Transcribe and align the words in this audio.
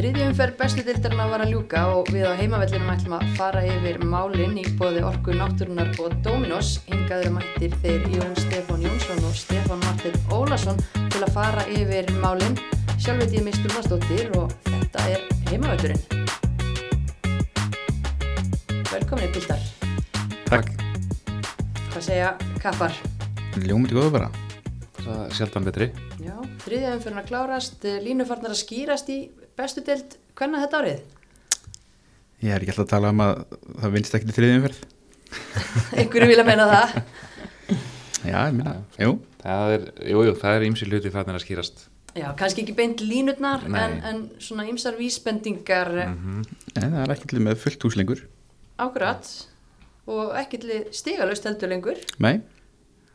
Þriðji 0.00 0.22
umferð 0.30 0.54
bestu 0.56 0.80
dildarna 0.80 1.26
var 1.28 1.42
að 1.44 1.50
ljúka 1.52 1.80
og 1.92 2.06
við 2.08 2.22
á 2.24 2.32
heimavellinum 2.32 2.88
ætlum 2.88 3.14
að 3.18 3.32
fara 3.36 3.60
yfir 3.68 3.98
málinn 4.00 4.54
í 4.56 4.62
bóði 4.78 5.02
Orku 5.04 5.34
Náttúrunar 5.36 5.90
og 6.00 6.14
Dominos. 6.24 6.70
Hingaður 6.86 7.34
mættir 7.34 7.74
þeir 7.82 8.06
Jón 8.14 8.30
Stefán 8.40 8.80
Jónsson 8.80 9.20
og 9.28 9.34
Stefán 9.36 9.82
Martin 9.84 10.16
Ólason 10.32 10.80
til 10.96 11.20
að 11.20 11.34
fara 11.34 11.66
yfir 11.68 12.08
málinn. 12.22 12.56
Sjálf 12.96 13.20
veit 13.20 13.36
ég 13.36 13.44
mistur 13.44 13.74
maðstóttir 13.74 14.32
og 14.40 14.54
þetta 14.70 15.04
er 15.10 15.26
heimavellurinn. 15.50 16.00
Velkominni 18.94 19.28
dildar. 19.36 19.66
Takk. 20.48 20.72
Hvað 21.90 22.06
segja 22.08 22.32
kappar? 22.64 22.96
Ljómið 23.60 23.98
góðu 23.98 24.16
bara. 24.16 24.32
Það 24.96 25.20
er 25.26 25.36
sjaldan 25.36 25.68
betri. 25.68 25.92
Já, 26.24 26.40
þriðja 26.64 26.96
umferðin 26.96 27.20
að 27.20 27.30
klárast, 27.34 27.86
línufarnar 28.00 28.56
að 28.56 28.62
skýrast 28.64 29.12
í 29.12 29.20
bestu 29.60 29.84
dild. 29.86 30.16
Hvernig 30.38 30.62
þetta 30.64 30.80
árið? 30.82 31.00
Ég 32.40 32.54
er 32.56 32.62
ekki 32.64 32.72
alltaf 32.72 32.86
að 32.86 32.92
tala 32.94 33.12
um 33.12 33.22
að 33.24 33.40
það 33.82 33.94
vinst 33.98 34.14
ekki 34.16 34.28
til 34.30 34.36
þriðjumferð. 34.38 34.80
Einhverju 36.00 36.28
vilja 36.30 36.44
meina 36.48 36.66
það. 36.70 36.94
Já, 38.20 38.36
ég 38.48 38.54
minna. 38.56 38.74
Jú. 39.00 39.14
Það 39.40 39.74
er, 39.76 39.84
jú, 40.12 40.22
jú, 40.28 40.32
það 40.40 40.56
er 40.58 40.64
ímsi 40.68 40.88
hluti 40.88 41.12
fannir 41.12 41.36
að 41.38 41.44
skýrast. 41.44 41.84
Já, 42.18 42.26
kannski 42.36 42.64
ekki 42.64 42.74
beint 42.74 43.02
línutnar 43.06 43.62
en, 43.70 43.92
en 44.08 44.22
svona 44.42 44.64
ymsar 44.66 44.96
vísbendingar 44.98 45.92
Mm 46.08 46.40
En 46.74 46.88
það 46.96 47.04
er 47.04 47.12
ekki 47.14 47.28
til 47.30 47.42
með 47.44 47.60
fullt 47.62 47.84
hús 47.86 47.96
lengur. 47.98 48.24
ákværat 48.82 49.28
og 50.10 50.32
ekki 50.40 50.58
til 50.64 50.80
stigalust 50.96 51.46
heldur 51.46 51.70
lengur. 51.70 52.00
Nei, 52.18 52.40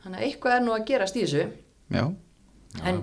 Þannig 0.05 0.19
að 0.21 0.25
eitthvað 0.29 0.55
er 0.55 0.63
nú 0.63 0.73
að 0.75 0.85
gerast 0.87 1.15
í 1.17 1.23
þessu. 1.25 1.45
já. 1.91 2.05
En 2.85 3.01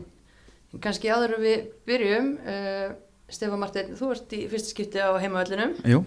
kannski 0.80 1.10
áður 1.12 1.34
en 1.36 1.42
við 1.44 1.64
byrjum, 1.88 2.28
uh, 2.46 2.92
Stefán 3.32 3.62
Martin, 3.62 3.94
þú 3.96 4.10
ert 4.12 4.34
í 4.36 4.42
fyrsta 4.50 4.74
skipti 4.74 5.00
á 5.00 5.10
heimavallinum. 5.16 5.72
Jú, 5.88 6.02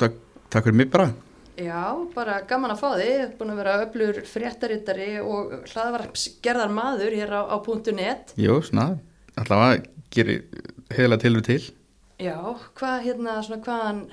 takk, 0.00 0.18
takk 0.52 0.68
fyrir 0.68 0.76
mig 0.82 0.90
bara. 0.92 1.08
Já, 1.56 1.96
bara 2.12 2.42
gaman 2.44 2.74
að 2.74 2.82
fá 2.82 2.88
þig, 3.00 3.30
búin 3.38 3.52
að 3.54 3.60
vera 3.62 3.76
öflur 3.86 4.18
fréttarittari 4.28 5.08
og 5.24 5.54
hlaðvarpsgerðar 5.70 6.74
maður 6.76 7.16
hér 7.16 7.32
á, 7.32 7.42
á 7.48 7.56
.net. 7.96 8.34
Jú, 8.36 8.58
svona, 8.60 8.98
allavega 9.40 9.86
gerir 10.12 10.44
heila 10.92 11.16
til 11.20 11.32
við 11.38 11.46
til. 11.48 11.62
Já, 12.20 12.36
hvað 12.76 13.08
hérna, 13.08 13.40
svona 13.44 13.62
hvaðan 13.64 14.04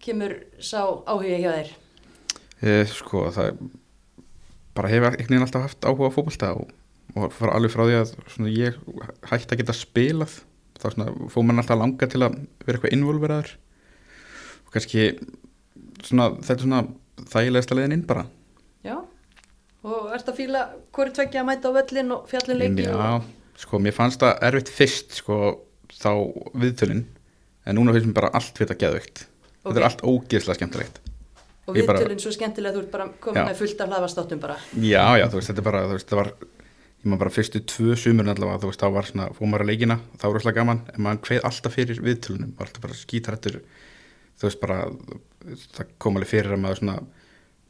kemur 0.00 0.38
sá 0.56 0.80
áhuga 1.04 1.36
hjá 1.36 1.52
þér? 1.52 1.72
Eh, 2.60 2.84
sko, 2.88 3.28
það 3.32 3.60
bara 4.76 4.92
hefur 4.92 5.10
einhvern 5.12 5.34
veginn 5.34 5.44
alltaf 5.44 5.68
haft 5.68 5.84
áhuga 5.84 6.08
á 6.08 6.16
fótbolta 6.16 6.54
og, 6.56 6.72
og 7.12 7.40
alveg 7.50 7.72
frá 7.74 7.84
því 7.84 7.98
að 8.00 8.14
svona, 8.24 8.52
ég 8.56 8.80
hætti 9.28 9.52
að 9.52 9.60
geta 9.60 9.76
spilað 9.76 10.40
þá 10.80 11.30
fór 11.32 11.46
mann 11.46 11.60
alltaf 11.62 11.78
langa 11.80 12.08
til 12.10 12.22
að 12.26 12.36
vera 12.66 12.78
eitthvað 12.78 12.96
involveraður 12.96 13.52
og 14.66 14.74
kannski 14.74 15.06
svona, 16.06 16.30
þetta 16.40 16.56
er 16.56 16.64
svona 16.64 16.82
þægilegasta 17.34 17.76
leiðin 17.78 17.96
inn 17.98 18.06
bara 18.08 18.26
Já, 18.86 18.96
og 19.84 20.12
ert 20.16 20.28
að 20.32 20.38
fíla 20.40 20.64
hvori 20.96 21.12
tveggja 21.16 21.42
að 21.42 21.48
mæta 21.50 21.68
á 21.68 21.76
völlin 21.76 22.14
og 22.16 22.28
fjallin 22.30 22.60
leiki 22.62 22.86
og... 22.88 23.00
Já, 23.04 23.10
sko, 23.64 23.80
mér 23.84 23.96
fannst 23.96 24.22
það 24.22 24.40
erfitt 24.48 24.72
fyrst 24.72 25.18
sko, 25.20 25.40
þá 25.92 26.10
viðtölin 26.62 27.04
en 27.68 27.76
núna 27.76 27.92
finnst 27.96 28.08
mér 28.08 28.16
bara 28.22 28.32
allt 28.38 28.56
við 28.56 28.66
þetta 28.70 28.80
geðveikt 28.86 29.26
Ok. 29.60 29.66
þetta 29.74 29.80
er 29.82 29.86
allt 29.90 30.02
ógeðslega 30.08 30.56
skemmtilegt 30.56 31.00
og 31.68 31.76
ég 31.76 31.84
bara- 31.86 32.00
viðtölinn 32.00 32.22
svo 32.24 32.32
skemmtilega 32.32 32.72
að 32.72 32.78
þú 32.78 32.84
ert 32.86 32.94
bara 32.94 33.08
komin 33.20 33.42
Já. 33.42 33.44
með 33.50 33.58
fullt 33.60 33.82
af 33.84 33.90
hlaðvastáttum 33.92 34.40
bara. 34.40 34.56
Já, 34.80 35.04
já, 35.20 35.26
þú 35.28 35.36
veist, 35.36 35.50
þetta 35.50 35.60
er 35.60 35.66
bara, 35.68 35.82
þú 35.90 35.98
veist, 35.98 36.08
það 36.08 36.20
var 36.22 36.30
ég 37.00 37.06
maður 37.08 37.22
bara 37.24 37.34
fyrstu 37.34 37.62
tvö 37.64 37.96
sumurinn 37.96 38.32
allavega 38.34 38.60
þú 38.62 38.70
veist, 38.70 38.82
þá 38.82 38.96
var 38.96 39.08
svona, 39.08 39.28
fór 39.36 39.48
maður 39.48 39.64
að 39.64 39.70
leikina, 39.72 39.96
þá 40.20 40.26
var 40.26 40.36
rosalega 40.36 40.60
gaman 40.60 40.82
en 40.92 41.04
maður 41.06 41.22
kveið 41.28 41.46
alltaf 41.48 41.76
fyrir 41.76 42.02
viðtölunum 42.04 42.52
var 42.58 42.68
alltaf 42.68 42.84
bara 42.84 42.98
skítrættur 42.98 43.60
þú 44.40 44.48
veist, 44.48 44.60
bara 44.60 44.82
það 45.76 45.94
kom 46.02 46.18
alveg 46.18 46.32
fyrir 46.34 46.56
að 46.56 46.62
maður 46.64 46.80
svona 46.82 46.98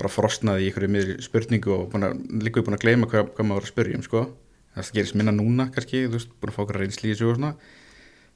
bara 0.00 0.12
frostnaði 0.12 0.64
í 0.64 0.70
einhverju 0.70 0.92
miðri 0.95 1.17
spurningu 1.25 1.75
og 1.77 1.94
líka 2.41 2.65
búin 2.65 2.78
að 2.78 2.84
gleyma 2.87 3.10
hvað, 3.10 3.31
hvað 3.37 3.47
maður 3.47 3.60
var 3.60 3.66
að 3.66 3.72
spyrja 3.75 3.99
um, 3.99 4.06
sko. 4.06 4.25
Það 4.71 4.91
gerist 4.97 5.16
minna 5.19 5.34
núna, 5.34 5.66
kannski, 5.75 6.06
þú 6.06 6.16
veist, 6.16 6.32
búin 6.41 6.53
að 6.53 6.56
fá 6.56 6.62
okkur 6.65 6.81
reynsli 6.81 7.10
í 7.10 7.12
þessu 7.12 7.28
og 7.28 7.37
svona. 7.37 7.53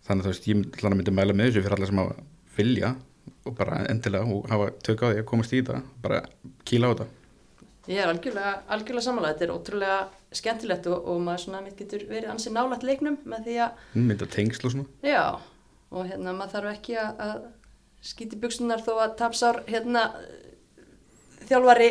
Þannig 0.04 0.26
þú 0.26 0.32
veist, 0.32 0.48
ég 0.50 0.88
myndi 0.92 1.14
mæla 1.14 1.36
með 1.36 1.50
þessu 1.50 1.64
fyrir 1.64 1.76
alla 1.78 1.88
sem 1.88 2.00
hafa 2.02 2.26
vilja 2.58 2.94
og 3.48 3.56
bara 3.56 3.80
endilega 3.88 4.28
og 4.34 4.48
hafa 4.52 4.70
tök 4.84 5.04
á 5.04 5.06
því 5.08 5.22
að 5.22 5.28
komast 5.30 5.54
í 5.54 5.60
þetta 5.62 5.80
bara 6.04 6.20
kýla 6.68 6.90
á 6.90 6.92
þetta 6.92 7.23
Ég 7.84 8.00
er 8.00 8.08
algjörlega, 8.08 8.52
algjörlega 8.72 9.04
samanlega, 9.04 9.34
þetta 9.34 9.44
er 9.44 9.52
ótrúlega 9.52 9.98
skemmtilegt 10.34 10.86
og, 10.88 11.08
og 11.12 11.18
maður 11.24 11.42
svona 11.42 11.60
mitt 11.64 11.76
getur 11.76 12.06
verið 12.08 12.30
ansi 12.32 12.52
nálægt 12.54 12.86
leiknum 12.86 13.18
með 13.28 13.48
því 13.48 13.56
að, 13.66 13.82
mynda 13.98 14.28
tengsl 14.32 14.68
og 14.68 14.72
svona 14.72 15.10
já, 15.10 15.24
og 15.92 16.08
hérna 16.08 16.32
maður 16.36 16.54
þarf 16.56 16.70
ekki 16.78 16.96
að, 17.02 17.20
að 17.26 17.44
skýti 18.08 18.40
buksunar 18.40 18.84
þó 18.84 18.92
að 18.96 19.16
tapsár 19.20 19.60
hérna 19.68 20.06
þjálfari 21.44 21.90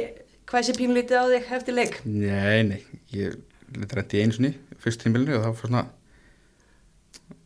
hvæsi 0.50 0.76
pínlítið 0.78 1.22
á 1.22 1.26
þig 1.30 1.52
eftir 1.60 1.78
leik. 1.78 2.00
Nei, 2.10 2.64
nei, 2.68 2.82
ég 3.14 3.38
leti 3.78 4.00
reyndi 4.00 4.20
í 4.20 4.26
einu 4.26 4.38
sinni 4.38 4.54
fyrst 4.82 5.04
tímbilinu 5.06 5.38
og 5.38 5.46
þá 5.46 5.62
fór 5.62 5.72
svona 5.72 5.86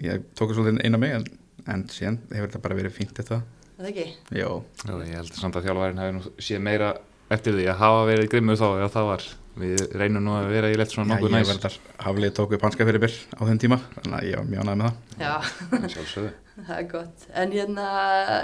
ég 0.04 0.24
tók 0.38 0.56
svolítið 0.56 0.82
eina 0.88 1.00
mig 1.02 1.14
en, 1.20 1.28
en 1.68 1.86
síðan 1.92 2.22
hefur 2.32 2.50
þetta 2.50 2.64
bara 2.64 2.80
verið 2.80 2.96
fínt 2.96 3.16
þetta 3.20 3.44
Er 3.78 3.86
Það 3.86 3.90
ekki? 3.92 4.06
Já, 4.34 4.48
Já, 4.88 4.94
ég 5.06 5.12
held 5.20 5.36
samt 5.38 5.58
að 5.60 5.68
þjálfærin 5.68 6.00
hefði 6.02 6.14
nú 6.16 6.30
séð 6.42 6.62
meira 6.66 6.88
eftir 7.34 7.56
því 7.58 7.68
að 7.72 7.80
hafa 7.82 8.06
verið 8.08 8.30
grimmur 8.32 8.60
þá 8.60 8.68
ef 8.86 8.94
það 8.96 9.08
var. 9.12 9.28
Við 9.58 9.80
reynum 9.98 10.22
nú 10.28 10.34
að 10.38 10.52
vera 10.54 10.70
í 10.70 10.76
lett 10.78 10.92
svona 10.94 11.08
Já 11.08 11.12
nokkuð 11.16 11.32
ég 11.32 11.40
næs. 11.40 11.48
var 11.50 11.62
þar 11.64 11.78
haflið 12.06 12.34
tók 12.38 12.52
upp 12.54 12.66
hanska 12.68 12.86
fyrir 12.86 13.02
byr 13.02 13.16
á 13.18 13.42
þeim 13.48 13.62
tíma 13.64 13.80
þannig 13.96 14.18
að 14.20 14.28
ég 14.30 14.38
var 14.38 14.46
mjög 14.52 14.62
ánægð 14.62 14.78
með 14.78 14.92
það 14.92 15.24
Já, 15.24 15.88
Sjálfsögðu. 15.96 16.30
það 16.68 16.76
er 16.78 16.86
gott. 16.92 17.26
En 17.42 17.56
hérna 17.56 17.88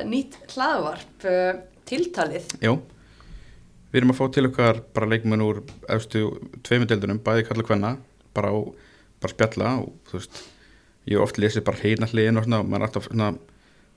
nýtt 0.09 0.39
hlaðvarp, 0.55 1.27
uh, 1.29 1.61
tiltalið, 1.85 2.49
Já, 2.65 2.73
við 3.93 4.01
erum 4.01 4.13
að 4.15 4.19
fá 4.23 4.25
til 4.33 4.47
okkar 4.49 4.81
bara 4.97 5.11
leikmenn 5.13 5.45
úr 5.45 5.61
efstu 5.93 6.23
tveimundeldunum, 6.65 7.21
bæði 7.21 7.45
kalla 7.51 7.67
hvenna 7.69 7.93
bara 8.33 8.49
á, 8.49 8.57
bara 9.21 9.35
spjalla 9.37 9.73
og 9.85 9.93
þú 10.09 10.17
veist, 10.17 10.39
ég 11.05 11.19
hef 11.19 11.27
oft 11.27 11.37
lesið 11.37 11.67
bara 11.69 11.83
heina 11.85 12.09
hliðin 12.09 12.41
og 12.41 12.47
svona, 12.47 12.63
og 12.65 12.71
maður 12.73 12.81
er 12.81 12.89
alltaf 12.89 13.05
svona 13.11 13.27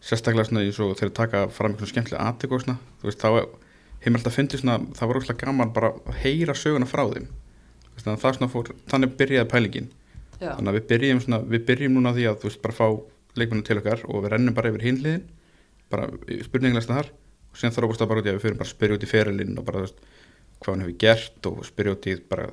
sérstaklega 0.04 0.50
svona 0.50 0.66
eins 0.68 0.82
og 0.84 0.92
þeir 1.00 1.14
taka 1.16 1.47
fram 1.48 1.72
einhvern 1.72 1.88
skemmtilega 1.94 2.28
aðtök 2.28 2.53
og 2.58 2.66
svona, 2.66 2.76
þú 3.00 3.08
veist, 3.08 3.24
þá 3.24 3.64
hefur 4.06 4.20
alltaf 4.20 4.36
fundið 4.38 4.62
svona, 4.62 4.76
það 4.96 5.10
var 5.10 5.20
óslega 5.20 5.42
gaman 5.42 5.72
bara 5.76 5.92
að 6.06 6.18
heyra 6.22 6.54
söguna 6.56 6.88
frá 6.88 7.02
þeim. 7.12 7.28
Þannig 7.96 8.12
að 8.12 8.22
það 8.22 8.36
svona 8.36 8.50
fór, 8.52 8.72
þannig 8.90 9.14
byrjaði 9.20 9.50
pælingin. 9.52 9.88
Já, 10.36 10.50
þannig 10.52 10.70
að 10.70 10.76
við 10.76 10.86
byrjum 10.90 11.22
svona, 11.24 11.38
við 11.48 11.62
byrjum 11.70 11.94
núna 11.96 12.12
því 12.16 12.26
að 12.28 12.42
þú 12.42 12.50
veist, 12.50 12.60
bara 12.64 12.76
fá 12.76 12.86
leikmennu 13.40 13.64
til 13.66 13.78
okkar 13.80 14.04
og 14.06 14.24
við 14.24 14.32
rennum 14.34 14.56
bara 14.56 14.72
yfir 14.72 14.84
hinliðin 14.84 15.24
bara 15.92 16.08
spurninglega 16.44 16.90
þar. 16.90 17.10
Og 17.52 17.60
síðan 17.60 17.74
þrókast 17.76 18.02
það 18.02 18.10
bara 18.10 18.22
út 18.22 18.28
í 18.28 18.30
að 18.30 18.36
við 18.36 18.44
fyrir 18.44 18.58
bara 18.60 18.68
að 18.68 18.74
spyrja 18.74 18.98
út 18.98 19.06
í 19.06 19.10
ferilinn 19.10 19.56
og 19.56 19.66
bara 19.66 19.80
þú 19.80 19.86
veist, 19.86 20.00
hvað 20.60 20.72
hann 20.74 20.84
hefur 20.84 20.98
gert 21.06 21.48
og 21.50 21.60
spyrja 21.64 21.96
út 21.96 22.08
í 22.10 22.16
bara, 22.30 22.46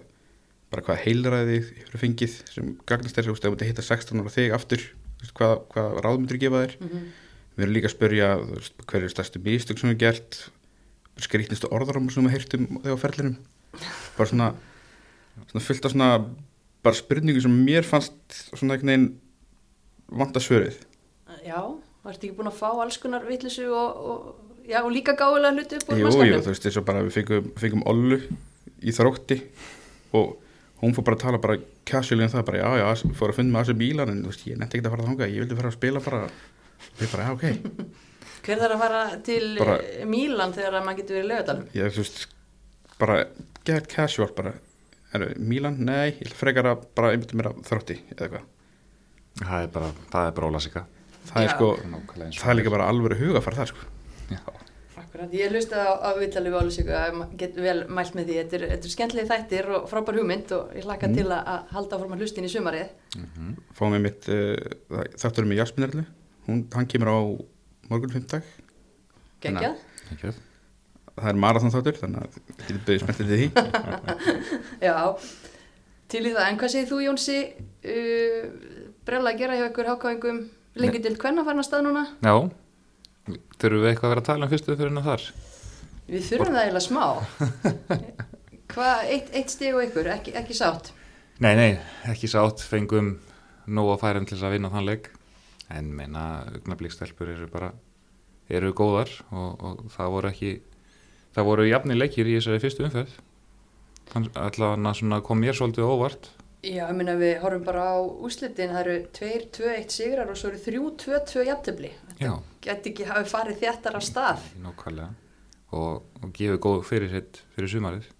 bara 0.71 0.85
hvað 0.87 1.01
heilræði 1.03 1.59
hefur 1.81 2.03
fengið 2.03 2.37
sem 2.53 2.71
gagnast 2.89 3.19
þér, 3.19 3.27
þú 3.27 3.35
veist, 3.35 3.47
ef 3.49 3.57
þú 3.59 3.69
hitta 3.69 3.85
16 3.89 4.23
ára 4.23 4.33
þig 4.37 4.55
aftur, 4.55 4.85
veist, 5.19 5.35
hvað, 5.39 5.55
hvað 5.73 5.99
ráðmyndir 6.05 6.41
gefa 6.43 6.63
þér? 6.63 6.75
Mhm, 6.79 7.05
við 7.57 7.65
erum 7.65 7.75
líka 7.77 7.89
að 7.89 7.95
spyrja 7.97 8.29
veist, 8.47 8.85
hver 8.87 9.03
er 9.07 9.13
stærstu 9.13 9.43
mistök 9.43 9.81
sem 9.81 9.91
við 9.91 9.99
gert 10.05 10.39
skrýtnistu 11.22 11.69
orðarum 11.74 12.09
sem 12.12 12.25
við 12.25 12.38
heyrtum 12.38 12.68
þegar 12.81 12.97
á 12.97 13.03
ferlinum. 13.03 13.35
Bara 14.18 14.29
svona, 14.29 14.47
svona 15.50 15.66
fullt 15.66 15.88
af 15.88 15.94
svona 15.94 16.09
bara 16.84 16.97
spurningu 16.97 17.41
sem 17.44 17.53
mér 17.66 17.85
fannst 17.88 18.16
svona 18.53 18.75
einhvern 18.75 18.91
veginn 18.91 19.09
vanta 20.13 20.41
svörið. 20.44 20.79
Já, 21.44 21.59
varstu 22.03 22.28
ekki 22.28 22.38
búin 22.38 22.51
að 22.51 22.59
fá 22.59 22.69
alls 22.72 23.00
konar 23.01 23.25
vitlisu 23.28 23.69
og, 23.72 24.01
og, 24.12 24.56
og 24.84 24.90
líka 24.94 25.16
gáðulega 25.19 25.56
hluti 25.57 25.79
upp 25.79 25.91
úr 25.91 26.00
jú, 26.00 26.03
jú, 26.03 26.07
mannskapnum? 26.09 26.46
þú 26.46 26.53
veist, 26.53 26.68
eins 26.69 26.79
og 26.79 26.88
bara 26.88 27.03
við 27.06 27.18
fengum, 27.18 27.51
fengum 27.59 27.85
Ollu 27.90 28.19
í 28.84 28.95
þrótti 28.95 29.40
og 30.19 30.34
hún 30.84 30.95
fór 30.95 31.07
bara 31.07 31.19
að 31.19 31.25
tala 31.25 31.41
bara 31.44 31.59
casually 31.88 32.25
um 32.25 32.31
það 32.31 32.47
bara, 32.50 32.63
já, 32.63 32.81
já, 32.84 33.12
fór 33.19 33.34
að 33.34 33.40
finna 33.40 33.56
með 33.56 33.66
þessu 33.66 33.78
bílar 33.80 34.12
en 34.12 34.24
þú 34.24 34.34
veist, 34.34 34.47
ég 34.50 34.59
nefndi 34.59 34.80
ekki 34.80 34.90
að 34.90 34.95
fara 34.95 35.07
þangað, 35.09 35.34
ég 35.34 35.44
vildi 35.44 35.59
fara 35.59 35.72
að 35.72 35.78
spila 35.78 36.03
bara, 36.03 36.24
við 37.00 37.13
bara, 37.16 37.27
já, 37.27 37.31
ok 37.38 37.45
Hver 38.44 38.60
þarf 38.60 38.75
að 38.75 38.80
fara 38.84 39.01
til 39.24 39.57
Bara- 39.60 39.78
bara, 39.78 40.06
Mílan 40.13 40.54
þegar 40.54 40.74
að 40.80 40.86
maður 40.88 40.98
getur 41.01 41.16
verið 41.18 41.25
í 41.25 41.31
lögadalum? 41.31 41.68
ég, 41.74 41.92
þú 41.95 42.04
veist, 42.04 42.28
bara 43.00 43.18
get 43.66 43.88
casual 43.88 44.31
bara, 44.36 44.54
er 45.13 45.28
Mílan, 45.40 45.78
nei, 45.80 46.12
ég 46.19 46.34
frekar 46.36 46.66
að 46.74 46.84
bara 46.95 47.12
einbytta 47.13 47.38
mér 47.40 47.51
að 47.54 47.62
þrótti 47.69 48.00
eða 48.12 48.28
eitthvað, 48.28 48.50
Það 49.44 49.63
er 49.63 49.68
bara, 49.74 49.88
það 50.12 50.28
er 50.28 50.31
bara 50.38 50.48
ólasika. 50.51 50.86
það 51.25 51.40
er 51.44 51.48
Já. 51.48 51.54
sko 51.56 51.68
Nákvæmlega 51.90 52.40
það 52.44 52.50
er 52.51 52.57
líka 52.60 52.69
bara 52.75 52.90
alvöru 52.92 53.16
hugafar 53.18 53.54
það 53.56 53.68
sko 53.72 53.88
Já. 54.30 54.40
Akkurat, 54.98 55.31
ég 55.34 55.51
hlusta 55.54 55.78
á, 55.78 55.92
á 56.06 56.10
Vitali 56.19 56.50
Válusíku 56.50 56.90
að 56.94 57.13
maður 57.18 57.38
getur 57.38 57.62
vel 57.62 57.80
mælt 57.88 58.13
með 58.18 58.25
því 58.30 58.36
þetta 58.42 58.54
er, 58.57 58.63
þetta 58.74 58.86
er 58.90 58.94
skemmtilegi 58.94 59.30
þættir 59.30 59.68
og 59.78 59.88
frábær 59.90 60.18
hugmynd 60.19 60.51
og 60.57 60.72
ég 60.75 60.84
hlakka 60.88 61.07
Mm. 61.07 61.16
til 61.18 61.25
að, 61.30 61.42
að 61.54 61.68
halda 61.78 61.95
áfram 61.98 62.13
að 62.13 62.22
hlustin 62.24 62.45
í 62.45 62.50
sumarið 62.50 62.90
Mhm. 63.18 63.57
fáum 63.78 63.94
við 63.94 64.01
mitt, 64.01 64.30
uh, 64.30 65.04
þátturum 65.22 65.50
með 65.54 65.60
Jasminerlu 65.62 66.06
hún, 66.48 66.66
hann 66.74 66.86
kemur 66.88 67.10
á 67.13 67.19
morgun 67.91 68.13
fimmtag 68.13 68.47
Gengjað? 69.44 69.80
Það? 70.21 70.41
það 71.13 71.30
er 71.30 71.39
marathon 71.44 71.74
þáttur 71.74 72.00
þannig 72.00 72.24
að 72.24 72.38
þið 72.63 72.80
byrjuð 72.88 73.03
spenntið 73.03 73.31
til 73.31 73.38
því. 73.39 73.47
Já, 74.88 74.97
til 76.09 76.24
í 76.24 76.33
það, 76.33 76.47
en 76.47 76.59
hvað 76.62 76.74
segir 76.74 76.89
þú 76.89 77.00
Jónsi 77.03 77.38
uh, 77.94 78.47
brella 79.06 79.33
að 79.33 79.44
gera 79.44 79.57
hjá 79.59 79.65
ykkur 79.69 79.91
hákáingum? 79.94 80.44
Lengi 80.81 81.03
til 81.03 81.15
farin 81.21 81.44
að 81.44 81.65
stað 81.68 81.85
núna? 81.85 82.07
Já, 82.25 82.33
þurfum 83.62 83.83
við 83.83 83.91
eitthvað 83.91 84.07
að 84.07 84.13
vera 84.15 84.24
að 84.24 84.30
tala 84.31 84.47
um 84.47 84.53
fyrstu 84.53 84.77
fyrir 84.77 84.89
hennar 84.89 85.06
þar? 85.06 85.27
Við 86.07 86.30
þurfum 86.31 86.56
það 86.56 86.63
eiginlega 86.63 86.88
smá. 86.88 87.06
Hvað, 88.74 89.03
eitt, 89.13 89.27
eitt 89.38 89.53
stig 89.53 89.75
og 89.77 89.83
ykkur 89.85 90.09
ekki, 90.15 90.33
ekki 90.39 90.57
sátt? 90.57 90.89
Nei, 91.44 91.53
nei, 91.59 91.69
ekki 92.09 92.30
sátt, 92.31 92.63
fengum 92.65 93.19
nóg 93.69 93.94
að 93.94 94.01
færum 94.01 94.25
til 94.25 94.38
þess 94.39 94.47
að 94.47 94.56
vinna 94.56 94.71
þann 94.74 94.89
leik 94.89 95.12
en 95.73 95.89
meina, 95.97 96.23
augnablíkstelpur 96.53 97.31
eru 97.33 97.47
bara 97.51 97.71
eru 98.51 98.73
góðar 98.77 99.11
og, 99.31 99.61
og 99.63 99.83
það 99.93 100.13
voru 100.15 100.29
ekki 100.33 100.53
það 101.33 101.47
voru 101.49 101.67
jafni 101.69 101.97
leikir 101.97 102.29
í 102.29 102.37
þessari 102.37 102.61
fyrstu 102.63 102.89
Þann- 104.13 104.29
allavega 104.35 104.93
svona 104.99 105.21
kom 105.25 105.39
mér 105.41 105.55
svolítið 105.57 105.87
óvart. 105.87 106.27
Já, 106.63 106.85
ég 106.87 106.95
minna 106.95 107.15
við 107.19 107.39
horfum 107.41 107.63
bara 107.65 107.85
á 107.91 107.97
úslitin 108.03 108.71
það 108.75 108.81
eru 108.83 108.95
2-2-1 109.15 109.95
sigrar 109.95 110.29
og 110.31 110.37
svo 110.37 110.51
eru 110.51 110.59
3-2-2 110.63 111.45
jafntefli. 111.47 111.91
Já, 112.19 112.33
geti 112.61 112.91
ekki 112.91 113.07
hafi 113.09 113.31
farið 113.31 113.63
þéttar 113.63 113.97
af 113.97 114.05
stað. 114.05 114.45
Nákvæmlega. 114.63 115.09
Og, 115.73 116.03
og 116.21 116.35
gefið 116.37 116.59
góð 116.67 116.83
fyrir 116.85 117.11
sitt 117.15 117.41
fyrir 117.55 117.71
sumarið. 117.73 118.11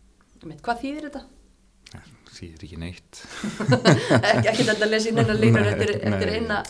Einmitt, 0.42 0.64
hvað 0.66 0.82
þýðir 0.82 1.08
þetta? 1.10 1.24
þýðir 2.34 2.66
ekki 2.66 2.80
neitt. 2.82 3.20
Ekki, 4.34 4.64
þetta 4.66 4.80
að 4.88 4.90
lesa 4.90 5.12
í 5.12 5.14
neina 5.14 5.36
línur 5.38 5.64
Nei, 5.68 5.74
eftir, 5.76 6.32
eina 6.34 6.64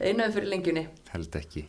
einaðum 0.00 0.36
fyrir 0.36 0.52
lengjunni 0.54 0.86
held 1.12 1.42
ekki 1.42 1.66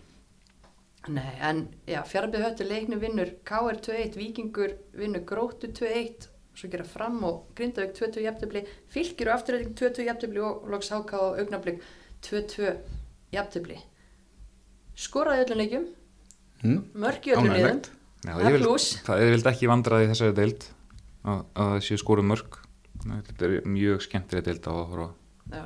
Nei, 1.10 1.32
en 1.42 1.62
já, 1.88 2.02
fjarbið 2.06 2.44
höttu 2.44 2.66
leikni 2.68 2.98
vinnur 3.00 3.32
KR 3.48 3.78
2-1, 3.82 4.18
Víkingur 4.20 4.76
vinnur 5.00 5.24
Gróttu 5.26 5.70
2-1, 5.74 6.28
svo 6.60 6.70
gera 6.70 6.84
fram 6.86 7.22
og 7.26 7.48
Grindavík 7.58 7.96
2-2 7.98 8.26
jafntöfli, 8.26 8.66
Fylkir 8.92 9.32
og 9.32 9.38
afturreiting 9.40 9.78
2-2 9.80 10.06
jafntöfli 10.10 10.44
og 10.44 10.68
loks 10.70 10.92
HK 10.94 11.16
og 11.24 11.40
Augnablík 11.42 11.80
2-2 12.28 12.74
jafntöfli. 13.34 13.80
Skoraði 15.00 15.48
öllum 15.48 15.64
leikjum, 15.64 15.88
mm. 16.66 16.80
mörk 17.00 17.32
í 17.32 17.34
öllum 17.38 17.56
Já, 18.20 18.34
það 18.36 18.50
er 18.52 18.60
pluss. 18.60 18.90
það 19.08 19.24
er 19.24 19.30
vild 19.38 19.54
ekki 19.54 19.72
vandraði 19.72 20.06
í 20.06 20.12
þessari 20.12 20.36
deild 20.36 20.66
að, 21.24 21.38
að 21.40 21.70
það 21.70 21.86
séu 21.88 22.02
skoru 22.02 22.26
mörg 22.28 22.58
þetta 23.06 23.48
er 23.48 23.70
mjög 23.70 24.04
skemmtileg 24.04 24.44
deild 24.50 24.68
á 24.68 24.74
að 24.74 24.88
horfa. 24.92 25.08
Já. 25.54 25.64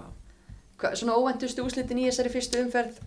Svona 0.92 1.16
óvæntustu 1.16 1.64
úslitin 1.64 2.02
í 2.02 2.08
þessari 2.10 2.32
fyrstu 2.34 2.60
umferð, 2.60 2.98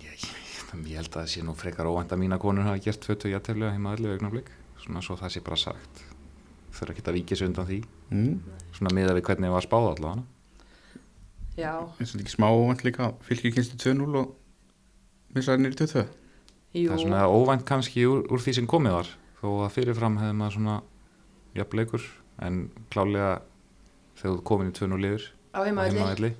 ég, 0.00 0.14
ég, 0.14 0.70
ég 0.88 0.96
held 0.96 1.10
að 1.12 1.18
það 1.18 1.28
sé 1.34 1.42
nú 1.44 1.54
frekar 1.58 1.88
óvænt 1.90 2.14
að 2.14 2.22
mína 2.22 2.38
konur 2.40 2.64
hafa 2.64 2.80
gert 2.80 3.04
20 3.04 3.34
jætteflega 3.34 3.74
heima 3.74 3.92
allir 3.92 4.14
augnablik. 4.16 4.48
Svona 4.80 5.02
svo 5.04 5.18
það 5.20 5.34
sé 5.34 5.42
bara 5.44 5.60
sagt. 5.60 6.02
Þurfa 6.72 6.94
ekki 6.94 7.04
að 7.04 7.18
víkja 7.18 7.38
sig 7.38 7.50
undan 7.50 7.68
því. 7.68 7.78
Mm. 8.08 8.34
svona 8.72 8.94
miða 8.96 9.14
við 9.18 9.26
hvernig 9.28 9.52
var 9.52 9.66
spáð 9.66 9.90
allavega. 9.92 10.24
Já, 11.58 11.72
eins 11.98 12.14
og 12.14 12.22
ekki 12.22 12.36
smá 12.36 12.48
óvænt 12.54 12.84
líka 12.86 13.12
fylgir 13.26 13.52
kynstu 13.56 13.76
2-0 13.82 14.20
og 14.20 14.28
missaði 15.34 15.64
nýri 15.64 15.76
2-2 15.80 16.04
jú, 16.78 16.84
það 16.86 16.94
er 16.94 17.02
svona 17.02 17.24
óvænt 17.26 17.64
kannski 17.66 18.04
úr, 18.06 18.22
úr 18.30 18.44
því 18.44 18.54
sem 18.60 18.68
komið 18.70 18.94
var. 18.94 19.10
Þó 19.40 19.48
að 19.66 19.74
fyrirfram 19.74 20.20
hefði 20.22 20.36
maður 20.38 20.56
svona 20.56 20.76
jafnleikur. 21.58 22.06
En 22.46 22.68
klálega 22.94 23.40
þegar 24.20 24.38
þú 24.38 24.46
komin 24.46 24.70
í 24.70 24.78
2-0 24.78 25.02
liður 25.02 25.26
á 25.52 25.58
heimavelli 25.64 26.34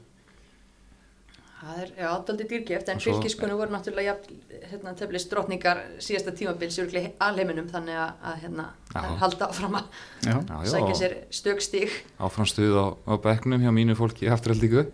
Það 1.58 1.78
er, 1.82 1.88
já, 1.98 2.06
ádaldi 2.14 2.44
dýrgeft, 2.46 2.90
en 2.92 3.00
fylgiskunni 3.02 3.56
voru 3.58 3.72
náttúrulega 3.74 4.12
jafn, 4.12 4.36
hérna, 4.70 4.92
teflis 4.94 5.24
drotningar 5.26 5.80
síðasta 5.98 6.30
tímabils 6.38 6.76
alheiminum, 6.78 7.66
þannig 7.72 7.98
að, 7.98 8.12
að 8.30 8.36
hérna, 8.44 8.66
halda 9.18 9.48
áfram 9.50 9.74
að 9.80 9.88
sækja 10.70 10.94
sér 11.00 11.16
stökstík. 11.34 11.96
áfram 12.22 12.46
stuð 12.46 12.78
á, 12.78 12.86
á 13.10 13.12
bekknum 13.26 13.66
hjá 13.66 13.72
mínu 13.74 13.98
fólki 13.98 14.30
afturhaldíku 14.30 14.86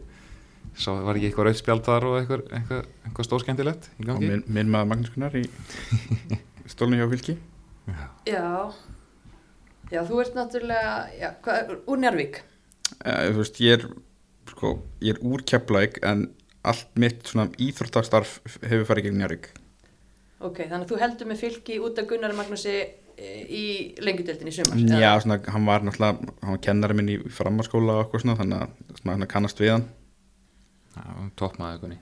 svo 0.74 0.96
var 1.04 1.18
ekki 1.18 1.28
eitthvað 1.30 1.50
rauðspjald 1.50 1.84
þar 1.86 2.06
og 2.08 2.16
eitthvað, 2.22 2.46
eitthvað, 2.56 2.88
eitthvað 3.04 3.28
stórskemmtilegt 3.28 3.90
í 3.92 4.00
og 4.00 4.08
gangi 4.08 4.30
minn, 4.32 4.42
minn 4.56 4.72
maður 4.72 4.90
Magnús 4.94 5.12
Gunnar 5.14 5.36
í 5.38 5.44
stólinu 6.72 7.02
hjá 7.02 7.10
fylki. 7.12 7.36
Já. 7.84 8.02
Já, 8.24 8.48
já, 9.92 10.00
þú 10.08 10.24
ert 10.24 10.40
náttúrulega, 10.40 10.96
já, 11.20 11.28
hvað, 11.44 11.76
úr 11.84 12.02
Njárvík. 12.02 12.40
Uh, 13.04 13.26
þú 13.30 13.38
veist, 13.40 13.60
ég 13.64 13.78
er 13.78 13.86
sko, 14.50 14.74
ég 15.04 15.16
er 15.16 15.22
úr 15.26 15.44
Keflæk 15.46 16.00
en 16.06 16.28
allt 16.64 16.90
mitt 17.00 17.24
svona 17.28 17.50
íþróttastarf 17.60 18.38
hefur 18.62 18.86
farið 18.88 19.10
gegn 19.10 19.20
Njarvík 19.20 19.50
Ok, 20.44 20.60
þannig 20.66 20.84
að 20.84 20.90
þú 20.92 21.00
heldur 21.00 21.28
með 21.30 21.40
fylgi 21.40 21.80
út 21.80 21.98
af 22.00 22.08
Gunnar 22.10 22.34
Magnúsi 22.36 22.72
eh, 22.74 23.42
í 23.48 23.64
lengjudeldin 24.04 24.50
í 24.50 24.52
sumar. 24.52 24.80
Já, 25.00 25.14
svona, 25.22 25.38
hann 25.54 25.68
var 25.68 25.86
náttúrulega, 25.86 26.34
hann 26.42 26.56
var 26.56 26.60
kennari 26.66 26.96
minn 26.98 27.12
í 27.14 27.16
frammarskóla 27.32 27.94
og 27.94 28.02
eitthvað 28.02 28.24
svona, 28.26 28.36
þannig 28.42 28.64
að 28.66 28.98
svona, 29.00 29.28
kannast 29.30 29.62
við 29.62 29.72
hann. 29.76 29.86
Já, 30.94 31.30
toppmaður 31.38 31.80
kunni 31.84 31.98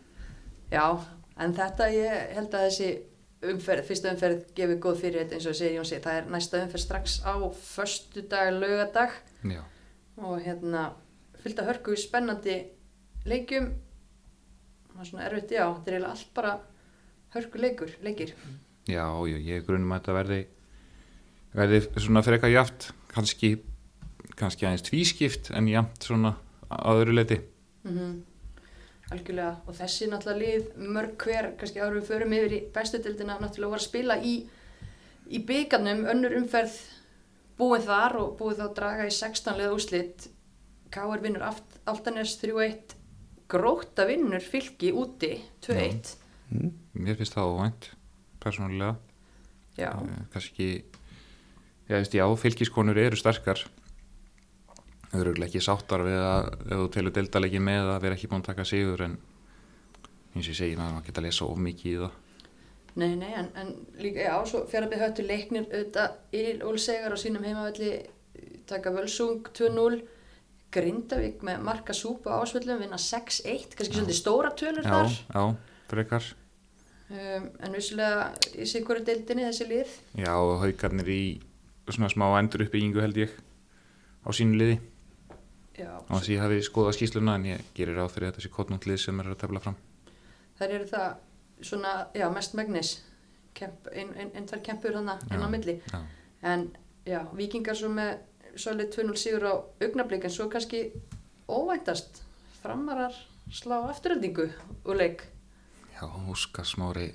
Já, 0.73 0.85
en 1.41 1.55
þetta 1.57 1.89
ég 1.93 2.35
held 2.37 2.57
að 2.57 2.67
þessi 2.67 2.91
umferð, 3.53 3.87
fyrsta 3.89 4.13
umferð 4.13 4.43
gefið 4.57 4.81
góð 4.85 5.01
fyrir 5.03 5.23
þetta 5.23 5.39
eins 5.39 5.49
og 5.51 5.57
segir 5.59 5.79
Jónsi, 5.79 6.01
það 6.05 6.19
er 6.19 6.29
næsta 6.33 6.61
umferð 6.63 6.85
strax 6.85 7.17
á 7.25 7.35
föstu 7.57 8.25
dag, 8.31 8.53
laugadag 8.57 9.17
Já, 9.49 9.63
og 10.21 10.41
hérna 10.45 10.91
fylgta 11.43 11.67
hörku 11.67 11.97
spennandi 11.99 12.59
leikjum. 13.29 13.71
Það 14.93 15.05
er 15.05 15.09
svona 15.09 15.27
erfitt, 15.29 15.55
já, 15.57 15.65
þetta 15.65 15.91
er 15.91 15.97
eiginlega 15.97 16.13
allt 16.13 16.35
bara 16.37 16.57
hörku 17.37 17.63
leikur, 17.63 17.95
leikir. 18.05 18.35
Já, 18.89 19.07
já 19.07 19.39
ég 19.39 19.65
grunum 19.67 19.95
að 19.95 20.03
þetta 20.03 20.19
verði 20.19 20.41
verði 21.53 21.81
svona 22.01 22.25
frekar 22.25 22.53
jaft 22.53 22.91
kannski, 23.13 23.55
kannski 24.37 24.67
aðeins 24.67 24.85
tvískipt 24.89 25.53
en 25.53 25.69
jaft 25.69 26.09
svona 26.09 26.37
að 26.73 27.03
öðru 27.03 27.17
leiti 27.21 27.41
mm 27.85 28.21
algjörlega. 29.13 29.57
Og 29.69 29.77
þessi 29.77 30.09
náttúrulega 30.11 30.41
lið 30.41 30.89
mörg 30.95 31.15
hver, 31.21 31.53
kannski 31.61 31.83
áður 31.83 31.99
við 31.99 32.09
förum 32.09 32.35
yfir 32.37 32.57
í 32.57 32.61
bestu 32.75 33.01
dildina, 33.03 33.39
náttúrulega 33.41 33.75
voru 33.75 33.83
að 33.83 33.89
spila 33.89 34.19
í 34.19 34.35
í 35.33 35.41
byggarnum, 35.49 36.05
önnur 36.13 36.37
umferð 36.41 36.75
búið 37.59 37.87
þar 37.89 38.17
og 38.23 38.33
búið 38.39 38.61
þá 38.61 38.65
að 38.67 38.75
draga 38.79 39.07
í 39.09 39.15
16 39.15 39.59
liða 39.61 39.77
úslit 39.77 40.29
K.R. 40.93 41.23
vinnur 41.25 41.45
Aft, 41.47 41.79
Altanes 41.89 42.35
3-1 42.41 42.97
Gróta 43.53 44.07
vinnur 44.09 44.41
fylki 44.45 44.93
úti 44.97 45.35
2-1 45.65 46.15
mm. 46.53 46.73
Mér 47.03 47.17
finnst 47.19 47.37
það 47.37 47.53
óvænt, 47.53 47.87
persónulega. 48.43 48.97
Já, 49.79 49.89
Eh, 49.97 50.25
kannski 50.33 50.67
já, 51.89 51.97
veist, 51.97 52.13
já, 52.13 52.27
fylgiskonur 52.37 52.99
eru 53.01 53.17
sterkar. 53.17 53.63
Þau 55.13 55.21
eru 55.21 55.33
ekki 55.45 55.61
sáttar 55.65 56.05
við 56.05 56.21
að 56.21 56.51
ef 56.53 56.77
þú 56.83 56.89
telur 56.93 57.15
deildalegi 57.17 57.61
með 57.61 57.91
að 57.95 58.03
vera 58.05 58.17
ekki 58.17 58.29
búin 58.29 58.45
að 58.45 58.51
taka 58.53 58.65
sigur 58.69 59.03
en 59.05 59.17
eins 60.33 60.47
og 60.47 60.53
ég 60.53 60.59
segi 60.61 60.77
maður 60.77 61.05
geta 61.07 61.21
að 61.21 61.27
lesa 61.29 61.49
of 61.49 61.59
mikið 61.61 61.93
í 61.93 61.99
það 62.01 62.13
nei, 63.01 63.15
nei, 63.17 63.31
en, 63.39 63.49
en 63.57 63.71
líka, 64.01 64.27
já, 64.27 64.35
svo 64.49 64.65
fjárabið 64.71 65.05
höttu 65.07 65.25
leiknir 65.27 65.69
auðvitað 65.69 66.37
Íl 66.37 66.65
Ólsegar 66.67 67.15
á 67.15 67.19
sínum 67.21 67.47
heimavelli 67.47 67.93
taka 68.69 68.93
Völsung 68.95 69.49
2-0 69.57 70.03
Grindavík 70.73 71.43
með 71.45 71.65
marka 71.67 71.95
súpa 71.97 72.39
ásvöllum 72.41 72.81
vinna 72.81 72.97
6-1, 73.01 73.75
kannski 73.77 73.99
svolítið 73.99 74.17
stóra 74.17 74.53
tölur 74.57 74.87
já, 74.87 74.93
þar. 74.93 75.17
Já, 75.29 75.43
frekar. 75.91 76.29
Um, 77.13 77.49
en 77.61 77.77
vissulega 77.77 78.31
í 78.57 78.69
sikuru 78.69 79.03
deildinni 79.05 79.45
þessi 79.45 79.67
lið. 79.69 79.97
Já, 80.17 80.33
haugarnir 80.33 81.11
í 81.13 81.25
svona 81.91 82.09
smá 82.13 82.31
endur 82.39 82.65
uppbyggingu 82.65 83.03
held 83.05 83.21
ég 83.21 83.35
á 84.25 84.29
sínu 84.33 84.57
liði. 84.63 84.79
Já, 85.77 85.91
og 85.99 86.09
þess 86.15 86.31
að 86.31 86.33
ég 86.33 86.43
hafi 86.45 86.63
skoðað 86.65 86.97
skýsluna 86.99 87.37
en 87.37 87.47
ég 87.51 87.69
gerir 87.77 88.01
ráð 88.01 88.15
fyrir 88.15 88.31
þetta 88.31 88.45
sé 88.45 88.53
kotnúnt 88.53 88.89
lið 88.89 89.03
sem 89.05 89.21
er 89.21 89.29
að 89.33 89.41
tefla 89.45 89.61
fram. 89.65 89.77
Þær 90.57 90.75
eru 90.79 90.89
það 90.89 91.13
svona, 91.63 92.07
já, 92.15 92.29
mest 92.31 92.55
megnis 92.55 92.97
kemp, 93.55 93.89
ein, 93.93 94.13
ein, 94.35 94.47
tvær 94.47 94.63
kempur 94.65 94.97
hana 94.97 95.19
inn 95.31 95.45
á 95.45 95.49
milli. 95.49 95.81
já. 95.93 96.01
en 96.43 96.71
já, 97.07 97.23
vikingar 97.37 97.77
svo 97.77 97.91
með 97.93 98.19
svolítið 98.57 99.09
2-0 99.09 99.17
sigur 99.17 99.49
á 99.49 99.55
augnablík 99.83 100.25
en 100.25 100.35
svo 100.35 100.49
kannski 100.53 100.85
óvæntast 101.49 102.23
framarar 102.63 103.15
slá 103.53 103.79
afturöldingu 103.89 104.49
úr 104.85 104.97
leik. 104.97 105.27
Já, 105.95 106.07
Óskar 106.29 106.67
Smári 106.67 107.13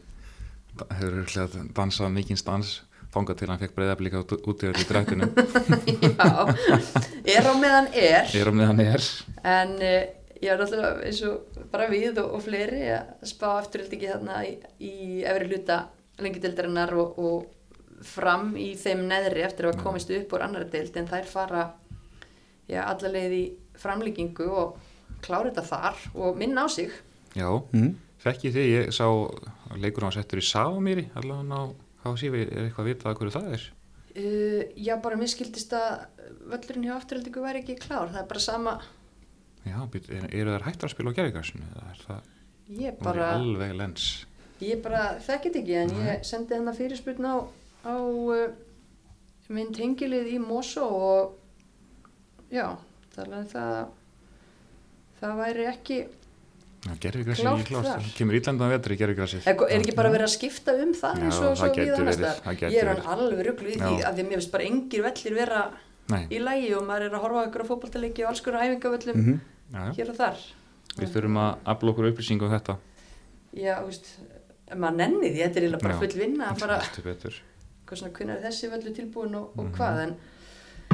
hefur 0.78 1.22
örglega 1.24 1.64
dansað 1.76 2.14
mikinn 2.14 2.42
dans 2.46 2.82
þangað 3.14 3.40
til 3.40 3.50
hann 3.50 3.62
fekk 3.62 3.76
breyðablíka 3.78 4.22
út, 4.22 4.64
í 4.64 4.70
öllu 4.70 4.86
drættunum 4.86 5.32
já, 6.04 6.32
er 7.24 7.48
á 7.50 7.54
meðan 7.58 7.90
er. 7.94 8.30
Er 8.36 8.52
á 8.52 8.54
meðan 8.54 8.84
er. 8.84 9.08
En 9.48 9.74
uh, 9.80 10.02
ég 10.42 10.50
er 10.54 10.60
náttúrulega 10.60 11.06
eins 11.08 11.22
og 11.28 11.62
bara 11.72 11.88
við 11.92 12.20
og, 12.22 12.34
og 12.38 12.44
fleiri 12.46 12.82
að 12.94 13.28
spá 13.30 13.48
afturöldingi 13.58 14.10
þarna 14.12 14.42
í, 14.48 14.56
í 14.80 14.94
efri 15.28 15.50
hluta 15.52 15.78
lengjudeldarinnar 16.22 16.94
og, 16.98 17.18
og 17.18 18.04
fram 18.06 18.52
í 18.60 18.72
þeim 18.78 19.06
neðri 19.10 19.46
eftir 19.46 19.68
að 19.68 19.76
hafa 19.78 19.88
komist 19.88 20.12
upp 20.14 20.34
úr 20.38 20.46
annari 20.46 20.70
deild 20.74 20.98
en 21.00 21.10
þær 21.10 21.30
fara 21.30 21.64
já, 22.70 22.84
alla 22.84 23.12
leið 23.14 23.34
í 23.38 23.44
framlíkingu 23.78 24.50
og 24.50 24.78
klára 25.26 25.50
þetta 25.50 25.64
þar 25.66 26.04
og 26.14 26.38
minna 26.38 26.66
á 26.66 26.68
sig. 26.70 26.92
Já, 27.38 27.50
Mm. 27.74 27.96
þekki 28.24 28.52
því, 28.54 28.64
ég 28.74 28.92
sá 28.94 29.06
leikur 29.78 30.04
hann 30.06 30.14
settur 30.16 30.42
í 30.42 30.46
Sámýri 30.46 31.08
allavega 31.16 31.58
á 31.58 32.14
HSI, 32.14 32.28
er 32.34 32.68
eitthvað 32.68 32.84
að 32.86 32.90
vita 32.90 33.10
að 33.10 33.18
hverju 33.20 33.34
það 33.36 33.50
er? 33.58 33.66
Uh, 34.18 34.62
já, 34.74 34.96
bara 35.02 35.18
mér 35.20 35.30
skildist 35.30 35.74
að 35.78 36.08
völlurinn 36.50 36.88
hjá 36.88 36.96
afturöldingu 36.98 37.44
væri 37.44 37.62
ekki 37.62 37.76
klár 37.82 38.10
það 38.10 38.22
er 38.24 38.30
bara 38.32 38.42
sama 38.42 38.74
Já, 39.68 39.80
er- 40.18 40.34
eru 40.42 40.56
þær 40.56 40.66
hættar 40.68 40.90
að 40.90 40.96
spila 40.96 41.14
á 41.14 41.18
er 41.94 42.02
það 42.06 42.34
og 42.98 43.04
bara, 43.04 43.30
alveg 43.38 43.76
lens? 43.80 44.08
Ég 44.64 44.82
bara 44.84 45.04
þekkit 45.24 45.60
ekki 45.62 45.76
en 45.84 45.94
Nei. 45.94 46.04
ég 46.10 46.26
sendi 46.26 46.58
hennar 46.58 46.76
fyrirspurn 46.78 47.28
á, 47.30 47.36
á 47.86 47.96
uh, 47.96 48.48
minn 49.54 49.74
tengilið 49.76 50.32
í 50.34 50.40
Mosó 50.44 50.88
og 50.88 51.36
já, 52.52 52.74
að 53.38 53.52
það 53.54 53.76
það 55.22 55.42
væri 55.42 55.68
ekki 55.72 56.00
klárt, 57.68 57.88
þar. 57.88 58.04
það 58.06 58.14
kemur 58.18 58.38
ítlandan 58.38 58.72
vetri 58.72 58.96
í 58.96 59.00
gerðvigrassið 59.02 59.48
er, 59.50 59.58
er 59.66 59.82
ekki 59.82 59.96
bara 59.98 60.12
verið 60.14 60.28
að 60.28 60.34
skipta 60.36 60.76
um 60.78 60.94
það 60.96 61.24
eins 61.26 61.40
og 61.42 61.58
svo 61.58 61.70
við 61.74 61.94
annars 61.98 62.22
það 62.22 62.64
ég 62.72 62.80
er 62.84 63.04
alveg 63.14 63.44
rugglu 63.48 63.74
í 63.74 63.78
því 63.82 63.98
að 64.08 64.20
því 64.20 64.26
mér 64.28 64.38
finnst 64.38 64.54
bara 64.54 64.68
engir 64.72 65.06
vellir 65.08 65.38
vera 65.38 65.66
Nei, 66.08 66.22
í 66.32 66.40
lægi 66.40 66.70
og 66.78 66.86
maður 66.88 67.10
er 67.10 67.16
að 67.18 67.24
horfa 67.26 67.42
á 67.44 67.48
ykkur 67.50 67.64
á 67.68 67.70
fótballtaleiki 67.72 68.24
og 68.24 68.30
alls 68.32 68.42
konar 68.46 68.64
æfingavöllum. 68.64 69.18
Mm 69.18 69.26
já, 69.34 69.57
já. 69.74 69.84
hér 69.98 70.10
og 70.14 70.16
þar 70.22 70.38
við 70.98 71.12
þurfum 71.14 71.38
að 71.44 71.58
afla 71.74 71.92
okkur 71.94 72.10
upplýsingu 72.12 72.46
um 72.48 72.52
þetta 72.56 72.78
já, 73.54 73.76
þú 73.82 73.86
veist, 73.92 74.08
maður 74.76 74.98
nenni 75.02 75.30
því 75.34 75.44
þetta 75.44 75.60
er 75.60 75.64
eiginlega 75.68 75.84
bara 75.84 75.94
Já. 75.94 76.00
full 76.00 76.20
vinna 76.22 76.50
að 76.52 76.60
fara 76.64 76.80
hvað 77.88 77.98
svona, 78.02 78.14
hvernig 78.18 78.36
er 78.36 78.42
þessi 78.44 78.70
völlu 78.72 78.92
tilbúin 78.98 79.36
og, 79.40 79.52
og 79.58 79.66
Mhm. 79.66 79.74
hvað 79.78 80.02
en, 80.04 80.16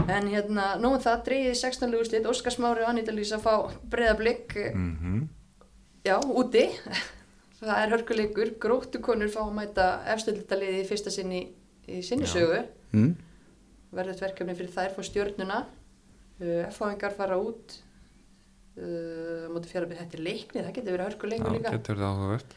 en 0.09 0.27
hérna, 0.29 0.65
nóum 0.81 0.99
það 1.01 1.23
dreigið 1.25 1.55
16 1.57 1.91
löguslit, 1.91 2.25
Óskar 2.29 2.53
Smári 2.53 2.83
og 2.83 2.89
Anita 2.89 3.11
Lísa 3.11 3.39
fá 3.41 3.71
breyðablík, 3.89 4.53
Mhm. 4.75 5.27
já, 6.05 6.19
úti 6.21 6.69
það 7.63 7.77
er 7.83 7.89
hörkuleikur, 7.95 8.51
gróttukonur 8.59 9.29
fá 9.31 9.41
að 9.41 9.53
mæta 9.57 9.87
efstöldaliði 10.13 10.83
í 10.83 10.87
fyrsta 10.87 11.09
sinni 11.11 11.47
í 11.87 12.01
sinni 12.03 12.25
Já. 12.27 12.33
sögu 12.35 12.63
mm. 12.93 13.15
verður 13.93 14.19
verkefni 14.21 14.55
fyrir 14.55 14.71
þær 14.75 14.93
fór 14.95 15.03
stjórnuna 15.07 15.65
uh, 16.41 16.67
F-fáingar 16.69 17.11
fara 17.15 17.37
út 17.39 17.79
uh, 18.77 19.49
móti 19.53 19.69
fjara 19.71 19.89
þetta 19.89 20.17
er 20.17 20.23
leikni, 20.23 20.61
það 20.63 20.73
getur 20.77 20.95
verið 20.95 21.09
hörkuleikur 21.09 21.51
Já, 21.51 21.57
líka. 21.57 21.73
getur 21.77 21.99
það 22.01 22.09
áhugavert. 22.13 22.55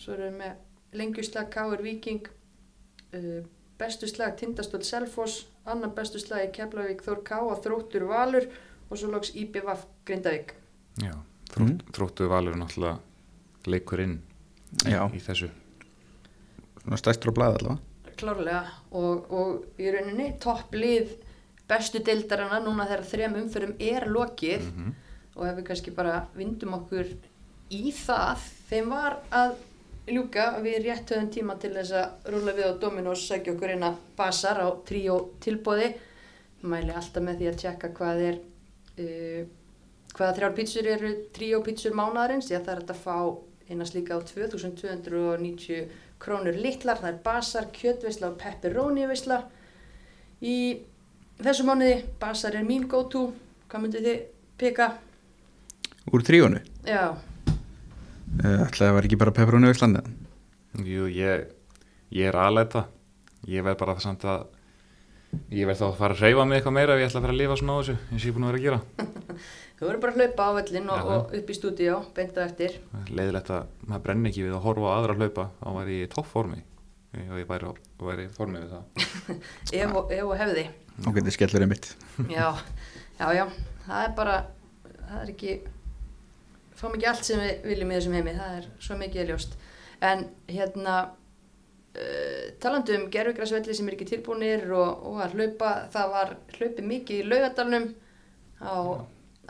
Svo 0.00 0.16
erum 0.16 0.26
við 0.30 0.36
með 0.40 1.00
lengjuslag 1.00 1.50
Káur 1.54 1.82
Viking, 1.84 2.28
uh, 3.16 3.40
bestu 3.80 4.08
slag 4.10 4.36
Tindastóll 4.40 4.84
Selfoss, 4.84 5.46
annan 5.64 5.94
bestu 5.96 6.20
slag 6.20 6.48
í 6.48 6.52
Keflavík 6.56 7.04
Þór 7.06 7.22
Ká 7.24 7.38
og 7.44 7.60
Þróttur 7.64 8.08
Valur 8.10 8.48
og 8.90 8.98
svo 8.98 9.10
loks 9.12 9.32
IBVF 9.38 9.86
Grindavík. 10.08 10.54
Já, 11.00 11.14
þrótt, 11.52 11.84
þróttu 11.94 12.26
valur 12.28 12.56
náttúrulega 12.58 12.98
leikur 13.70 14.02
inn 14.02 14.18
í, 14.84 14.90
Já. 14.90 15.04
í 15.14 15.20
þessu. 15.22 15.50
Svona 16.80 16.98
stæstur 16.98 17.30
á 17.30 17.36
blaði 17.36 17.60
allavega. 17.60 18.14
Klárlega. 18.20 18.62
Og, 18.96 19.30
og 19.32 19.80
í 19.80 19.88
rauninni 19.92 20.32
topplið 20.42 21.14
bestu 21.70 22.02
deildarana 22.04 22.58
núna 22.64 22.86
þegar 22.88 23.06
þrem 23.12 23.38
umförum 23.44 23.74
er 23.78 24.08
lokið. 24.10 24.66
Mhm. 24.72 24.96
Og 25.40 25.48
ef 25.48 25.56
við 25.56 25.66
kannski 25.70 25.96
bara 25.96 26.20
vindum 26.36 26.76
okkur 26.76 27.08
í 27.72 27.90
það, 27.96 28.46
þeim 28.68 28.92
var 28.92 29.18
að 29.32 29.56
ljúka 30.10 30.46
við 30.64 30.84
rétt 30.84 31.12
höfum 31.14 31.30
tíma 31.32 31.56
til 31.60 31.72
þess 31.74 31.94
að 31.96 32.30
rúla 32.34 32.54
við 32.56 32.68
á 32.68 32.80
Dominos 32.82 33.24
sækja 33.28 33.54
okkur 33.54 33.74
að 33.78 34.00
basar 34.18 34.60
á 34.60 34.68
tríó 34.86 35.16
tilbóði 35.40 35.94
mæli 36.62 36.92
alltaf 36.92 37.24
með 37.24 37.40
því 37.40 37.50
að 37.50 37.60
tjekka 37.62 37.92
hvað 37.96 38.22
er 38.26 38.40
uh, 39.00 39.42
hvaða 40.16 40.34
þrjár 40.36 40.56
pítsur 40.58 40.90
eru 40.90 41.12
tríó 41.36 41.62
pítsur 41.64 41.96
það 41.96 42.74
er 42.74 42.82
hægt 42.82 42.94
að 42.94 43.04
fá 43.04 43.16
eina 43.70 43.86
slíka 43.86 44.18
á 44.18 44.20
2290 44.26 45.90
krónur 46.20 46.56
litlar, 46.58 46.98
það 47.00 47.12
er 47.12 47.20
basar, 47.24 47.68
kjötveisla 47.72 48.32
og 48.32 48.40
pepperoni 48.40 49.06
veisla 49.08 49.44
í 50.42 50.56
þessu 51.40 51.64
mánuði 51.68 52.02
basar 52.20 52.58
er 52.58 52.66
mín 52.66 52.88
go 52.90 53.04
to 53.08 53.30
hvað 53.70 53.86
myndið 53.86 54.08
þið 54.08 54.26
pika? 54.60 54.90
Úr 56.08 56.24
tríónu 56.26 56.62
Já, 56.88 57.02
uh, 57.12 58.62
ætlaði 58.66 58.88
að 58.88 58.96
vera 58.96 59.08
ekki 59.10 59.20
bara 59.20 59.34
pepperoni 59.36 59.68
á 59.68 59.74
Íslandi? 59.74 60.02
Jú, 60.86 61.10
ég, 61.12 61.50
ég 62.14 62.30
er 62.30 62.38
aðleita 62.40 62.86
ég 63.48 63.64
verð 63.64 63.80
bara 63.80 63.96
það 63.96 64.06
samt 64.06 64.26
að 64.28 64.46
ég 65.54 65.68
verð 65.68 65.80
þá 65.80 65.86
að 65.86 65.98
fara 66.00 66.16
að 66.16 66.22
reyfa 66.24 66.46
mig 66.48 66.58
eitthvað 66.58 66.76
meira 66.76 66.94
ef 66.96 67.02
ég 67.02 67.10
ætla 67.10 67.20
að 67.20 67.26
fara 67.26 67.34
að 67.36 67.40
lifa 67.40 67.58
svona 67.60 67.76
á 67.76 67.78
þessu 67.80 67.96
eins 67.96 68.20
og 68.20 68.26
ég 68.26 68.30
er 68.30 68.36
búin 68.36 68.46
að 68.46 68.50
vera 68.50 68.60
að 68.60 68.66
gera. 68.66 68.80
Þú 69.80 69.86
verður 69.86 70.00
bara 70.02 70.12
að 70.12 70.18
hlaupa 70.20 70.46
á 70.50 70.52
vellin 70.58 70.90
og, 70.92 71.10
og 71.14 71.30
upp 71.38 71.50
í 71.50 71.56
stúdíó, 71.56 72.00
beint 72.16 72.36
á 72.36 72.42
eftir. 72.44 72.74
Leiðilegt 73.08 73.52
að 73.54 73.70
maður 73.86 74.02
brenni 74.04 74.28
ekki 74.32 74.44
við 74.44 74.56
að 74.58 74.66
horfa 74.66 74.90
á 74.90 74.96
aðra 74.98 75.14
að 75.14 75.22
hlaupa 75.22 75.46
þá 75.56 75.68
var 75.78 75.92
ég 75.94 76.04
í 76.04 76.10
toppformi 76.12 76.60
og 77.20 77.38
ég 77.40 77.48
væri, 77.48 77.70
væri 78.10 78.26
í 78.26 78.32
formi 78.34 78.60
við 78.60 78.74
það. 78.74 79.06
Ef 79.80 79.94
og, 79.96 80.12
ef 80.14 80.26
og 80.26 80.36
hefði. 80.42 80.66
Og 81.00 81.16
getið 81.16 81.36
skellur 81.38 81.64
einmitt 81.64 81.86
já, 82.28 82.46
já, 83.16 83.26
já, 83.38 83.44
það 83.86 84.02
er 84.04 84.14
bara 84.18 84.34
það 84.98 85.22
er 85.22 85.32
ekki 85.32 85.54
fáum 86.80 86.94
ekki 86.96 87.08
allt 87.10 87.24
sem 87.28 87.40
við 87.42 87.64
viljum 87.70 87.90
í 87.92 87.96
þessum 87.98 88.16
heimi 88.18 88.34
það 88.38 88.58
er 88.60 88.68
svo 88.80 88.96
mikið 89.00 89.30
ljóst. 89.30 89.56
En 90.00 90.26
hérna 90.48 90.94
uh, 91.10 92.44
talandi 92.62 92.96
um 92.96 93.06
gerfugrasvelli 93.12 93.74
sem 93.76 93.88
er 93.90 93.96
ekki 93.98 94.08
tilbúinir 94.14 94.66
og, 94.72 95.06
og 95.10 95.22
að 95.26 95.36
hlaupa 95.38 95.72
það 95.92 96.12
var 96.16 96.34
hlaupið 96.56 96.90
mikið 96.94 97.22
í 97.22 97.28
laugadalnum 97.28 97.88
á 98.64 98.74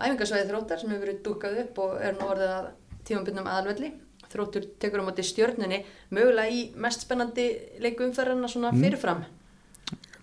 æfingasvæði 0.00 0.49
þróttar 0.49 0.80
sem 0.80 0.90
hefur 0.92 1.04
verið 1.06 1.22
dúkað 1.26 1.58
upp 1.64 1.78
og 1.84 1.99
er 2.00 2.14
nú 2.16 2.28
orðið 2.32 2.54
að 2.56 2.70
tímabindum 3.08 3.50
aðalvelli. 3.50 3.90
Þróttur 4.30 4.66
tekur 4.80 5.02
á 5.02 5.08
móti 5.08 5.25
stjörnunni 5.26 5.80
mögulega 6.14 6.54
í 6.54 6.60
mest 6.78 7.02
spennandi 7.04 7.46
leiku 7.82 8.04
umferðarna 8.06 8.49
svona 8.49 8.70
Mm. 8.72 8.82
fyrirfram. 8.84 9.25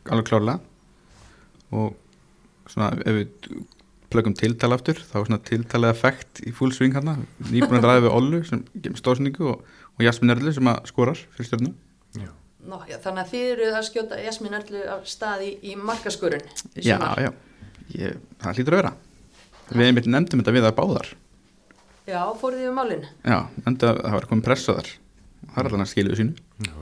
Alveg 0.07 0.29
klárlega. 0.29 0.59
Og 1.75 1.95
svona 2.71 2.93
ef 3.03 3.17
við 3.17 3.27
plöggum 4.13 4.35
tiltala 4.37 4.77
aftur 4.79 5.01
þá 5.01 5.17
er 5.19 5.27
svona 5.27 5.43
tiltalið 5.49 5.91
effekt 5.91 6.41
í 6.47 6.53
full 6.55 6.71
swing 6.75 6.95
hérna 6.95 7.17
nýbúin 7.49 7.81
að 7.81 7.89
ræða 7.89 8.05
við 8.07 8.15
Ollu 8.19 8.43
sem 8.47 8.63
gemur 8.75 9.01
stóðsningu 9.01 9.51
og, 9.51 9.65
og 9.97 10.05
Jasmin 10.05 10.35
Erlu 10.35 10.53
sem 10.55 10.71
að 10.71 10.87
skorar 10.91 11.23
fyrir 11.35 11.49
stjórnum 11.49 11.75
þannig 13.03 13.21
að 13.21 13.29
þið 13.31 13.45
eru 13.51 13.67
að 13.77 13.85
skjóta 13.87 14.17
Jasmín 14.19 14.55
Erlu 14.57 14.81
af 14.91 15.05
staði 15.07 15.53
í 15.63 15.75
markaskurun 15.79 16.43
já, 16.75 16.97
já, 17.21 17.29
ég, 17.95 18.17
það 18.41 18.59
hlýtur 18.59 18.75
að 18.75 18.81
vera. 18.81 18.93
Við 19.67 19.89
einmitt 19.89 20.09
nefndum 20.11 20.41
þetta 20.41 20.55
við 20.55 20.67
að 20.67 20.75
báðar. 20.77 21.09
Já, 22.07 22.19
fóruð 22.39 22.61
þið 22.61 22.69
um 22.71 22.77
málin? 22.79 23.07
Já, 23.23 23.39
nefndum 23.65 23.89
að 23.91 24.01
það 24.03 24.17
var 24.17 24.27
komið 24.31 24.47
pressa 24.47 24.77
þar. 24.77 24.91
Það 25.47 25.59
er 25.61 25.69
allan 25.69 25.85
að 25.85 25.91
skiluðu 25.91 26.19
sínu. 26.21 26.45
Já. 26.67 26.75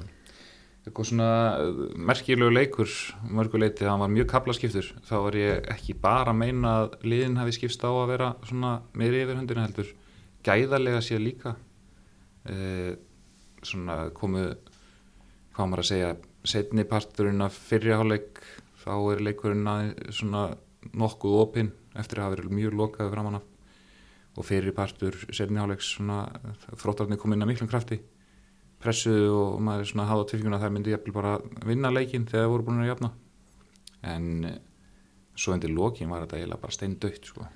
Eitthvað 0.86 1.08
svona 1.10 1.30
uh, 1.58 1.77
merkilegu 1.98 2.54
leikur 2.54 2.92
mörguleiti, 3.34 3.88
það 3.88 4.04
var 4.04 4.12
mjög 4.13 4.27
kaplaskiptur 4.30 4.92
þá 5.08 5.15
var 5.24 5.38
ég 5.39 5.70
ekki 5.74 5.96
bara 6.01 6.30
að 6.30 6.42
meina 6.44 6.74
að 6.84 6.98
liðin 7.08 7.39
hafi 7.42 7.56
skipst 7.58 7.82
á 7.82 7.89
að 7.89 8.12
vera 8.13 8.27
svona 8.46 8.75
meiri 8.94 9.24
yfir 9.24 9.39
höndinu 9.39 9.65
heldur. 9.65 9.89
Gæðarlega 10.46 11.01
sér 11.01 11.24
líka. 11.24 11.56
E, 12.46 12.94
svona 13.65 14.12
komu 14.13 14.46
hvað 15.56 15.72
maður 15.72 15.82
að 15.82 15.89
segja 15.89 16.13
setni 16.46 16.86
parturinn 16.86 17.42
af 17.42 17.58
fyrriháleik 17.72 18.44
þá 18.84 18.94
er 19.15 19.25
leikurinn 19.25 19.65
að 19.72 19.92
svona 20.13 20.48
nokkuð 20.94 21.38
opinn 21.42 21.74
eftir 21.98 22.22
að 22.22 22.27
hafa 22.27 22.36
verið 22.36 22.58
mjög 22.60 22.77
lokaðu 22.77 23.15
framan 23.15 23.39
af. 23.39 23.48
Og 24.38 24.46
fyrir 24.46 24.75
partur 24.77 25.18
setni 25.34 25.58
háleiks 25.58 25.96
svona 25.96 26.27
þróttarnir 26.77 27.18
kom 27.18 27.34
inn 27.34 27.42
að 27.42 27.56
miklum 27.56 27.72
krafti 27.72 28.04
pressuðu 28.86 29.34
og 29.42 29.60
maður 29.65 29.84
er 29.84 29.92
svona 29.92 30.06
að 30.06 30.12
hafa 30.13 30.30
tilfenguna 30.32 30.60
að 30.60 30.65
það 30.65 30.75
myndi 30.77 30.94
jafnvel 30.94 31.15
bara 31.18 31.34
vinna 31.65 31.92
leikinn 31.94 32.27
þegar 32.30 32.46
það 32.46 32.54
voru 32.54 32.68
búin 32.70 32.82
að 32.84 32.92
jafna 32.92 33.12
en 34.13 34.30
eh, 34.50 34.58
svo 35.36 35.56
endur 35.56 35.74
lokin 35.75 36.12
var 36.12 36.25
þetta 36.25 36.39
eiginlega 36.39 36.63
bara 36.63 36.77
steindautt 36.77 37.30
sko. 37.32 37.48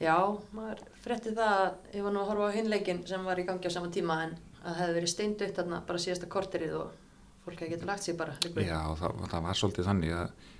já, 0.00 0.16
maður 0.56 0.82
frétti 1.04 1.34
það 1.36 1.54
að 1.60 1.94
ég 1.98 2.06
var 2.06 2.16
nú 2.16 2.24
að 2.24 2.28
horfa 2.32 2.50
á 2.50 2.56
hinleikin 2.56 3.04
sem 3.08 3.28
var 3.28 3.40
í 3.40 3.46
gangi 3.46 3.70
á 3.70 3.76
sama 3.76 3.92
tíma 3.94 4.18
en 4.26 4.34
að 4.64 4.70
það 4.72 4.80
hefði 4.80 4.98
verið 4.98 5.12
steindautt 5.12 5.58
þarna 5.60 5.80
bara 5.86 6.02
síðasta 6.02 6.30
korterið 6.32 6.76
og 6.80 6.98
fólk 7.44 7.60
hefði 7.60 7.74
getið 7.74 7.90
lagt 7.90 8.06
sig 8.06 8.18
bara 8.18 8.34
við. 8.40 8.66
Já, 8.66 8.80
það, 8.98 9.24
það 9.30 9.46
var 9.46 9.60
svolítið 9.60 9.88
þannig 9.90 10.14
að 10.16 10.52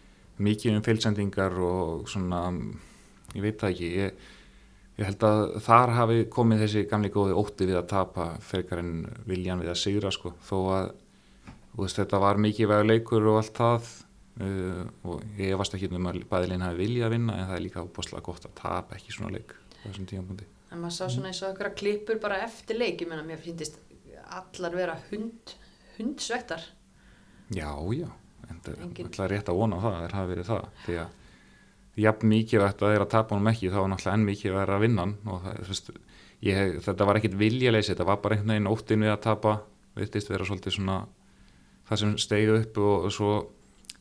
mikið 0.45 0.79
um 0.79 0.85
feilsendingar 0.85 1.59
og 1.63 2.09
svona 2.11 2.41
ég 3.35 3.45
veit 3.45 3.61
það 3.61 3.71
ekki 3.75 3.91
ég, 3.95 4.25
ég 4.99 5.09
held 5.09 5.27
að 5.27 5.43
þar 5.65 5.93
hafi 5.99 6.25
komið 6.31 6.65
þessi 6.65 6.85
gamli 6.91 7.11
góði 7.15 7.37
ótti 7.39 7.69
við 7.69 7.81
að 7.81 7.91
tapa 7.91 8.29
frekar 8.45 8.83
en 8.83 8.93
viljan 9.27 9.63
við 9.63 9.73
að 9.73 9.81
sigra 9.81 10.13
sko, 10.15 10.35
þó 10.47 10.57
að 10.77 10.91
veist, 11.79 11.99
þetta 11.99 12.21
var 12.23 12.41
mikið 12.43 12.71
vega 12.71 12.87
leikur 12.87 13.27
og 13.33 13.41
allt 13.41 13.59
það 13.59 13.89
uh, 14.45 14.83
og 15.11 15.41
ég 15.41 15.57
varst 15.59 15.75
ekki 15.75 15.91
um 15.91 16.11
að 16.11 16.21
bæðilinn 16.31 16.67
hafi 16.67 16.81
viljað 16.85 17.09
að 17.09 17.17
vinna 17.17 17.39
en 17.39 17.49
það 17.49 17.57
er 17.59 17.65
líka 17.67 17.83
opaslega 17.83 18.27
gott 18.29 18.47
að 18.47 18.55
tapa 18.61 18.99
ekki 18.99 19.17
svona 19.17 19.35
leik 19.35 19.57
á 19.57 19.85
þessum 19.89 20.09
tímapunkti. 20.13 20.47
En 20.71 20.83
maður 20.83 20.97
sá 20.97 21.05
svona 21.09 21.31
eins 21.31 21.43
og 21.43 21.51
einhverja 21.51 21.79
klippur 21.81 22.23
bara 22.23 22.41
eftir 22.47 22.79
leik 22.79 23.03
ég 23.03 23.11
menna 23.11 23.27
mér 23.27 23.43
finnst 23.43 23.81
allar 24.35 24.75
vera 24.75 24.97
hund 25.11 25.55
hundsvettar 25.99 26.63
Já, 27.53 27.71
já, 27.93 28.09
en 28.49 28.63
það 28.65 28.73
er 28.73 29.05
alltaf 29.05 29.29
rétt 29.31 29.51
að 29.53 29.59
vona 29.59 29.79
það, 29.83 29.99
það 30.01 30.17
hafi 30.19 30.33
verið 30.33 30.49
það 30.49 30.65
því 30.87 30.97
að 31.03 31.21
jafn 32.01 32.31
mikið 32.31 32.65
að 32.65 32.77
það 32.81 32.95
er 32.95 33.05
að 33.05 33.13
tapa 33.13 33.37
honum 33.37 33.51
ekki 33.53 33.71
þá 33.71 33.81
er 33.81 33.91
náttúrulega 33.93 34.19
enn 34.19 34.29
mikið 34.29 34.57
að 34.65 34.81
vinna 34.83 35.05
og 35.31 35.45
það, 35.45 35.59
veist, 35.69 35.91
ég, 36.45 36.79
þetta 36.87 37.09
var 37.09 37.21
ekkit 37.21 37.37
viljaleysi, 37.39 37.93
þetta 37.93 38.09
var 38.09 38.23
bara 38.25 38.39
einhvern 38.39 38.55
veginn 38.55 38.73
óttin 38.73 39.05
við 39.05 39.13
að 39.15 39.21
tapa 39.29 39.55
veitist 39.95 40.33
vera 40.33 40.47
svolítið 40.49 40.77
svona 40.79 40.99
það 41.89 42.01
sem 42.03 42.17
steigðu 42.25 42.57
upp 42.61 42.81
og, 42.83 42.95
og 43.07 43.15
svo 43.15 43.33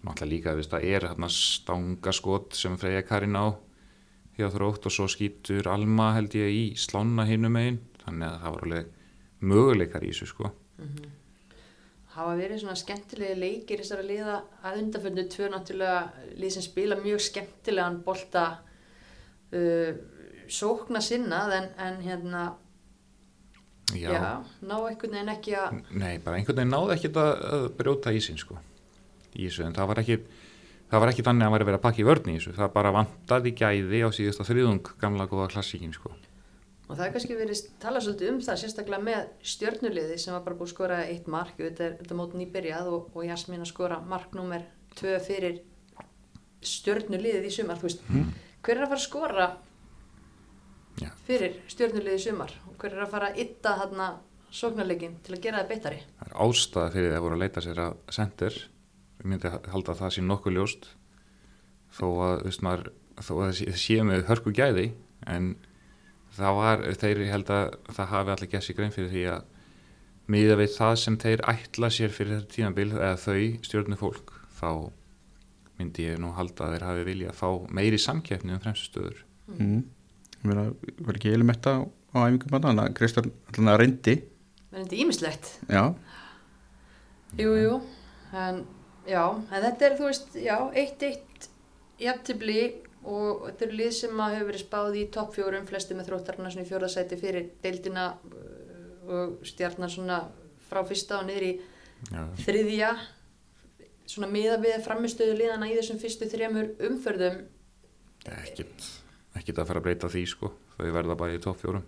náttúrulega 0.03 0.31
líka, 0.31 0.55
veist, 0.57 0.73
það 0.73 0.89
er 0.89 1.07
hérna 1.12 1.29
stangaskot 1.31 2.57
sem 2.57 2.77
Freyja 2.81 3.05
Karin 3.07 3.38
á 3.38 3.53
hjá 4.39 4.50
þrótt 4.50 4.89
og 4.89 4.95
svo 4.95 5.07
skýtur 5.12 5.69
Alma 5.69 6.13
held 6.17 6.33
ég 6.38 6.50
í 6.50 6.63
slána 6.79 7.27
hinum 7.29 7.53
megin 7.53 7.81
þannig 8.03 8.29
að 8.31 8.39
það 8.41 8.55
var 8.55 8.65
alveg 8.67 8.93
möguleikar 9.43 10.07
í 10.07 10.13
þessu 10.13 10.31
sko 10.33 10.53
hafa 12.13 12.34
verið 12.38 12.62
svona 12.62 12.75
skemmtilegi 12.79 13.38
leikir 13.39 13.82
þessara 13.82 14.05
liða. 14.05 14.39
Að 14.63 14.82
undanföndu 14.84 15.27
tvö 15.34 15.50
náttúrulega 15.53 16.32
lið 16.39 16.55
sem 16.55 16.65
spila 16.65 17.00
mjög 17.01 17.24
skemmtilegan 17.27 18.01
bolta 18.05 18.43
uh, 19.53 19.91
sókna 20.51 21.01
sinnað 21.03 21.55
en, 21.58 21.70
en 21.82 22.01
hérna 22.03 22.43
já. 23.96 24.12
já, 24.12 24.43
ná 24.62 24.75
einhvern 24.77 25.15
veginn 25.15 25.34
ekki 25.34 25.55
að 25.58 25.79
nei, 25.91 26.17
bara 26.24 26.38
einhvern 26.38 26.60
veginn 26.60 26.74
náði 26.74 26.96
ekki 26.98 27.12
að, 27.13 27.32
að 27.55 27.67
brjóta 27.79 28.13
ísinn 28.15 28.39
sko 28.41 28.58
í 29.34 29.48
þessu, 29.48 29.63
en 29.67 29.75
það 29.77 29.89
var 29.89 30.01
ekki 30.03 30.20
það 30.91 31.01
var 31.03 31.12
ekki 31.13 31.25
þannig 31.25 31.46
að 31.46 31.48
hann 31.48 31.55
væri 31.55 31.70
vera 31.70 31.79
að 31.79 31.86
pakka 31.88 32.03
í 32.03 32.05
vörn 32.08 32.29
í 32.29 32.36
þessu. 32.38 32.53
Það 32.60 32.75
bara 32.75 32.93
vantaði 32.93 33.55
gæði 33.58 34.03
á 34.05 34.10
síðasta 34.13 34.46
þriðung 34.46 34.93
gamla 35.01 35.29
góða 35.32 35.50
klassíkin 35.55 35.96
sko 35.96 36.13
og 36.88 36.98
það 36.98 37.06
er 37.06 37.13
kannski 37.16 37.36
verið 37.40 37.62
talað 37.82 38.06
svolítið 38.08 38.32
um 38.34 38.40
það 38.44 38.58
sérstaklega 38.63 39.06
með 39.08 39.28
stjörnuliði 39.54 40.18
sem 40.20 40.34
var 40.36 40.44
bara 40.46 40.58
búið 40.60 40.68
að 40.70 40.74
skora 40.74 40.98
eitt 41.08 41.30
mark. 41.32 41.54
Þetta 41.58 41.86
er 41.88 41.94
þetta 42.02 42.18
mót 42.20 42.34
nýbyrjað 42.38 42.90
og, 42.92 43.06
og 43.16 43.28
Jasmín 43.28 43.63
að 43.63 43.72
skora 43.72 44.02
marknúmer 44.12 44.66
tvö 45.00 45.13
fyrir 45.24 45.62
stjörnuliðið 46.63 47.48
í 47.48 47.54
sumar. 47.54 47.80
Veist, 47.84 48.04
hver 48.63 48.78
er 48.78 48.84
að 48.86 48.92
fara 48.94 49.00
að 49.00 49.06
skora 49.08 49.48
Já. 51.02 51.10
fyrir 51.28 51.58
stjörnuliðið 51.72 52.20
í 52.20 52.24
sumar? 52.28 52.54
Og 52.70 52.78
hver 52.82 52.96
er 52.98 53.06
að 53.08 53.12
fara 53.16 53.32
að 53.32 53.42
ytta 53.44 53.75
þarna 53.82 54.10
sóknarleikin 54.54 55.16
til 55.25 55.36
að 55.38 55.44
gera 55.48 55.63
það 55.63 55.72
beittari? 55.74 56.02
Það 56.20 56.28
er 56.30 56.38
ástæða 56.46 56.92
fyrir 56.94 57.10
því 57.12 57.18
að 57.18 57.25
voru 57.25 57.38
að 57.40 57.44
leita 57.46 57.63
sér 57.66 57.82
að 57.88 57.96
sendir. 58.20 58.60
Ég 59.24 59.30
myndi 59.32 59.54
halda 59.74 59.96
að 59.96 60.02
það 60.04 60.13
sé 60.18 60.25
nokkuð 60.28 60.58
ljóst. 60.60 60.90
Þó 61.94 62.06
að, 62.28 62.48
maður, 62.66 62.92
þó 63.22 63.32
að 63.40 63.46
það 63.48 63.78
sé- 63.82 64.04
með 64.08 64.25
hörku 64.30 64.54
gæði 64.58 64.88
en 65.30 65.54
það 66.38 66.60
var, 66.60 66.86
þeir 67.02 67.24
held 67.30 67.52
að 67.54 67.78
það 67.90 68.12
hafi 68.13 68.34
allir 68.36 68.52
gert 68.54 68.68
sér 68.68 68.78
grein 68.80 68.96
fyrir 68.96 69.12
því 69.13 69.24
að 69.34 69.50
miða 70.34 70.58
við 70.60 70.75
það 70.78 70.94
sem 71.04 71.18
þeir 71.20 71.46
ætla 71.54 71.90
sér 71.92 72.13
fyrir 72.16 72.38
þetta 72.38 72.56
tímabil 72.56 72.90
eða 72.94 73.16
þau 73.20 73.40
stjórnu 73.68 74.00
fólk 74.00 74.36
þá 74.60 74.70
myndi 75.80 76.08
ég 76.08 76.22
nú 76.22 76.32
halda 76.38 76.68
að 76.68 76.75
þeir 76.75 76.88
hafi 76.88 77.06
vilja 77.10 77.32
að 77.34 77.40
fá 77.42 77.50
meiri 77.80 78.00
samkeppni 78.00 78.56
um 78.56 78.62
fremstu 78.63 78.90
stöður. 78.92 79.24
Mm. 79.58 79.82
Mér 80.44 80.62
var 81.04 81.18
ekki 81.18 81.34
eilumetta 81.34 81.75
á, 81.75 81.82
á 82.16 82.18
æfingum 82.28 82.58
að 82.58 82.68
þannig 82.70 82.86
að 82.86 82.96
Kristján 83.00 83.32
allan 83.52 83.74
að 83.74 83.80
reyndi. 83.82 84.16
Þetta 84.74 84.96
er 84.96 85.02
ímislegt 85.04 85.50
já, 85.70 85.84
Jú, 87.34 87.50
jú, 87.58 87.78
en 88.38 88.60
já, 89.10 89.24
en 89.25 89.63
þetta 89.63 89.88
er, 89.88 89.94
þú 89.98 90.06
veist, 90.06 90.36
já, 90.38 90.58
1-1 90.78 91.48
jafntibli 92.04 92.60
og 93.10 93.48
þetta 93.48 93.65
eru 93.67 93.79
lið 93.79 93.91
sem 93.98 94.24
að 94.25 94.36
hefur 94.38 94.50
verið 94.51 94.63
spáð 94.63 95.00
í 95.00 95.03
topp 95.13 95.33
fjórum, 95.38 95.67
flesti 95.69 95.98
með 95.98 96.10
þróttarna 96.12 96.51
svona 96.53 96.65
í 96.65 96.69
fjórðasæti 96.69 97.19
fyrir 97.19 97.50
deildina 97.63 98.05
uh, 98.13 98.53
og 99.03 99.48
stjarnar 99.48 99.91
svona 99.91 100.22
frá 100.69 100.81
fyrsta 100.88 101.19
og 101.19 101.27
niður 101.27 101.50
í 101.50 101.53
Já, 102.12 102.24
þriðja. 102.43 102.93
Svona 104.13 104.27
miða 104.27 104.57
við 104.60 104.81
framistöðu 104.83 105.38
liðana 105.39 105.69
í 105.72 105.75
þessum 105.77 106.00
fyrstu 106.01 106.27
þremur 106.31 106.74
umförðum 106.83 107.43
ekkit, 108.31 108.86
ekkit 109.38 109.60
að 109.60 109.69
fara 109.69 109.81
að 109.81 109.88
breyta 109.88 110.12
því 110.12 110.24
sko, 110.31 110.51
þau 110.75 110.91
verða 110.95 111.17
bara 111.19 111.36
í 111.36 111.41
topp 111.43 111.62
fjórum. 111.62 111.86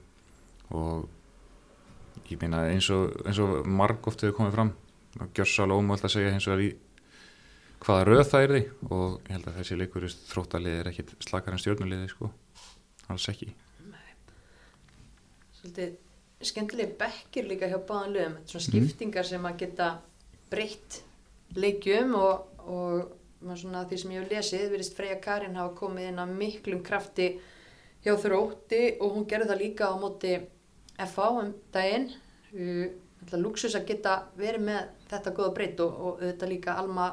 Og 0.76 2.26
ég 2.32 2.42
meina 2.42 2.66
eins 2.72 2.90
og, 2.94 3.14
og 3.28 3.70
margóft 3.70 4.24
hefur 4.26 4.40
komið 4.40 4.58
fram 4.58 4.74
og 5.22 5.30
gjörsal 5.36 5.72
ómöld 5.72 6.04
að 6.04 6.16
segja 6.16 6.34
eins 6.34 6.48
og 6.50 6.56
er 6.56 6.66
í 6.66 6.72
hvaða 7.86 8.06
röð 8.08 8.24
það 8.32 8.46
er 8.46 8.54
því 8.54 8.64
og 8.90 9.04
ég 9.20 9.32
held 9.36 9.50
að 9.50 9.58
þessi 9.60 9.78
leikur 9.78 10.08
þróttalið 10.32 10.80
er 10.80 10.90
ekkit 10.92 11.14
slakar 11.22 11.54
en 11.54 11.62
stjórnuliði 11.62 12.10
sko. 12.10 12.32
Alls 13.14 13.28
ekki. 13.30 13.52
Svolítið 15.60 15.94
skemmtileg 16.46 16.96
bekkir 17.00 17.48
líka 17.50 17.70
hjá 17.70 17.78
báðan 17.78 18.16
lögum 18.16 18.40
svona 18.50 18.66
skiptingar 18.66 19.28
sem 19.28 19.46
að 19.48 19.60
geta 19.62 19.92
breytt 20.52 21.00
leikjum 21.56 22.16
og, 22.18 22.50
og 22.66 23.56
svona 23.58 23.86
því 23.88 24.00
sem 24.02 24.16
ég 24.16 24.26
hef 24.26 24.34
lesið 24.34 24.74
virðist 24.74 24.98
Freyja 24.98 25.20
Karin 25.22 25.58
hafa 25.60 25.76
komið 25.78 26.10
inn 26.10 26.22
að 26.22 26.36
miklum 26.42 26.84
krafti 26.86 27.30
hjá 28.06 28.14
þrótti 28.22 28.84
og 29.00 29.16
hún 29.16 29.28
gerði 29.30 29.50
það 29.52 29.62
líka 29.62 29.90
á 29.90 29.96
móti 30.02 30.36
FA 31.12 31.30
um 31.40 31.54
daginn. 31.74 32.10
Luxus 33.36 33.74
að 33.78 33.88
geta 33.90 34.16
verið 34.38 34.68
með 34.68 34.82
þetta 35.10 35.34
góða 35.38 35.54
breytt 35.56 35.80
og, 35.82 35.96
og 36.08 36.20
þetta 36.22 36.50
líka 36.50 36.76
Alma 36.82 37.08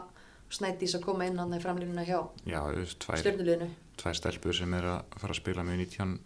Snædís 0.52 0.96
að 0.98 1.06
koma 1.06 1.26
inn 1.28 1.40
hann 1.40 1.54
í 1.56 1.60
framlínuna 1.62 2.04
hjá 2.04 2.18
stjórnuleginu 2.44 3.70
tvær 4.00 4.18
stelpur 4.18 4.56
sem 4.56 4.74
er 4.76 4.88
að 4.96 5.16
fara 5.20 5.34
að 5.34 5.40
spila 5.40 5.64
með 5.66 5.84
19 5.86 6.18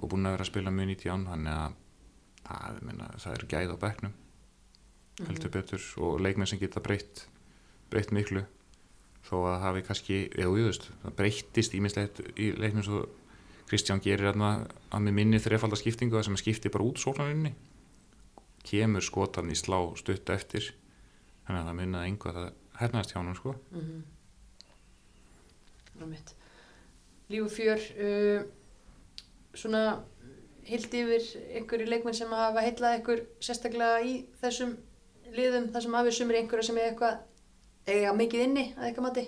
og 0.00 0.10
búin 0.10 0.26
að 0.26 0.34
vera 0.36 0.46
að 0.46 0.50
spila 0.50 0.72
með 0.74 0.90
19 0.94 1.26
þannig 1.30 1.54
að 1.54 1.76
það, 2.48 2.80
minna, 2.88 3.10
það 3.22 3.36
er 3.36 3.46
gæð 3.52 3.74
á 3.74 3.82
bekknum 3.84 4.16
heldur 5.28 5.52
betur 5.54 5.86
og 6.00 6.20
leikmenn 6.24 6.48
sem 6.48 6.60
geta 6.60 6.82
breytt 6.82 7.26
breytt 7.92 8.12
miklu 8.16 8.44
þó 9.26 9.34
að 9.50 9.58
hafi 9.64 9.82
kannski, 9.86 10.20
eða 10.32 10.52
újöðust 10.54 10.88
það 11.02 11.16
breyttist 11.18 11.74
ímislegt 11.76 12.22
í 12.36 12.52
leiknum 12.56 12.86
svo 12.86 13.02
Kristján 13.70 14.02
gerir 14.02 14.32
þarna 14.32 14.66
að 14.90 15.04
með 15.06 15.16
minni 15.20 15.38
þrefaldar 15.42 15.78
skiptingu 15.78 16.16
það 16.16 16.30
sem 16.30 16.38
skipti 16.40 16.72
bara 16.74 16.86
út 16.88 16.98
sóknarinni 16.98 17.52
kemur 18.66 19.04
skotan 19.04 19.52
í 19.52 19.58
slá 19.58 19.78
stutt 20.00 20.32
eftir 20.34 20.72
þannig 21.46 21.60
að 21.60 21.68
það 21.68 21.78
munnaði 21.78 22.10
einhvað 22.10 22.40
að 22.40 22.48
hernaðist 22.80 23.12
hjá 23.14 23.20
hann 23.20 23.36
sko. 23.38 23.54
Mm 23.74 24.00
Líf 27.30 27.44
og 27.44 27.50
fjör 27.52 27.82
uh, 28.00 28.40
svona 29.54 29.82
hild 30.66 30.94
yfir 30.96 31.26
einhverju 31.58 31.86
leikmenn 31.86 32.16
sem 32.16 32.32
hafa 32.34 32.64
heillað 32.64 32.96
einhver 32.96 33.20
sérstaklega 33.44 34.00
í 34.02 34.14
þessum 34.40 34.72
liðum, 35.36 35.68
þessum 35.74 35.98
afið 36.00 36.16
sumri 36.16 36.40
einhverja 36.40 36.70
sem 36.70 36.80
er 36.80 36.88
eitthvað 36.88 37.20
eiga 37.90 38.14
mikið 38.16 38.44
inni 38.46 38.64
að 38.72 38.88
eitthvað 38.88 39.06
mati? 39.06 39.26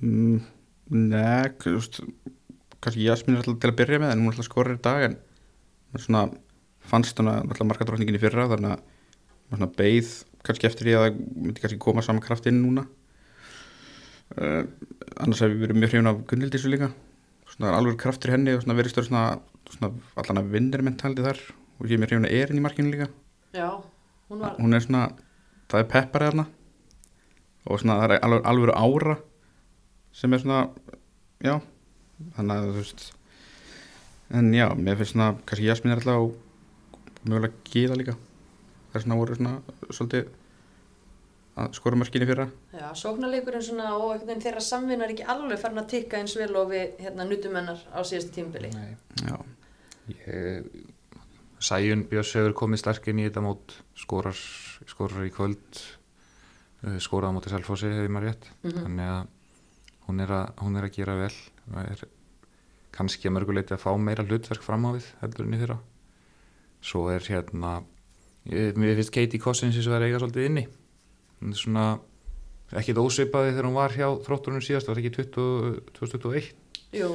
Mm, 0.00 0.38
Nei, 0.94 1.50
þú 1.60 1.76
veist 1.78 2.00
kannski 2.84 3.06
Jasmín 3.06 3.38
er 3.38 3.42
alltaf 3.42 3.60
til 3.62 3.72
að 3.72 3.78
byrja 3.80 4.00
með 4.02 4.14
en 4.14 4.22
hún 4.22 4.30
er 4.30 4.34
alltaf 4.36 4.48
skorir 4.50 4.76
í 4.76 4.82
dag 4.84 5.06
en 5.08 5.18
svona 5.96 6.26
fannst 6.84 7.20
hana 7.20 7.38
alltaf 7.42 7.68
markadrókningin 7.68 8.18
í 8.18 8.22
fyrra 8.22 8.48
þannig 8.52 8.76
að 9.56 9.76
beið 9.78 10.10
kannski 10.44 10.68
eftir 10.68 10.88
því 10.88 10.94
að 10.98 11.04
það 11.04 11.18
myndi 11.46 11.64
kannski 11.64 11.80
koma 11.82 12.04
saman 12.04 12.24
kraft 12.24 12.48
inn 12.50 12.62
núna. 12.62 12.86
Uh, 14.34 14.62
annars 15.22 15.42
hef 15.44 15.52
ég 15.52 15.60
verið 15.62 15.80
mjög 15.80 15.92
hrifin 15.92 16.10
af 16.10 16.22
Gunnildísu 16.30 16.72
líka. 16.72 16.90
Svona 17.50 17.74
alveg 17.78 17.98
kraftur 18.00 18.34
henni 18.34 18.54
og 18.56 18.64
svona 18.64 18.78
verið 18.78 18.94
stöður 18.94 19.10
svona, 19.10 19.24
svona 19.70 19.92
allan 20.20 20.42
að 20.42 20.54
vinnir 20.56 20.84
mentáldi 20.86 21.24
þar. 21.26 21.42
Og 21.78 21.88
ég 21.88 21.96
er 21.96 22.02
mjög 22.02 22.12
hrifin 22.14 22.28
af 22.28 22.38
Erin 22.38 22.60
í 22.60 22.64
markinu 22.64 22.94
líka. 22.94 23.10
Já, 23.54 23.68
hún 24.30 24.42
var 24.42 24.56
hún 24.58 24.74
er 24.74 24.82
svona, 24.84 25.04
það 25.70 25.84
er 25.84 25.92
pepparið 25.92 26.32
þarna. 26.32 26.48
Og 27.64 27.80
svona 27.80 28.00
það 28.00 28.16
er 28.16 28.26
alveg, 28.26 28.48
alveg 28.50 28.74
ára 28.76 29.18
sem 30.14 30.34
er 30.34 30.42
svona 30.42 30.60
já, 31.42 31.58
þannig 32.36 32.54
að 32.54 32.68
þú 32.68 32.74
veist 32.78 33.04
en 34.34 34.52
já, 34.54 34.66
mér 34.78 34.98
finnst 35.00 35.14
svona 35.14 35.32
kannski 35.42 35.66
Jasmín 35.66 35.94
er 35.94 36.00
alltaf 36.00 36.22
og 36.22 37.24
mögulega 37.26 37.64
Gíða 37.70 37.98
líka 37.98 38.14
það 38.94 39.00
er 39.00 39.04
svona 39.04 39.18
voru 39.18 39.36
svona 39.36 39.54
svolítið 39.90 40.28
að 41.54 41.74
skora 41.78 41.98
mörkinni 42.00 42.26
fyrra. 42.26 42.44
Já, 42.74 42.86
sóknarleikurinn 42.98 43.62
svona 43.62 43.92
og 43.94 44.08
einhvern 44.14 44.26
veginn 44.32 44.42
þeirra 44.42 44.62
samvinna 44.66 45.04
er 45.06 45.12
ekki 45.14 45.26
alveg 45.34 45.60
farin 45.62 45.82
að 45.84 45.90
tikka 45.92 46.18
eins 46.18 46.34
vel 46.38 46.50
og 46.58 46.72
við 46.72 46.96
hérna 47.04 47.26
nutumennar 47.28 47.82
á 47.94 48.00
síðastu 48.02 48.32
tímubili 48.34 48.72
Nei. 48.74 48.96
já, 49.22 49.36
Ég, 50.10 50.66
Sæjun 51.64 52.02
Björns 52.10 52.32
hefur 52.36 52.56
komið 52.58 52.82
sterk 52.82 53.06
inn 53.12 53.22
í 53.22 53.28
þetta 53.28 53.44
mót 53.44 53.76
skorar, 53.96 54.34
skorar 54.90 55.24
í 55.24 55.30
kvöld 55.32 55.78
eh, 56.84 56.98
skoraði 57.00 57.30
á 57.30 57.36
móti 57.38 57.54
Selfossi 57.54 57.92
hefur 57.92 58.10
maður 58.12 58.28
rétt. 58.32 58.50
Mhm. 58.66 58.82
þannig 58.82 59.14
að 59.14 59.22
hún 60.08 60.20
er 60.26 60.34
að, 60.36 60.50
hún 60.60 60.76
er 60.76 60.84
að 60.90 60.94
gera 60.98 61.14
vel. 61.22 61.32
Er 61.86 62.04
kannski 62.98 63.30
að 63.30 63.38
mörguleiti 63.38 63.72
að 63.78 63.84
fá 63.86 63.94
meira 63.96 64.26
hlutverk 64.26 64.62
fram 64.66 64.84
á 64.86 64.90
við 64.98 65.06
heldur 65.22 65.46
enn 65.46 65.54
í 65.54 65.62
þeirra 65.62 65.78
svo 66.84 67.06
er 67.14 67.24
hérna 67.30 67.78
mér 68.44 68.96
finnst 68.98 69.12
Katie 69.14 69.40
Cossins 69.40 69.76
eins 69.78 69.86
og 69.88 69.96
er 69.96 70.06
eiga 70.08 70.20
svolítið 70.20 70.48
inni. 70.50 70.66
Hún 71.40 71.54
er 71.54 71.60
svona 71.60 71.86
ekkit 72.74 72.98
ósvipaði 73.00 73.52
þegar 73.54 73.68
hún 73.68 73.78
var 73.78 73.94
hjá 73.94 74.08
þrótturinn 74.26 74.64
síðast, 74.64 74.88
var 74.90 75.00
ekki 75.00 75.12
20, 75.14 75.80
2021 75.94 76.52
Jú, 76.94 77.10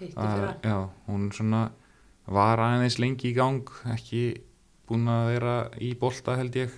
hitti 0.00 0.16
að, 0.16 0.32
fyrra. 0.34 0.52
já, 0.64 0.76
hún 1.08 1.26
svona 1.34 1.62
var 2.26 2.62
aðeins 2.64 2.98
lengi 3.02 3.30
í 3.30 3.34
gang 3.36 3.68
ekki 3.92 4.22
búin 4.88 5.08
að 5.12 5.28
vera 5.34 5.54
í 5.80 5.92
bolta 6.00 6.36
held 6.40 6.56
ég 6.56 6.72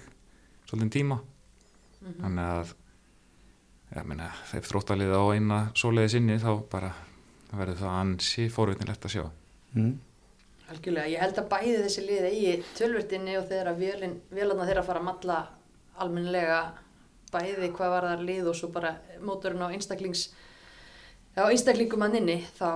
svolítið 0.68 0.92
tíma. 0.98 1.20
Mhm. 2.02 2.18
þannig 2.22 2.50
að 2.56 2.74
ég 3.96 4.06
meina, 4.06 4.30
ef 4.54 4.68
þróttalið 4.68 5.14
á 5.14 5.22
eina 5.34 5.58
svoleiði 5.74 6.10
sinni 6.16 6.36
þá 6.42 6.50
bara 6.70 6.92
verður 7.52 7.78
það 7.80 7.94
ansi 8.00 8.48
fórvittnilegt 8.50 9.06
að 9.06 9.14
sjá. 9.14 9.24
Mm. 9.74 9.92
Algjörlega, 10.66 11.10
ég 11.12 11.22
held 11.22 11.38
að 11.38 11.50
bæði 11.52 11.76
þessi 11.84 12.02
lið 12.06 12.24
eigi 12.30 12.54
tölvörtinni 12.74 13.36
og 13.38 13.46
þegar 13.50 13.70
að 13.70 13.84
vélarna 14.34 14.66
þeirra 14.66 14.82
fara 14.86 15.02
að 15.02 15.06
matla 15.06 15.36
almennilega 16.02 16.58
bæði 17.32 17.70
hvað 17.76 17.92
var 17.94 18.08
það 18.10 18.24
lið 18.30 18.50
og 18.50 18.58
svo 18.58 18.70
bara 18.74 18.96
mótorinn 19.22 19.62
á 19.62 19.70
einstaklings 19.70 20.26
á 21.36 21.46
einstaklingum 21.46 22.02
að 22.06 22.16
nynni 22.16 22.36
þá 22.58 22.70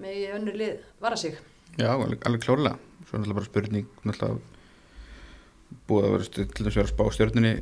megi 0.00 0.26
önnur 0.34 0.58
lið 0.58 0.82
vara 1.00 1.16
sig. 1.20 1.38
Já, 1.76 1.90
alveg, 1.92 2.20
alveg 2.26 2.44
klárlega. 2.44 2.76
Svo 3.06 3.16
er 3.16 3.22
náttúrulega 3.22 3.38
bara 3.38 3.50
spurning 3.50 3.88
náttúrulega 4.02 4.54
búið 5.86 6.06
að 6.06 6.14
vera 6.14 6.28
til 6.34 6.46
þess 6.46 6.70
að 6.70 6.80
vera 6.80 6.90
spá 6.90 7.04
stjórnunni 7.14 7.52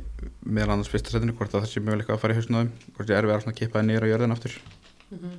meðal 0.45 0.75
annars 0.75 0.91
fyrsta 0.91 1.13
setinu 1.13 1.35
hvort 1.37 1.53
að 1.53 1.65
það 1.65 1.71
sé 1.71 1.83
möguleika 1.83 2.15
að 2.15 2.21
fara 2.21 2.35
í 2.35 2.41
þeim 2.41 2.71
hvort 2.95 3.09
ég 3.11 3.17
er 3.17 3.27
verið 3.29 3.49
að 3.49 3.57
kippa 3.59 3.79
það 3.79 3.87
niður 3.89 4.05
á 4.05 4.11
jörðin 4.11 4.35
aftur. 4.35 4.57
Mhm. 5.11 5.35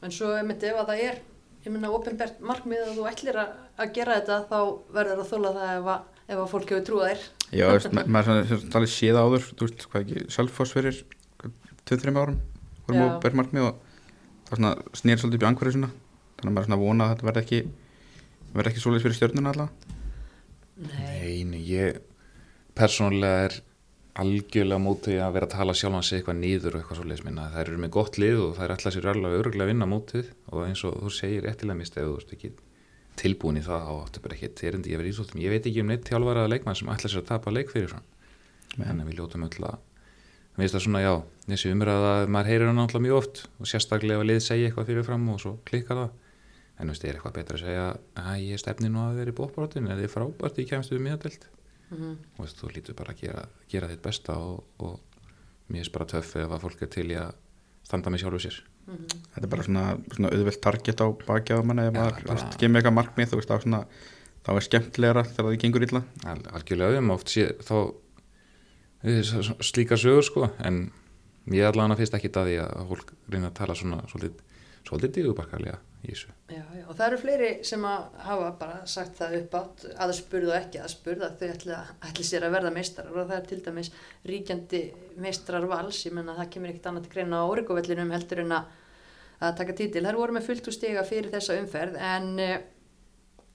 En 0.00 0.14
svo 0.14 0.30
einmitt 0.34 0.62
ef 0.64 0.78
að 0.80 0.90
það 0.90 1.02
er, 1.06 1.20
ég 1.64 1.72
minna, 1.74 1.90
ofinbært 1.92 2.40
markmið 2.40 2.82
að 2.86 2.94
þú 2.98 3.06
ætlir 3.10 3.36
að, 3.42 3.50
að 3.84 3.92
gera 3.98 4.14
þetta 4.20 4.38
þá 4.50 4.58
verður 4.96 5.22
að 5.24 5.30
þóla 5.32 5.50
það 5.56 5.72
ef 5.80 5.90
að, 5.94 6.04
ef 6.30 6.38
að 6.44 6.48
fólk 6.54 6.70
hefur 6.72 6.84
trúið 6.88 7.06
þér. 7.10 7.24
Já, 7.50 7.64
þú 7.66 7.74
veist, 7.76 7.92
ma- 7.98 8.04
maður 8.16 8.30
er 8.40 8.46
svona- 8.50 8.72
talið 8.76 8.92
séð 8.94 9.18
áður 9.20 9.46
þú 9.50 9.66
veist, 9.66 9.86
hvað 9.92 10.04
ekki, 10.06 10.24
Selfoss 10.36 10.72
fyrir 10.76 11.00
2-3 11.90 12.16
árum 12.22 12.38
vorum 12.86 13.00
Já. 13.00 13.06
á 13.10 13.20
bermarkmið 13.24 13.66
og 13.66 13.80
það 14.50 14.56
svona 14.60 14.72
snýr 15.00 15.20
svolítið 15.20 15.38
upp 15.40 15.44
í 15.44 15.48
angverðu 15.50 15.74
svona 15.76 15.90
þannig 16.40 16.50
að 16.50 16.54
maður 16.54 16.60
er 16.60 16.68
svona 16.70 16.78
að 16.80 16.84
vona 16.86 17.04
að 17.06 17.10
þetta 17.14 17.28
verði 17.30 17.42
ekki 17.44 17.60
verði 18.54 18.70
ekki 18.72 18.82
svolítið 18.84 19.04
fyrir 19.06 19.18
stjórnuna 19.20 19.52
allavega 19.52 19.88
Nei. 20.80 21.18
Nei, 21.20 21.44
nei, 21.44 21.60
ég 21.68 21.98
persónulega 22.78 23.44
er 23.50 23.56
algjörlega 24.18 24.80
mótið 24.82 25.20
að 25.22 25.34
vera 25.36 25.46
að 25.46 25.54
tala 25.54 25.74
sjálfan 25.76 26.06
sig 26.06 26.16
eitthvað 26.18 26.38
niður 26.40 26.74
og 26.74 26.80
eitthvað 26.80 26.98
svoleiðis 27.00 27.24
minna. 27.26 27.50
Það 27.52 27.62
eru 27.62 27.78
með 27.82 27.92
gott 27.96 28.14
lið 28.18 28.38
og 28.44 28.50
það 28.56 28.64
er 28.64 28.74
alltaf 28.74 28.92
sér 28.94 29.10
alveg 29.12 29.36
öruglega 29.38 29.66
að 29.66 29.70
vinna 29.70 29.86
mótið 29.90 30.26
og 30.50 30.60
eins 30.66 30.82
og 30.88 30.92
þú 31.04 31.10
segir 31.14 31.46
réttilega 31.46 31.78
mist 31.78 31.98
ef 31.98 32.04
þú 32.08 32.14
ert 32.18 32.34
ekki 32.36 32.50
tilbúin 33.20 33.60
í 33.60 33.64
það 33.66 33.82
og 33.92 33.98
áttu 34.06 34.18
bara 34.24 34.34
ekki 34.36 34.48
terindi 34.60 34.94
yfir 34.96 35.10
íþróttum. 35.10 35.42
Ég 35.44 35.50
veit 35.54 35.66
ekki 35.70 35.82
um 35.84 35.90
neitt 35.92 36.08
þjálfaraða 36.08 36.52
leikmann 36.54 36.78
sem 36.80 36.90
ætla 36.90 37.12
sér 37.12 37.22
að 37.22 37.30
tapa 37.30 37.54
leik 37.54 37.68
fyrir 37.70 37.90
fram. 37.92 38.06
En 38.80 39.04
við 39.06 39.14
ljótum 39.20 39.46
öll 39.46 39.62
að 39.68 39.78
Mér 40.58 40.66
finnst 40.66 40.74
það 40.74 40.82
svona, 40.82 41.00
já, 41.00 41.14
þessi 41.46 41.70
umræða 41.72 42.14
maður 42.34 42.48
heyrir 42.50 42.68
hann 42.68 42.82
alltaf 42.82 43.00
mjög 43.04 43.16
oft 43.20 43.36
og 43.62 43.66
sérstaklega 43.70 44.18
að 45.94 46.10
en 46.80 46.88
þú 46.88 46.94
veist, 46.94 47.04
er 47.04 47.16
eitthvað 47.16 47.36
betra 47.36 47.58
að 47.58 47.64
segja 47.64 47.86
að 48.22 48.44
ég 48.46 48.60
stefni 48.60 48.90
nú 48.90 49.02
að 49.04 49.18
vera 49.20 49.32
í 49.32 49.36
bókbrotin 49.36 49.88
eða 49.88 50.04
ég 50.04 50.08
er 50.08 50.12
frábært 50.14 50.60
í 50.60 50.66
kemstu 50.68 50.96
við 50.96 51.04
miðadelt 51.06 51.46
Mhm. 51.90 52.16
og 52.38 52.44
veist, 52.44 52.58
þú 52.60 52.72
lítur 52.74 52.94
bara 52.98 53.12
að 53.14 53.20
gera, 53.24 53.46
gera 53.68 53.88
þitt 53.90 54.02
besta 54.02 54.36
og, 54.38 54.64
og 54.78 55.00
mér 55.70 55.80
finnst 55.82 55.92
bara 55.92 56.04
töff 56.06 56.36
ef 56.36 56.50
að 56.50 56.60
fólk 56.62 56.82
er 56.82 56.90
til 56.94 57.06
í 57.10 57.16
að 57.18 57.34
standa 57.84 58.10
með 58.10 58.22
sjálfu 58.24 58.40
sér 58.46 58.60
Mhm. 58.90 59.06
þetta 59.34 59.44
er 59.44 59.50
bara 59.52 59.62
svona, 59.62 59.82
svona 60.14 60.30
auðvelt 60.34 60.60
target 60.62 61.00
á 61.02 61.06
á 61.06 61.86
ef 61.86 61.94
Já, 61.94 62.00
maður 62.00 62.58
gemur 62.58 62.80
eitthvað 62.80 62.96
markmið 62.98 63.28
þú 63.30 63.36
veist, 63.38 63.50
er 63.54 63.60
svona, 63.66 63.80
þá 64.44 64.50
er 64.56 64.60
skemmtilegra 64.66 65.22
þegar 65.24 65.44
það 65.50 65.58
gengur 65.64 65.82
illa 65.86 66.02
Al, 66.24 66.38
algjörlega 66.56 66.98
um 66.98 67.10
oft 67.10 67.28
sé, 67.28 67.44
þá 67.60 67.94
slíka 69.64 69.96
sögur 69.96 70.22
sko 70.26 70.50
en 70.64 70.90
ég 71.50 71.64
allan 71.66 71.92
að 71.92 72.02
finnst 72.02 72.14
ekki 72.18 72.30
að 72.36 72.50
því 72.50 72.56
að 72.64 72.88
fólk 72.90 73.12
reyna 73.32 73.50
að 73.50 73.54
tala 73.60 73.74
svona 73.74 74.00
svolítið, 74.10 74.40
svolítið 74.84 75.14
dýðubarkarlega 75.16 75.78
í 76.00 76.10
þessu. 76.10 76.32
Já, 76.50 76.62
já, 76.74 76.82
og 76.86 76.96
það 76.96 77.06
eru 77.06 77.18
fleiri 77.20 77.48
sem 77.66 77.84
að 77.86 78.18
hafa 78.24 78.50
bara 78.60 78.80
sagt 78.88 79.18
það 79.20 79.36
upp 79.40 79.56
átt 79.60 79.86
að 80.00 80.12
spurðu 80.16 80.52
og 80.52 80.56
ekki 80.56 80.80
að 80.80 80.92
spurða 80.94 81.28
að 81.28 81.40
þau 81.40 81.50
ætli, 81.54 81.78
ætli 82.08 82.26
sér 82.26 82.46
að 82.46 82.54
verða 82.56 82.72
meistarar. 82.74 83.14
Og 83.14 83.28
það 83.28 83.36
er 83.36 83.48
til 83.50 83.60
dæmis 83.66 83.92
ríkjandi 84.30 84.82
meistrar 85.20 85.66
vals, 85.70 86.02
ég 86.06 86.16
menna 86.16 86.36
það 86.38 86.52
kemur 86.56 86.72
ekkert 86.72 86.90
annað 86.90 87.06
til 87.06 87.14
greina 87.16 87.42
á 87.44 87.50
orikuvellinum 87.52 88.14
heldur 88.16 88.44
en 88.44 88.56
að, 88.58 88.76
að 89.40 89.56
taka 89.62 89.78
títil. 89.80 90.04
Þær 90.08 90.20
voru 90.22 90.36
með 90.36 90.48
fullt 90.48 90.70
úr 90.70 90.78
stiga 90.78 91.06
fyrir 91.08 91.32
þessa 91.34 91.58
umferð 91.60 91.98
en 92.10 92.30
uh, 92.40 92.56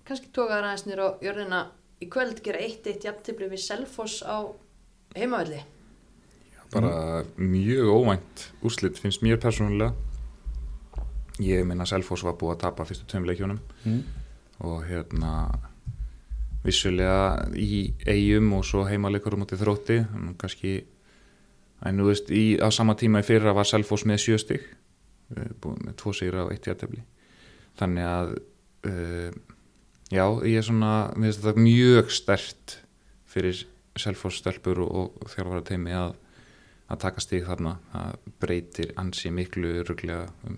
kannski 0.08 0.34
tókaður 0.36 0.70
aðeins 0.70 0.88
nýr 0.90 1.02
á 1.02 1.08
jörðina. 1.26 1.64
Í 2.04 2.10
kvöld 2.12 2.44
gera 2.46 2.62
eitt 2.62 2.88
eitt 2.92 3.08
jafntibli 3.08 3.48
við 3.50 3.64
Selfoss 3.66 4.22
á 4.22 4.46
heimavelli. 5.16 5.64
bara 6.74 7.24
mjög 7.38 7.88
óvænt 7.88 8.42
úrslit 8.66 8.98
finnst 9.00 9.22
mér 9.24 9.38
persónulega 9.40 9.94
ég 11.44 11.66
minna 11.68 11.88
Selfoss 11.88 12.26
var 12.26 12.38
búið 12.40 12.56
að 12.56 12.62
tapa 12.66 12.86
fyrstu 12.88 13.08
tveim 13.10 13.28
leikjónum 13.28 13.60
mm. 13.84 14.02
og 14.68 14.86
hérna 14.88 15.34
vissulega 16.66 17.50
í 17.60 17.94
eigum 18.08 18.54
og 18.58 18.66
svo 18.66 18.86
heimaleikurum 18.88 19.46
út 19.46 19.54
í 19.54 19.60
þrótti 19.60 20.00
kannski 20.42 20.78
en 21.86 22.00
þú 22.00 22.08
veist, 22.10 22.32
í, 22.32 22.46
á 22.58 22.72
sama 22.74 22.96
tíma 22.98 23.22
í 23.22 23.28
fyrra 23.28 23.54
var 23.54 23.68
Selfoss 23.70 24.08
með 24.08 24.24
sjö 24.24 24.40
stig 24.42 24.64
eh, 25.36 25.52
með 25.62 25.94
tvo 26.02 26.16
sigra 26.16 26.48
og 26.48 26.56
eitt 26.56 26.66
jættefli 26.66 27.04
þannig 27.80 28.08
að 28.08 28.34
uh, 28.88 29.32
já, 30.12 30.26
ég 30.48 30.60
er 30.60 30.66
svona 30.66 30.94
þetta 31.20 31.56
mjög 31.60 32.12
stert 32.14 32.80
fyrir 33.30 33.66
Selfoss 33.96 34.42
stelpur 34.42 34.82
og, 34.84 35.16
og 35.22 35.32
þjálfara 35.32 35.64
teimi 35.68 35.94
að, 35.96 36.16
að 36.92 37.02
taka 37.06 37.24
stig 37.24 37.46
þarna. 37.48 37.78
Það 37.94 38.32
breytir 38.44 38.94
ansi 39.00 39.32
miklu 39.32 39.78
ruglega 39.88 40.26
um 40.48 40.58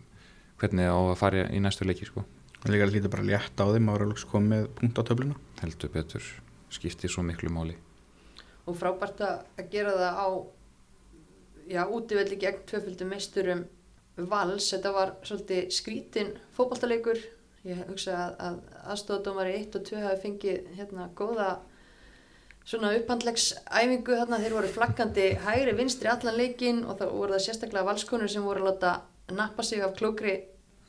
hvernig 0.62 0.90
á 0.90 0.98
að 0.98 1.16
fara 1.20 1.46
í 1.54 1.62
næstu 1.64 1.88
leiki 1.88 2.10
sko. 2.10 2.26
Líka 2.68 2.90
lítið 2.90 3.12
bara 3.14 3.28
létt 3.28 3.62
á 3.62 3.66
þeim 3.70 3.90
að 3.90 3.98
vera 3.98 4.10
loks 4.10 4.26
komið 4.28 4.50
með 4.52 4.68
punkt 4.80 5.00
á 5.00 5.08
töfluna. 5.08 5.40
Heldur 5.62 5.94
betur 5.94 6.28
skiptir 6.74 7.12
svo 7.14 7.24
miklu 7.24 7.52
máli. 7.54 7.78
Og 8.68 8.76
frábært 8.76 9.22
að 9.24 9.70
gera 9.72 9.94
það 9.96 10.20
á 10.20 10.28
já, 11.68 11.82
útivelli 11.86 12.40
gegn 12.42 12.66
tvöföldum 12.68 13.12
meisturum 13.14 13.66
vals, 14.18 14.72
þetta 14.74 14.94
var 14.96 15.16
svolítið 15.28 15.72
skrítin 15.78 16.32
fótballtaleikur 16.58 17.20
ég 17.68 17.84
hugsa 17.90 18.16
að, 18.16 18.38
að 18.48 18.60
aðstofadómari 18.94 19.58
1 19.60 19.76
og 19.78 19.90
2 19.90 20.04
hafi 20.04 20.22
fengið 20.24 20.70
hérna 20.78 21.10
góða 21.18 21.50
svona 22.68 22.94
upphandlegsæfingu 22.98 24.18
þarna, 24.20 24.40
þeir 24.44 24.56
voru 24.58 24.72
flaggandi 24.72 25.28
hægri 25.46 25.76
vinstri 25.78 26.12
allan 26.12 26.40
leikin 26.40 26.84
og 26.86 26.98
það 27.00 27.14
voru 27.20 27.36
það 27.36 27.46
sérstaklega 27.46 27.88
valskonur 27.88 28.32
sem 28.32 28.48
voru 28.48 28.64
að 28.64 28.72
láta 28.72 28.94
nappa 29.36 29.64
sig 29.64 29.82
af 29.84 29.96
klókri 29.98 30.38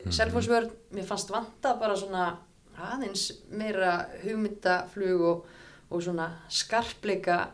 selfhósvörn, 0.08 0.70
mér 0.94 1.06
fannst 1.08 1.30
vanta 1.34 1.74
bara 1.80 1.96
svona 1.98 2.28
aðeins 2.78 3.32
meira 3.50 4.06
hugmyndaflug 4.22 5.24
og, 5.26 5.46
og 5.90 6.02
svona 6.04 6.28
skarpleika 6.48 7.48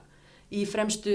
í 0.53 0.67
fremstu 0.69 1.15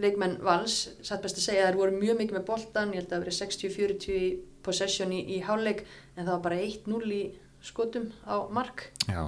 leikmenn 0.00 0.38
vals, 0.40 0.86
satt 1.04 1.20
best 1.22 1.36
að 1.36 1.44
segja 1.44 1.66
að 1.66 1.74
þær 1.74 1.78
voru 1.82 1.98
mjög 2.00 2.20
mikið 2.22 2.38
með 2.38 2.46
boltan, 2.48 2.94
ég 2.94 3.02
held 3.02 3.10
að 3.10 3.12
það 3.12 3.24
verið 3.26 3.38
60-40 3.42 4.14
í 4.16 4.28
possession 4.64 5.12
í, 5.12 5.20
í 5.36 5.40
háleik 5.44 5.84
en 6.16 6.24
það 6.24 6.32
var 6.32 6.44
bara 6.46 6.60
1-0 6.64 7.12
í 7.12 7.22
skotum 7.60 8.06
á 8.24 8.48
mark. 8.48 8.86
Já, 9.04 9.26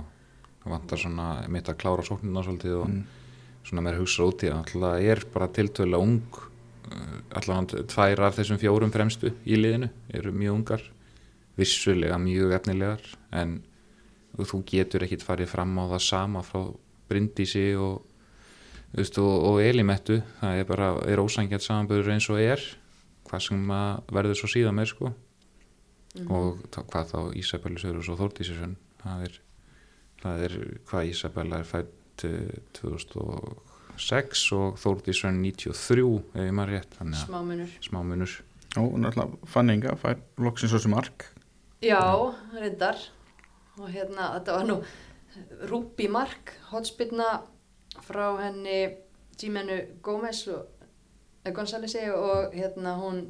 það 0.63 0.73
vantar 0.73 1.03
svona 1.03 1.27
mitt 1.53 1.69
að 1.69 1.81
klára 1.83 2.07
sóknina 2.07 2.45
svolítið 2.47 2.79
og 2.81 2.89
Mm. 2.89 3.05
svona 3.69 3.83
meira 3.85 4.01
hugsa 4.01 4.25
út 4.25 4.43
í 4.43 4.49
það 4.49 4.65
alltaf 4.65 5.05
er 5.13 5.21
bara 5.35 5.49
tiltölu 5.49 6.01
ung 6.01 6.41
alltaf 7.33 7.87
tvær 7.93 8.25
af 8.29 8.39
þessum 8.39 8.61
fjórum 8.61 8.93
fremstu 8.95 9.33
í 9.45 9.59
liðinu 9.59 9.91
eru 10.15 10.33
mjög 10.35 10.59
ungar 10.59 10.87
vissulega 11.59 12.19
mjög 12.21 12.55
efnilegar 12.57 13.05
en 13.37 13.61
þú 14.39 14.63
getur 14.69 15.05
ekkit 15.05 15.25
farið 15.25 15.51
fram 15.53 15.77
á 15.77 15.85
það 15.93 16.03
sama 16.07 16.43
frá 16.47 16.63
Bryndísi 17.13 17.75
og, 17.77 18.07
og, 18.97 19.19
og 19.21 19.59
Elimettu. 19.61 20.23
Það 20.41 20.61
er 20.61 20.69
bara, 20.69 20.87
er 21.05 21.21
ósangjart 21.21 21.65
samanbörður 21.67 22.15
eins 22.15 22.29
og 22.33 22.41
er 22.41 22.63
hvað 23.29 23.45
sem 23.47 23.75
verður 24.13 24.39
svo 24.39 24.49
síðan 24.49 24.79
með 24.79 24.93
sko. 24.95 25.13
Og 26.29 26.63
þá, 26.73 26.81
hvað 26.93 27.13
þá 27.13 27.19
Ísabellu 27.41 27.81
Sörus 27.81 28.09
og 28.13 28.19
Þórdísisson 28.21 28.75
það 29.03 29.27
er, 29.27 29.37
það 30.23 30.47
er 30.47 30.57
hvað 30.89 31.13
Ísabella 31.13 31.61
er 31.61 31.69
fætt 31.69 32.27
uh, 32.29 32.57
2006 33.97 34.45
og 34.57 34.79
Þórdísson 34.81 35.39
93 35.43 36.05
ef 36.35 36.41
ég 36.47 36.55
maður 36.57 36.79
rétt 36.79 36.97
smámunur. 37.23 37.71
smá 37.83 38.01
munur 38.03 38.33
og 38.81 38.95
náttúrulega 38.99 39.49
fanninga 39.53 39.97
fær 40.01 40.21
loksins 40.41 40.73
þessu 40.73 40.89
mark. 40.89 41.27
Já, 41.83 42.01
reyndar. 42.57 42.97
Og 43.81 43.89
hérna, 43.89 44.35
þetta 44.39 44.57
var 44.57 44.67
nú 44.69 44.77
Rúbi 45.69 46.09
Mark, 46.13 46.53
hotspilna 46.71 47.43
frá 48.05 48.27
henni 48.41 48.97
Jimenu 49.41 49.79
Gómez 50.05 50.47
og 50.49 51.53
Gonzálesi 51.55 52.05
og 52.13 52.53
hérna 52.55 52.97
hún 53.01 53.25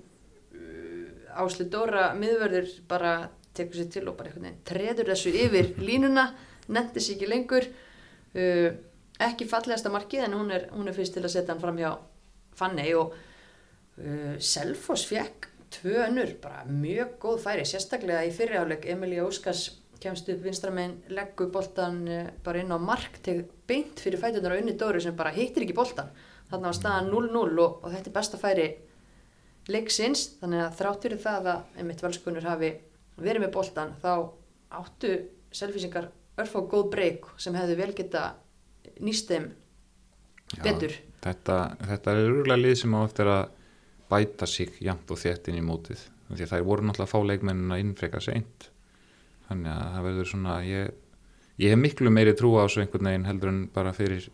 uh, 0.53 1.43
Áslu 1.43 1.69
Dóra 1.71 2.13
miðvörður 2.19 2.69
bara 2.89 3.31
tekur 3.55 3.81
sér 3.83 3.91
til 3.93 4.09
og 4.11 4.19
bara 4.19 4.53
treður 4.67 5.13
þessu 5.13 5.33
yfir 5.33 5.75
línuna 5.79 6.33
nefndi 6.69 7.01
sér 7.01 7.17
ekki 7.17 7.31
lengur 7.31 7.67
uh, 7.67 8.71
ekki 9.29 9.49
fallegasta 9.51 9.93
markið 9.93 10.27
en 10.27 10.37
hún 10.39 10.51
er, 10.55 10.69
hún 10.75 10.89
er 10.91 10.97
fyrst 10.97 11.17
til 11.17 11.25
að 11.25 11.35
setja 11.35 11.55
hann 11.55 11.63
fram 11.63 11.79
hjá 11.81 11.93
Fanny 12.59 12.89
og 12.99 13.15
uh, 13.15 14.35
Selfoss 14.39 15.07
fekk 15.09 15.49
tvö 15.73 16.03
önnur, 16.07 16.35
bara 16.43 16.67
mjög 16.69 17.17
góð 17.23 17.39
færi 17.47 17.65
sérstaklega 17.69 18.27
í 18.29 18.35
fyrirháleik 18.35 18.85
Emilía 18.93 19.25
Óskars 19.25 19.71
kemst 20.03 20.29
upp 20.33 20.43
vinstramein 20.45 20.99
leggur 21.15 21.51
boltan 21.55 22.03
uh, 22.09 22.29
bara 22.45 22.61
inn 22.61 22.75
á 22.75 22.79
mark 22.81 23.21
til 23.25 23.45
beint 23.69 24.03
fyrir 24.03 24.21
fætunar 24.21 24.57
og 24.57 24.63
unni 24.63 24.77
Dóri 24.79 25.01
sem 25.01 25.17
bara 25.17 25.33
hittir 25.35 25.65
ekki 25.65 25.77
boltan 25.77 26.11
þannig 26.51 26.69
var 26.69 26.79
staðan 26.79 27.13
0-0 27.13 27.63
og, 27.65 27.79
og 27.81 27.93
þetta 27.95 28.11
er 28.11 28.17
besta 28.17 28.41
færi 28.41 28.67
leiksins, 29.71 30.27
þannig 30.41 30.65
að 30.65 30.79
þrátt 30.81 31.07
fyrir 31.07 31.23
það 31.23 31.53
að 31.53 31.79
einmitt 31.79 32.03
valskunur 32.03 32.49
hafi 32.51 32.73
verið 33.23 33.45
með 33.45 33.55
boltan 33.55 33.95
þá 34.03 34.13
áttu 34.83 35.13
selfisingar 35.55 36.11
örfá 36.41 36.63
góð 36.67 36.89
breyk 36.93 37.29
sem 37.41 37.55
hefðu 37.57 37.77
vel 37.79 37.93
geta 37.97 38.25
nýst 39.03 39.31
þeim 39.31 39.51
Já, 40.53 40.63
betur. 40.67 40.97
þetta, 41.25 41.59
þetta 41.89 42.15
er 42.15 42.23
örgulega 42.27 42.61
lið 42.61 42.75
sem 42.83 42.97
á 42.97 43.01
eftir 43.03 43.31
að 43.33 43.45
bæta 44.13 44.49
sig 44.49 44.75
jafnt 44.85 45.11
og 45.11 45.21
þétt 45.21 45.49
inn 45.49 45.61
í 45.61 45.65
mótið. 45.65 46.03
Því 46.33 46.45
að 46.47 46.53
þær 46.53 46.67
voru 46.69 46.87
náttúrulega 46.87 47.09
að 47.09 47.13
fá 47.13 47.29
leikmennina 47.29 47.79
inn 47.81 47.95
frekar 47.97 48.25
seint. 48.25 48.69
Þannig 49.49 49.73
að 49.73 49.87
það 49.95 50.07
verður 50.09 50.29
svona 50.33 50.57
ég, 50.65 50.93
ég 51.61 51.73
hef 51.73 51.81
miklu 51.81 52.13
meiri 52.13 52.35
trú 52.37 52.53
á 52.57 52.65
þessu 52.65 52.85
einhvern 52.85 53.09
veginn 53.11 53.29
heldur 53.29 53.53
en 53.53 53.63
bara 53.73 53.95
fyrir 53.97 54.29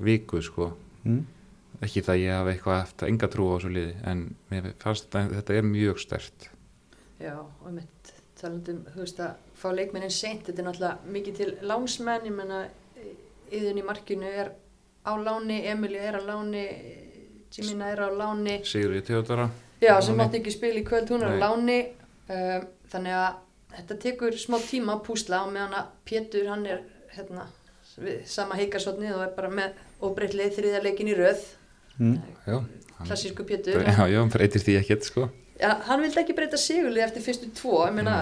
viku 0.00 0.40
sko. 0.44 0.72
Mm. 1.04 1.24
ekki 1.80 2.02
það 2.04 2.18
ég 2.20 2.34
hafi 2.36 2.50
eitthvað 2.52 2.82
eftir 2.82 3.08
enga 3.08 3.28
trú 3.32 3.46
á 3.48 3.52
þessu 3.56 3.70
liði 3.72 3.92
en 4.10 4.24
mér 4.52 4.66
fannst 4.82 5.14
að 5.16 5.30
þetta 5.38 5.54
er 5.56 5.64
mjög 5.64 6.00
stert 6.02 6.50
Já, 7.20 7.36
og 7.40 7.72
mitt 7.72 8.10
talandum, 8.40 8.82
þú 8.92 9.02
veist 9.02 9.20
að 9.20 9.38
fá 9.60 9.66
leikmennin 9.76 10.12
seint, 10.12 10.46
þetta 10.46 10.62
er 10.62 10.66
náttúrulega 10.68 11.14
mikið 11.16 11.38
til 11.40 11.48
lánsmenn, 11.68 12.28
ég 12.28 12.36
menna 12.36 12.60
yðun 13.50 13.80
í 13.80 13.86
markinu 13.86 14.30
er 14.30 14.52
á 15.06 15.12
láni 15.16 15.62
Emilja 15.70 16.02
er 16.10 16.20
á 16.20 16.22
láni 16.22 16.64
Jimina 17.50 17.90
er 17.90 18.04
á 18.06 18.08
láni. 18.14 18.60
Sigurði 18.64 19.02
Teodora 19.08 19.48
Já, 19.80 19.96
á 19.96 20.00
sem 20.04 20.18
mátti 20.18 20.38
ekki 20.38 20.52
spila 20.52 20.78
í 20.78 20.84
kvöld, 20.86 21.08
hún 21.10 21.24
er 21.24 21.32
á 21.32 21.34
Nei. 21.34 21.40
láni. 21.40 21.78
Um, 22.30 22.66
þannig 22.92 23.14
að 23.16 23.38
þetta 23.76 23.96
tekur 24.04 24.36
smá 24.38 24.58
tíma 24.62 24.98
að 24.98 25.06
púsla 25.08 25.40
og 25.46 25.54
meðan 25.54 25.78
að 25.78 25.88
Pétur 26.06 26.50
hann 26.50 26.66
er 26.68 26.82
hérna, 27.14 27.46
við, 27.96 28.20
sama 28.28 28.58
heikarsotnið 28.60 29.16
og 29.16 29.24
er 29.24 29.32
bara 29.38 29.50
með 29.50 29.80
óbreytlið 30.04 30.52
þriðja 30.58 30.82
leikin 30.84 31.10
í 31.10 31.16
röð. 31.16 31.42
Mm. 31.98 32.20
klassísku 33.00 33.44
Pétur. 33.48 33.80
já, 33.82 34.04
já, 34.06 34.18
hann 34.20 34.30
breytir 34.30 34.62
því 34.62 34.76
ekkert 34.82 35.08
sko. 35.08 35.26
Já, 35.60 35.72
hann 35.88 36.04
vildi 36.04 36.22
ekki 36.22 36.36
breyta 36.36 36.60
sigurlið 36.60 37.06
eftir 37.08 37.24
fyrstu 37.24 37.50
tvo, 37.56 37.80
ég 37.88 37.96
meina 37.96 38.20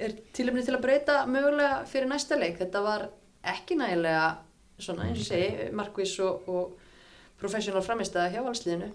er 0.00 0.14
tilumni 0.34 0.64
til 0.66 0.74
að 0.76 0.82
breyta 0.82 1.20
mögulega 1.30 1.84
fyrir 1.90 2.08
næsta 2.10 2.38
leik, 2.40 2.58
þetta 2.58 2.82
var 2.82 3.08
ekki 3.44 3.76
nægilega 3.78 4.36
svona 4.78 5.06
eins 5.06 5.20
og 5.20 5.22
ég 5.22 5.28
segi, 5.28 5.68
markvis 5.76 6.16
og, 6.24 6.48
og 6.48 6.72
professional 7.38 7.82
framistæða 7.84 8.32
hjá 8.34 8.42
valsliðinu. 8.46 8.88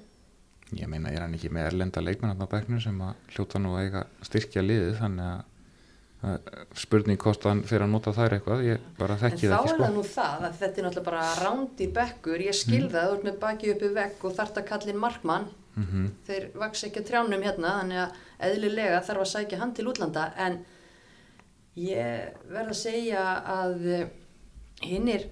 Ég 0.77 0.89
meina 0.91 1.09
er 1.09 1.23
hann 1.23 1.33
ekki 1.33 1.49
með 1.49 1.71
erlenda 1.71 2.01
leikmenn 2.03 2.35
á 2.35 2.45
bæknum 2.49 2.81
sem 2.83 2.99
að 3.01 3.15
hljóta 3.33 3.61
nú 3.61 3.71
að 3.77 3.87
eiga 3.87 4.03
styrkja 4.27 4.61
liðið? 4.61 4.91
Þannig 4.99 5.29
að, 5.29 6.49
spurning 6.75 7.17
hvort 7.23 7.45
hann 7.47 7.61
fyrir 7.63 7.85
að 7.85 7.93
nota 7.93 8.11
þær 8.13 8.35
eitthvað 8.35 8.63
ég 8.67 8.81
bara 8.99 9.15
en 9.15 9.21
þekki 9.23 9.47
þá 9.47 9.53
það 9.53 9.53
er 9.53 9.59
ekki 9.59 9.69
það 9.69 9.77
sko 9.79 9.91
nú 9.95 10.03
það 10.09 10.43
að 10.49 10.57
þetta 10.59 10.81
er 10.81 10.85
náttúrulega 10.87 11.05
bara 11.09 11.21
rándi 11.39 11.87
bekkur, 11.95 12.43
ég 12.43 12.57
skil 12.59 12.83
Mm. 12.83 12.91
það, 12.91 13.07
þú 13.07 13.15
ert 13.15 13.23
með 13.29 13.37
baki 13.45 13.71
uppi 13.73 13.89
vegg 13.95 14.25
og 14.27 14.35
þart 14.35 14.59
að 14.59 14.67
kallin 14.73 14.99
markmann. 14.99 15.47
Mm 15.79 16.09
þeir 16.27 16.49
vaks 16.59 16.83
ekki 16.83 16.99
að 16.99 17.07
trjánum 17.07 17.43
hérna 17.45 17.71
þannig 17.79 18.01
að 18.03 18.11
eðlilega 18.49 18.99
þarf 19.07 19.21
að 19.23 19.31
sækja 19.33 19.59
hann 19.61 19.73
til 19.73 19.87
útlanda. 19.87 20.33
En 20.37 20.59
ég 21.79 22.37
verð 22.49 22.73
að 22.73 22.79
segja 22.79 23.23
að 23.47 23.87
hinnir 24.83 25.27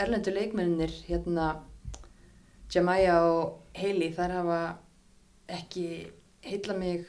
erlendu 0.00 0.32
leikmennir 0.34 0.92
hérna 1.06 1.52
Jamaya 2.72 3.18
og 3.28 3.76
Hailey 3.76 4.12
þær 4.16 4.38
hafa 4.38 4.60
ekki 5.52 5.86
heilla 6.46 6.76
mig 6.78 7.04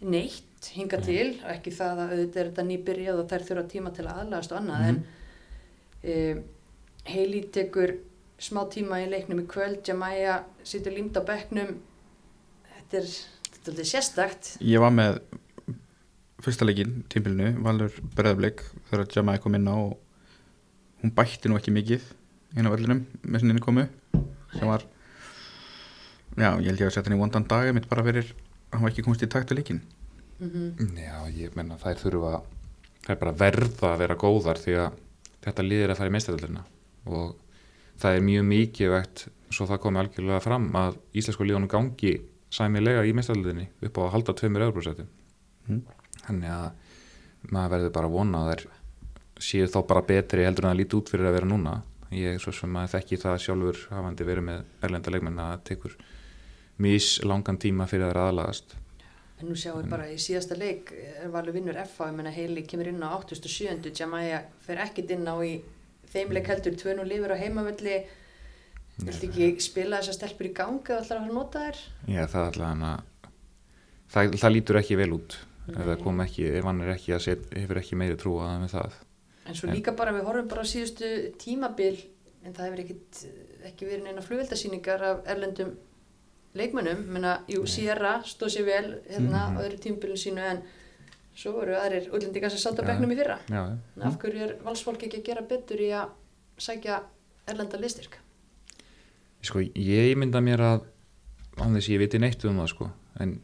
neitt 0.00 0.70
hinga 0.74 1.00
til. 1.02 1.32
Og 1.42 1.50
ekki 1.54 1.72
það 1.74 2.04
að 2.04 2.14
auðvitað 2.14 2.42
er 2.42 2.50
þetta 2.52 2.66
nýbyrjað 2.68 3.22
og 3.22 3.32
þær 3.32 3.46
þurfa 3.48 3.66
tíma 3.72 3.92
til 3.96 4.06
að 4.06 4.22
aðlagast 4.22 4.54
og 4.54 4.60
annað 4.60 4.86
en 4.90 5.02
um, 6.14 6.42
Hailey 7.10 7.44
tekur 7.54 7.96
smá 8.40 8.62
tíma 8.72 9.02
í 9.02 9.10
leiknum 9.10 9.42
í 9.42 9.48
kvöld. 9.50 9.82
Jamaya 9.86 10.40
situr 10.62 10.94
límt 10.94 11.18
á 11.18 11.22
bekknum. 11.26 11.74
Þetta 12.70 13.02
er, 13.02 13.14
þetta 13.58 13.76
er 13.76 13.90
sérstakt. 13.94 14.54
Ég 14.64 14.82
var 14.82 14.94
með 14.94 15.20
fyrsta 16.44 16.66
leikinn, 16.66 17.02
tímbilinu, 17.12 17.52
Valur 17.64 17.92
Breðablik 18.16 18.62
þegar 18.90 19.10
Jamai 19.14 19.38
kom 19.42 19.56
inn 19.58 19.68
á 19.68 19.76
og 19.76 19.98
hún 21.02 21.12
bætti 21.16 21.50
nú 21.50 21.58
ekki 21.58 21.72
mikið 21.74 22.06
inn 22.58 22.68
á 22.68 22.74
öllinum 22.74 23.02
með 23.22 23.42
sinni 23.42 23.62
komu 23.62 23.86
sem 24.54 24.66
var 24.68 24.84
já, 26.38 26.50
ég 26.60 26.70
held 26.70 26.80
ég 26.80 26.88
að 26.88 26.94
setja 26.94 27.08
hann 27.10 27.18
í 27.18 27.20
vondan 27.20 27.46
dag 27.50 27.70
mitt 27.76 27.88
bara 27.90 28.04
fyrir, 28.06 28.32
hann 28.72 28.84
var 28.84 28.92
ekki 28.92 29.04
komst 29.06 29.24
í 29.24 29.28
takt 29.30 29.52
við 29.52 29.60
leikinn. 29.60 29.82
Mm 30.40 30.96
Já, 30.96 31.18
ég 31.36 31.56
menna 31.56 31.76
þær 31.80 32.00
þurfa 32.00 32.40
þær 33.04 33.20
bara 33.20 33.36
verða 33.36 33.92
að 33.92 34.02
vera 34.04 34.16
góðar 34.20 34.60
því 34.60 34.78
að 34.80 34.98
þetta 35.44 35.66
liðir 35.66 35.92
að 35.92 36.00
fara 36.00 36.10
í 36.12 36.14
meistardöldina 36.16 36.64
og 37.10 37.36
það 38.00 38.16
er 38.16 38.24
mjög 38.24 38.44
mikið 38.48 38.92
vegt 38.94 39.26
svo 39.52 39.66
það 39.68 39.82
komi 39.84 40.00
algjörlega 40.00 40.42
fram 40.44 40.68
að 40.80 40.96
íslensku 41.12 41.44
liðunum 41.44 41.70
gangi 41.72 42.14
sæmilega 42.52 43.04
í 43.04 43.14
meistardöldinni 43.16 43.68
upp 43.84 44.00
á 44.00 44.02
að 44.06 44.12
halda 44.16 44.36
tveimur 44.40 44.68
öðrubrúsættum 44.68 45.16
Mm. 45.70 45.84
Þannig 46.30 46.54
að 46.54 47.50
maður 47.50 47.74
verður 47.74 47.94
bara 47.96 48.10
að 48.10 48.16
vona 48.16 48.42
að 48.42 48.50
þær 48.50 48.66
séu 49.40 49.70
þá 49.70 49.78
bara 49.88 50.04
betri 50.04 50.44
heldur 50.44 50.66
en 50.66 50.74
að 50.74 50.82
líti 50.82 50.98
út 50.98 51.10
fyrir 51.12 51.30
að 51.30 51.36
vera 51.38 51.48
núna. 51.48 51.78
Ég 52.12 52.40
svo 52.42 52.52
sem 52.54 52.76
að 52.76 52.92
þekki 52.96 53.18
það 53.22 53.42
sjálfur 53.44 53.80
hafandi 53.94 54.26
verið 54.26 54.46
með 54.48 54.86
erlenda 54.86 55.14
leikmenn 55.14 55.42
að 55.44 55.64
tekur 55.70 55.96
mís 56.82 57.10
langan 57.24 57.58
tíma 57.60 57.86
fyrir 57.90 58.08
að 58.10 58.16
það 58.16 58.30
aðlagast. 58.30 58.76
En 59.40 59.48
nú 59.48 59.56
sjáum 59.56 59.78
við 59.80 59.92
bara 59.94 60.08
í 60.10 60.16
síðasta 60.20 60.56
leik 60.58 60.90
er 60.92 61.30
Valur 61.32 61.54
vinnur 61.56 61.78
FH, 61.80 62.10
ég 62.10 62.16
menna 62.18 62.32
Hailey 62.34 62.66
kemur 62.68 62.90
inn 62.90 63.00
á 63.00 63.08
87. 63.16 63.88
Jamaya 63.96 64.42
fer 64.66 64.82
ekkit 64.84 65.14
inn 65.16 65.24
á 65.24 65.36
í 65.40 65.54
þeim 66.12 66.34
leik 66.36 66.50
heldur 66.50 66.76
tvönu 66.76 67.06
lifur 67.08 67.32
á 67.32 67.40
heimavelli. 67.40 68.02
Viltu 69.00 69.30
ekki 69.30 69.54
spila 69.64 70.02
þessar 70.02 70.18
stelpur 70.18 70.50
í 70.50 70.52
gang 70.58 70.82
eða 70.84 71.06
ætlar 71.06 71.22
að 71.22 71.32
nota 71.32 71.62
þær? 71.64 71.78
Já, 72.04 72.24
það 72.28 72.42
er 72.42 72.60
alltaf 72.66 73.06
það, 74.10 74.36
það 74.42 74.52
lítur 74.58 74.80
ekki 74.82 74.98
vel 75.00 75.14
út 75.16 75.38
ef 75.76 75.86
það 75.86 76.02
kom 76.02 76.20
ekki, 76.24 76.46
ef 76.58 76.64
hann 76.64 76.80
er 76.82 76.94
ekki 76.96 77.12
að 77.16 77.20
set, 77.26 77.46
hefur 77.54 77.78
ekki 77.82 77.96
meiri 78.00 78.16
trú 78.20 78.36
að 78.40 78.48
það 78.50 78.60
með 78.64 78.74
það 78.76 78.98
en 79.50 79.54
svo 79.54 79.68
En- 79.68 79.74
líka 79.76 79.92
bara 79.96 80.12
við 80.12 80.24
horfum 80.28 80.48
bara 80.48 80.62
á 80.62 80.72
síðustu 80.72 81.10
tímabil 81.38 81.96
en 82.44 82.52
það 82.56 82.66
hefur 82.66 82.82
ekkit 82.84 83.22
ekki 83.70 83.86
verið 83.88 84.04
neina 84.04 84.22
flugveldasýningar 84.24 85.02
af 85.02 85.22
erlendum 85.26 85.72
leikmönnum, 86.54 87.04
menna, 87.06 87.32
jú, 87.48 87.62
Sierra 87.66 88.22
stóð 88.26 88.50
sér 88.56 88.64
vel 88.66 88.88
hérna 89.08 89.50
Mhm. 89.50 89.56
á 89.56 89.58
öðru 89.62 89.78
tímabilin 89.78 90.18
sínu 90.18 90.40
en 90.42 90.62
svo 91.36 91.52
voru 91.52 91.74
aðrir 91.78 92.10
útlendingar 92.10 92.50
sem 92.50 92.58
sátt 92.58 92.78
á 92.80 92.82
Já. 92.82 92.86
bekknum 92.90 93.12
í 93.12 93.16
fyrra 93.16 93.38
Já, 93.48 93.78
En 93.96 94.02
af 94.02 94.18
hverju 94.18 94.40
er 94.42 94.56
valsfólk 94.64 95.02
ekki 95.02 95.20
að 95.20 95.24
gera 95.24 95.42
betur 95.42 95.78
í 95.78 95.90
að 95.94 96.08
sækja 96.58 97.02
erlenda 97.46 97.78
listyrk? 97.78 98.18
sko, 99.42 99.60
ég 99.60 100.16
mynda 100.16 100.40
mér 100.40 100.58
að 100.60 100.80
án 101.56 101.72
þess 101.74 101.88
að 101.88 101.94
ég 101.94 101.98
viti 101.98 102.18
neitt 102.18 102.44
um 102.44 102.58
það 102.58 102.68
sko 102.68 102.90
en 103.20 103.40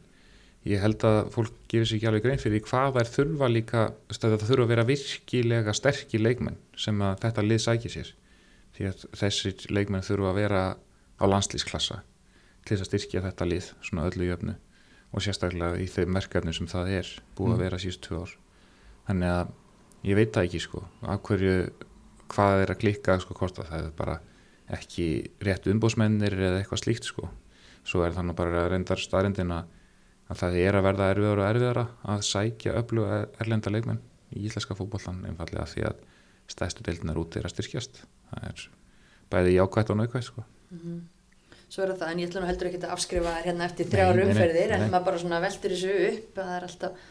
ég 0.67 0.81
held 0.83 1.03
að 1.07 1.17
fólk 1.33 1.53
gerir 1.71 1.87
sér 1.87 1.97
ekki 1.99 2.07
alveg 2.09 2.25
grein 2.25 2.41
fyrir 2.41 2.63
hvað 2.65 2.97
þær 2.97 3.09
þurfa 3.13 3.47
líka 3.51 3.81
það 4.11 4.37
þurfa 4.43 4.65
að 4.65 4.71
vera 4.73 4.85
virkilega 4.87 5.73
sterkir 5.77 6.23
leikmenn 6.23 6.57
sem 6.77 7.01
að 7.01 7.19
þetta 7.23 7.45
lið 7.47 7.61
sækir 7.63 7.93
sér. 7.93 8.13
Því 8.77 8.87
að 8.91 9.05
þessir 9.21 9.67
leikmenn 9.73 10.05
þurfa 10.05 10.31
að 10.31 10.39
vera 10.41 10.63
á 11.17 11.23
landslýsklassa 11.25 12.01
til 12.67 12.75
þess 12.75 12.83
að 12.85 12.89
styrkja 12.91 13.23
þetta 13.25 13.47
lið 13.47 13.69
svona 13.81 14.07
öllu 14.09 14.27
jöfnu 14.27 14.55
og 15.15 15.23
sérstaklega 15.23 15.79
í 15.79 15.87
þeim 15.87 16.11
merkarnir 16.17 16.57
sem 16.57 16.67
það 16.67 16.91
er 16.99 17.11
búið 17.37 17.53
að 17.53 17.57
Mm. 17.57 17.63
vera 17.63 17.77
síðust 17.79 18.01
tvö 18.03 18.21
ár. 18.21 18.33
Þannig 19.07 19.29
að 19.31 19.51
ég 20.03 20.15
veit 20.19 20.33
það 20.35 20.47
ekki 20.49 20.59
sko 20.61 20.83
af 21.01 21.21
hverju, 21.23 21.55
hvað 22.27 22.61
er 22.63 22.73
að 22.73 22.79
klikka 22.81 23.19
sko 23.23 23.33
hvort 23.39 23.59
að 23.59 23.69
það 23.71 23.85
er 23.85 23.93
bara 23.95 24.19
ekki 24.67 25.07
rétt 25.39 25.67
umbósmennir 25.71 26.33
eða 26.35 26.59
eitthvað 26.59 26.83
slíkt 26.83 27.07
sko. 27.07 27.29
Svo 27.87 28.03
er 28.03 28.11
þannig 28.11 28.35
bara 28.35 28.67
reyndar 28.67 28.99
staðrindin 28.99 29.53
að 29.55 29.63
að 30.27 30.41
það 30.41 30.57
er 30.61 30.77
að 30.77 30.87
verða 30.87 31.09
erfiðara 31.13 31.43
og 31.43 31.49
erfiðara 31.49 31.85
að 32.13 32.23
sækja 32.27 32.77
öllu 32.81 33.05
erlenda 33.41 33.73
leikmenn 33.73 34.01
í 34.35 34.45
íslenska 34.47 34.75
fótbollan 34.77 35.23
einfallega 35.29 35.67
því 35.71 35.85
að 35.87 36.01
stæðstu 36.51 36.87
deildinar 36.87 37.19
út 37.19 37.37
er 37.37 37.47
að 37.47 37.55
styrkjast 37.55 38.01
það 38.31 38.49
er 38.49 38.65
bæði 39.31 39.53
jákvætt 39.57 39.91
og 39.91 39.99
naukvætt 40.01 40.27
sko. 40.27 40.43
Svo 41.67 41.83
er 41.83 41.93
það, 41.99 42.09
en 42.11 42.19
ég 42.21 42.29
ætla 42.29 42.41
nú 42.43 42.47
heldur 42.47 42.69
ekki 42.69 42.79
að 42.79 42.93
afskrifa 42.95 43.33
hérna 43.43 43.67
eftir 43.67 43.87
Nei, 43.87 43.93
þrjár 43.93 44.13
nei, 44.13 44.19
nei, 44.19 44.31
umferðir 44.31 44.73
en 44.75 44.85
maður 44.87 45.07
bara 45.09 45.21
svona 45.23 45.39
veltir 45.43 45.73
þessu 45.75 45.95
upp 46.09 46.39
að 46.39 46.49
það 46.49 46.57
er 46.57 46.67
alltaf 46.67 47.07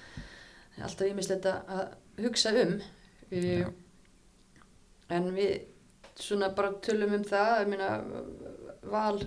alltaf 0.86 1.10
ímislegt 1.10 1.48
að 1.50 1.82
hugsa 2.24 2.52
um 2.62 2.76
Já. 3.32 3.66
uh, 3.66 3.72
en 5.16 5.28
við 5.36 5.52
svona 6.20 6.50
bara 6.56 6.72
tölum 6.84 7.16
um 7.18 7.26
það 7.26 7.52
ég 7.62 7.70
meina 7.72 7.90
val 8.88 9.18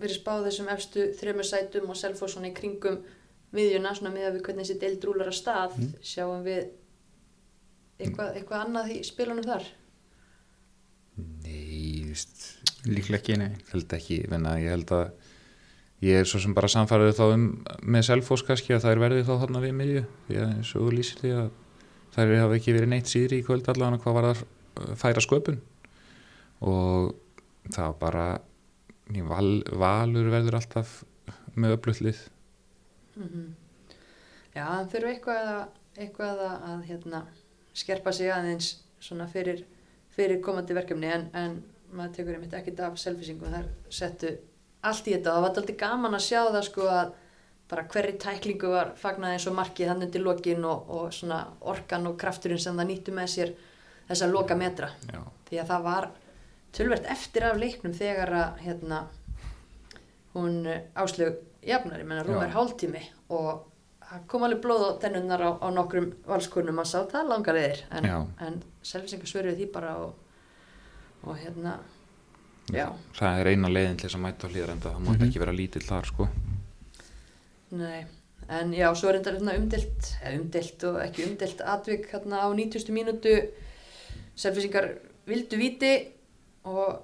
verið 0.00 0.16
spáð 0.18 0.48
þessum 0.48 0.70
efstu 0.74 1.06
þremur 1.20 1.46
sætum 1.46 1.90
og 1.92 1.98
Selfoss 1.98 2.34
svona 2.34 2.50
í 2.50 2.56
kringum 2.56 2.98
miðjuna 3.54 3.94
svona 3.96 4.12
með 4.14 4.28
að 4.28 4.34
við 4.38 4.44
hvernig 4.48 4.66
þessi 4.66 4.80
deild 4.82 5.04
rúlar 5.08 5.30
að 5.30 5.38
stað 5.38 5.76
Mm. 5.78 5.92
sjáum 6.02 6.44
við 6.46 6.62
eitthvað, 8.00 8.30
eitthvað 8.36 8.64
annað 8.66 8.92
í 8.94 8.98
spilunum 9.06 9.46
þar? 9.46 9.66
Nei, 11.44 12.02
víst 12.08 12.42
líklega 12.88 13.20
ekki, 13.20 13.36
nei. 13.38 13.52
Held 13.72 13.92
ekki, 13.96 14.18
menna, 14.32 14.56
ég 14.58 14.72
held 14.74 14.90
að 14.96 15.12
ég 16.04 16.20
er 16.20 16.28
svo 16.28 16.40
sem 16.42 16.54
bara 16.56 16.68
samfærið 16.68 17.14
þá 17.16 17.24
um 17.32 17.44
með 17.86 18.06
Selfoss 18.08 18.42
kannski 18.44 18.74
að 18.74 18.82
það 18.84 18.94
er 18.96 19.02
verðið 19.04 19.28
þá 19.28 19.34
þarna 19.44 19.62
við 19.62 19.76
miðju. 19.78 20.02
Því 20.26 20.40
að 20.40 20.48
eins 20.56 20.72
og 20.74 20.82
þú 20.88 20.96
lýsir 20.98 21.20
því 21.22 21.32
að 21.38 21.46
þær 22.16 22.34
hafa 22.42 22.58
ekki 22.58 22.74
verið 22.76 22.90
neitt 22.92 23.10
síðri 23.10 23.38
í 23.40 23.46
kvöld 23.46 23.70
allavega 23.72 24.02
hvað 24.02 24.18
var 24.18 24.28
það 24.34 24.92
færa 25.00 25.22
sköpun. 25.24 25.60
Og 26.64 27.14
það 27.70 27.86
var 27.86 27.96
bara 28.02 28.26
ég, 29.14 29.24
val, 29.30 29.50
valur 29.70 30.30
verður 30.34 30.58
alltaf 30.60 30.98
með 31.54 31.76
öflutlið 31.78 32.20
mm 33.16 33.52
Já, 34.54 34.62
það 34.62 34.90
þurfa 34.92 35.10
eitthvað 35.10 35.48
að, 35.50 35.62
eitthvað 35.98 36.40
að, 36.46 36.56
að 36.70 36.82
hérna, 36.88 37.20
skerpa 37.74 38.12
sig 38.14 38.30
aðeins 38.30 38.68
svona 39.02 39.26
fyrir, 39.26 39.64
fyrir 40.14 40.38
komandi 40.44 40.76
verkefni 40.76 41.10
en, 41.10 41.24
en 41.34 41.56
maður 41.90 42.12
tekur 42.18 42.36
einmitt 42.36 42.54
ekkert 42.54 42.82
af 42.86 43.00
selfisingum 43.02 43.50
þar 43.50 43.66
settu 43.90 44.30
allt 44.86 45.08
í 45.08 45.16
þetta. 45.16 45.32
Og 45.32 45.34
það 45.34 45.44
var 45.44 45.50
alltaf 45.50 45.80
gaman 45.80 46.16
að 46.18 46.26
sjá 46.28 46.40
það 46.44 46.66
sko 46.68 46.88
að 46.92 47.14
bara 47.70 47.86
hverri 47.90 48.14
tæklingu 48.20 48.70
var 48.70 48.92
fagnað 49.00 49.34
eins 49.34 49.46
og 49.50 49.56
markið 49.58 49.90
hann 49.90 50.06
undir 50.06 50.22
lokin 50.22 50.66
og, 50.68 50.90
og 50.94 51.14
svona 51.16 51.40
orkan 51.72 52.06
og 52.10 52.18
krafturinn 52.20 52.60
sem 52.62 52.76
það 52.78 52.90
nýttu 52.90 53.14
með 53.16 53.30
sér 53.34 53.54
þessa 54.10 54.28
loka 54.30 54.58
metra. 54.58 54.92
Já, 55.10 55.22
því 55.48 55.60
að 55.62 55.72
það 55.72 55.88
var 55.88 56.08
tölvert 56.76 57.10
eftir 57.10 57.48
af 57.48 57.58
leiknum 57.58 57.96
þegar 57.96 58.34
að 58.38 58.62
hérna, 58.68 59.00
hún 60.34 60.62
áslög 60.94 61.42
jafnar, 61.68 62.00
ég 62.02 62.06
menna 62.08 62.22
rúmar 62.26 62.50
hálftími 62.54 63.02
og 63.28 63.64
það 64.04 64.26
kom 64.30 64.42
alveg 64.46 64.60
blóð 64.64 64.82
á 64.84 64.90
tennunnar 65.02 65.40
á, 65.42 65.50
á 65.64 65.68
nokkrum 65.74 66.10
valskurnum 66.28 66.78
að 66.82 66.90
sá 66.92 66.98
það 67.10 67.28
langar 67.32 67.56
leðir 67.58 67.84
en, 67.90 68.08
en 68.46 68.58
selvisingar 68.84 69.30
svöruðu 69.30 69.56
því 69.62 69.68
bara 69.72 69.94
og, 70.02 70.14
og 71.24 71.38
hérna 71.40 71.78
já, 72.72 72.88
það 73.16 73.40
er 73.40 73.50
eina 73.54 73.70
leiðin 73.72 73.96
til 74.00 74.08
þess 74.10 74.18
að 74.18 74.24
mæta 74.26 74.46
á 74.46 74.52
hlýðarenda 74.52 74.92
það 74.92 75.06
mátt 75.08 75.18
Mhm. 75.18 75.28
ekki 75.28 75.40
vera 75.44 75.56
lítill 75.56 75.86
þar 75.88 76.10
sko 76.12 76.28
nei 77.74 78.04
en 78.48 78.72
já, 78.76 78.90
svo 78.94 79.08
er 79.08 79.18
þetta 79.22 79.32
hérna 79.38 79.56
umdelt 79.58 80.08
eða 80.20 80.36
umdelt 80.42 80.84
og 80.90 80.98
ekki 81.00 81.24
umdelt 81.30 81.60
atvik 81.64 82.10
hérna 82.12 82.42
á 82.44 82.48
90. 82.52 82.92
mínútu 82.92 83.32
selvisingar 84.36 84.90
vildu 85.26 85.56
viti 85.56 85.92
og 86.68 87.00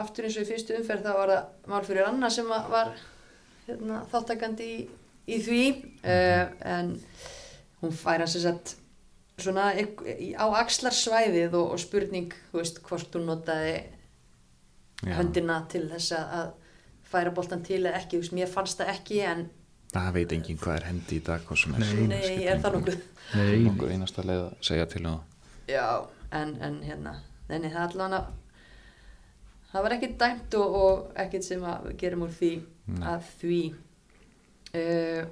aftur 0.00 0.24
eins 0.24 0.38
og 0.40 0.46
í 0.46 0.50
fyrstu 0.54 0.76
umferð 0.78 1.04
þá 1.04 1.12
var 1.18 1.32
það 1.34 1.70
mál 1.72 1.84
fyrir 1.84 2.06
Anna 2.08 2.30
sem 2.32 2.48
að 2.54 2.68
var 2.72 2.92
hérna, 3.70 4.02
þáttakandi 4.12 4.68
í, 4.74 4.78
í 5.30 5.40
því 5.46 5.62
uh, 6.02 6.44
en 6.76 6.94
hún 7.80 7.96
fær 7.96 8.24
hans 8.24 8.36
þess 8.36 8.50
að 8.50 8.76
svona 9.40 9.70
á 9.72 10.46
axlarsvæðið 10.60 11.56
og, 11.56 11.74
og 11.74 11.80
spurning 11.80 12.34
veist 12.52 12.82
hvort 12.84 13.14
hún 13.16 13.28
notaði 13.30 13.78
Já. 15.00 15.14
höndina 15.16 15.62
til 15.72 15.86
þess 15.88 16.12
að 16.18 16.34
að 16.40 16.50
færa 17.10 17.32
boltan 17.34 17.64
til 17.66 17.80
eða 17.80 17.96
ekki, 17.98 18.20
veist, 18.20 18.34
mér 18.36 18.50
fannst 18.50 18.78
það 18.78 18.92
ekki 18.92 19.22
en 19.26 19.48
það 19.90 20.12
veit 20.18 20.34
enginn 20.36 20.60
hvað 20.60 20.76
er 20.76 20.86
hendi 20.90 21.16
í 21.16 21.24
dag 21.26 21.48
er. 21.48 21.80
Nei, 21.80 22.04
nei, 22.12 22.44
er 22.46 22.60
það 22.62 22.76
nokkuð? 22.76 23.00
Nei, 23.34 23.56
nokkur 23.64 23.90
einasta 23.90 24.22
leið 24.26 24.44
að 24.44 24.52
segja 24.68 24.86
til 24.92 25.02
um 25.02 25.16
það. 25.16 25.48
Já, 25.70 25.86
en, 26.38 26.54
en 26.62 26.78
hérna 26.86 27.16
neini, 27.50 27.72
það 27.72 27.82
allan 27.88 28.16
að 28.20 28.28
það 29.72 29.84
var 29.86 29.94
ekkert 29.96 30.16
dæmt 30.20 30.56
og, 30.58 30.74
og 30.80 31.20
ekkert 31.24 31.46
sem 31.46 31.64
að 31.66 31.90
gerum 32.00 32.24
úr 32.26 32.34
því 32.34 32.52
Nei. 32.90 33.02
að 33.12 33.28
því. 33.40 33.60
Uh, 34.70 35.22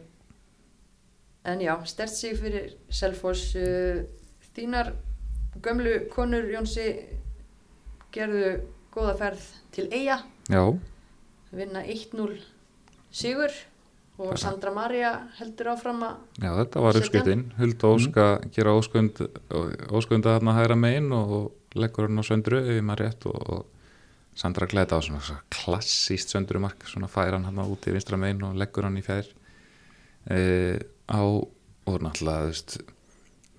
en 1.49 1.63
já, 1.63 1.75
stert 1.87 2.15
sig 2.15 2.37
fyrir 2.39 2.73
Selfoss. 2.91 3.53
Uh, 3.59 4.03
þínar 4.57 4.93
gömlu 5.63 5.97
konur 6.13 6.47
Jónsi 6.51 6.89
gerðu 8.15 8.59
góða 8.95 9.17
ferð 9.21 9.49
til 9.75 9.89
Eyja. 9.95 10.21
Já, 10.49 10.63
vinna 11.53 11.83
1-0 11.85 12.39
sigur 13.13 13.53
og 14.19 14.33
Bara- 14.33 14.37
Sandra 14.41 14.71
Maria 14.75 15.11
heldur 15.39 15.71
áfram 15.73 16.03
að 16.03 16.17
já, 16.43 16.51
þetta 16.59 16.81
var 16.83 16.99
uppskritin 16.99 17.45
Hulda 17.59 17.91
Óska 17.95 18.25
gera 18.55 18.75
óskund 18.75 19.21
óskunda 19.95 20.35
þarna 20.35 20.55
hægra 20.57 20.77
megin 20.77 21.13
og 21.15 21.53
leggur 21.79 22.09
hann 22.09 22.19
á 22.19 22.25
söndru 22.27 22.59
ef 22.65 22.83
maður 22.83 23.05
rétt 23.05 23.27
og, 23.31 23.39
og 23.49 23.67
Sandra 24.39 24.69
glæta 24.71 24.95
á 24.95 25.03
svona, 25.03 25.19
svona 25.25 25.43
klassíst 25.51 26.31
söndrumark 26.31 26.85
svona 26.87 27.09
fær 27.11 27.35
hann 27.35 27.47
hann 27.49 27.59
út 27.65 27.89
í 27.91 27.95
vinstra 27.97 28.19
megin 28.21 28.45
og 28.47 28.55
leggur 28.61 28.87
hann 28.87 28.99
í 29.01 29.03
fjær 29.03 29.27
e, 30.31 30.79
á 31.11 31.19
og 31.89 31.97
náttúrulega 32.05 32.47
veist, 32.47 32.77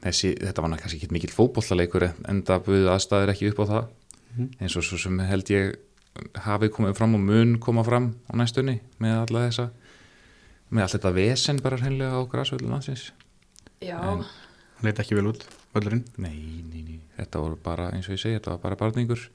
þessi, 0.05 0.35
þetta 0.39 0.63
var 0.63 0.77
kannski 0.79 0.99
ekki 1.01 1.11
mikill 1.15 1.33
fótbollaleikur 1.35 2.05
en 2.07 2.25
enda 2.31 2.59
buðu 2.63 2.87
aðstæður 2.93 3.33
ekki 3.33 3.49
upp 3.51 3.63
á 3.63 3.71
það. 3.73 3.87
Mhm. 4.29 4.49
eins 4.61 4.75
og 4.77 4.83
svo 4.85 4.97
sem 5.01 5.19
held 5.25 5.49
ég 5.49 5.75
hafi 6.45 6.69
komið 6.69 6.95
fram 6.95 7.15
og 7.17 7.23
mun 7.25 7.55
koma 7.59 7.83
fram 7.83 8.11
á 8.29 8.33
næstunni 8.37 8.79
með 9.01 9.15
alla 9.25 9.47
þessa 9.47 9.69
með 10.69 10.83
allt 10.85 10.95
þetta 10.95 11.13
vesen 11.15 11.61
bara 11.65 11.79
hreinlega 11.81 12.13
á 12.13 12.21
græsvöldu 12.29 12.69
landsins. 12.69 13.11
Já, 13.81 13.97
En- 13.97 14.21
hann 14.21 14.85
leit 14.85 14.99
ekki 15.01 15.15
vel 15.17 15.31
út, 15.31 15.43
völlurinn. 15.73 16.05
Nei, 16.17 16.61
nei, 16.69 16.83
nei, 16.85 16.99
þetta 17.17 17.41
voru 17.41 17.57
bara 17.57 17.89
eins 17.91 18.05
og 18.07 18.13
ég 18.15 18.21
segi, 18.21 18.37
þetta 18.37 18.51
var 18.53 18.59
bara 18.59 18.75
barningur 18.75 19.29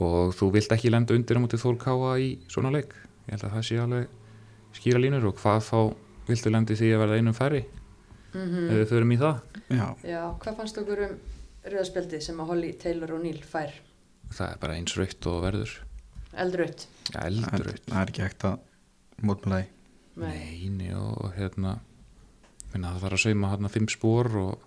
og 0.00 0.32
þú 0.36 0.48
vilt 0.56 0.72
ekki 0.72 0.92
lenda 0.92 1.16
undir 1.16 1.38
á 1.38 1.42
móti 1.42 1.60
þólkáa 1.60 2.14
í 2.22 2.30
svona 2.48 2.72
leik? 2.72 2.94
Ég 3.26 3.36
held 3.36 3.46
að 3.48 3.54
það 3.56 3.68
sé 3.68 3.78
alveg 3.82 4.18
skýra 4.78 5.02
línur 5.02 5.28
og 5.28 5.38
hvað 5.40 5.60
þá 5.68 5.78
viltu 6.30 6.52
lendi 6.52 6.78
því 6.78 6.90
að 6.94 7.02
verða 7.04 7.20
einum 7.20 7.36
færri? 7.36 7.62
Mm 8.32 8.68
ef 8.72 8.76
við 8.80 8.88
förum 8.88 9.12
í 9.12 9.20
það. 9.20 9.40
Já, 9.68 9.86
já, 10.08 10.22
hvað 10.40 10.56
fannst 10.56 10.78
okkur 10.80 11.02
um 11.04 11.16
rauðaspjaldið 11.68 12.22
sem 12.24 12.40
að 12.40 12.52
Holly, 12.52 12.72
Taylor 12.80 13.12
og 13.12 13.22
Neil 13.22 13.42
fær? 13.44 13.74
Það 14.32 14.48
er 14.48 14.60
bara 14.62 14.76
eins 14.80 14.96
raukt 14.96 15.26
og 15.28 15.42
verður. 15.44 15.74
Eldraut 16.32 16.86
ja, 17.12 17.26
er, 17.26 17.64
raukt 17.66 17.88
það 17.90 18.00
er 18.00 18.12
ekki 18.12 18.24
hægt 18.24 18.44
að 18.48 18.60
mótmælaði 19.20 19.66
Neini 20.22 20.92
og 20.96 21.32
hérna 21.36 21.76
minna, 22.72 22.92
það 22.94 23.02
þarf 23.04 23.16
að 23.18 23.22
sauma 23.26 23.50
hérna 23.52 23.70
fimm 23.72 23.88
spór 23.92 24.30
og, 24.40 24.66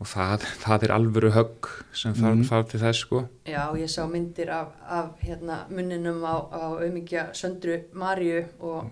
og 0.00 0.06
það, 0.10 0.42
það 0.64 0.82
er 0.88 0.92
alvöru 0.96 1.30
högg 1.32 1.68
sem 1.94 2.14
þarf, 2.14 2.34
Mhm. 2.36 2.48
þarf 2.50 2.68
til 2.70 2.80
þess 2.80 2.98
sko 3.04 3.28
Já, 3.46 3.62
ég 3.78 3.88
sá 3.88 4.02
myndir 4.10 4.50
af, 4.50 4.68
af 4.88 5.12
hérna, 5.22 5.60
munninum 5.70 6.22
á, 6.26 6.34
á 6.50 6.62
auðmyggja 6.82 7.28
Söndru 7.32 7.84
Maríu 7.94 8.44
og 8.60 8.90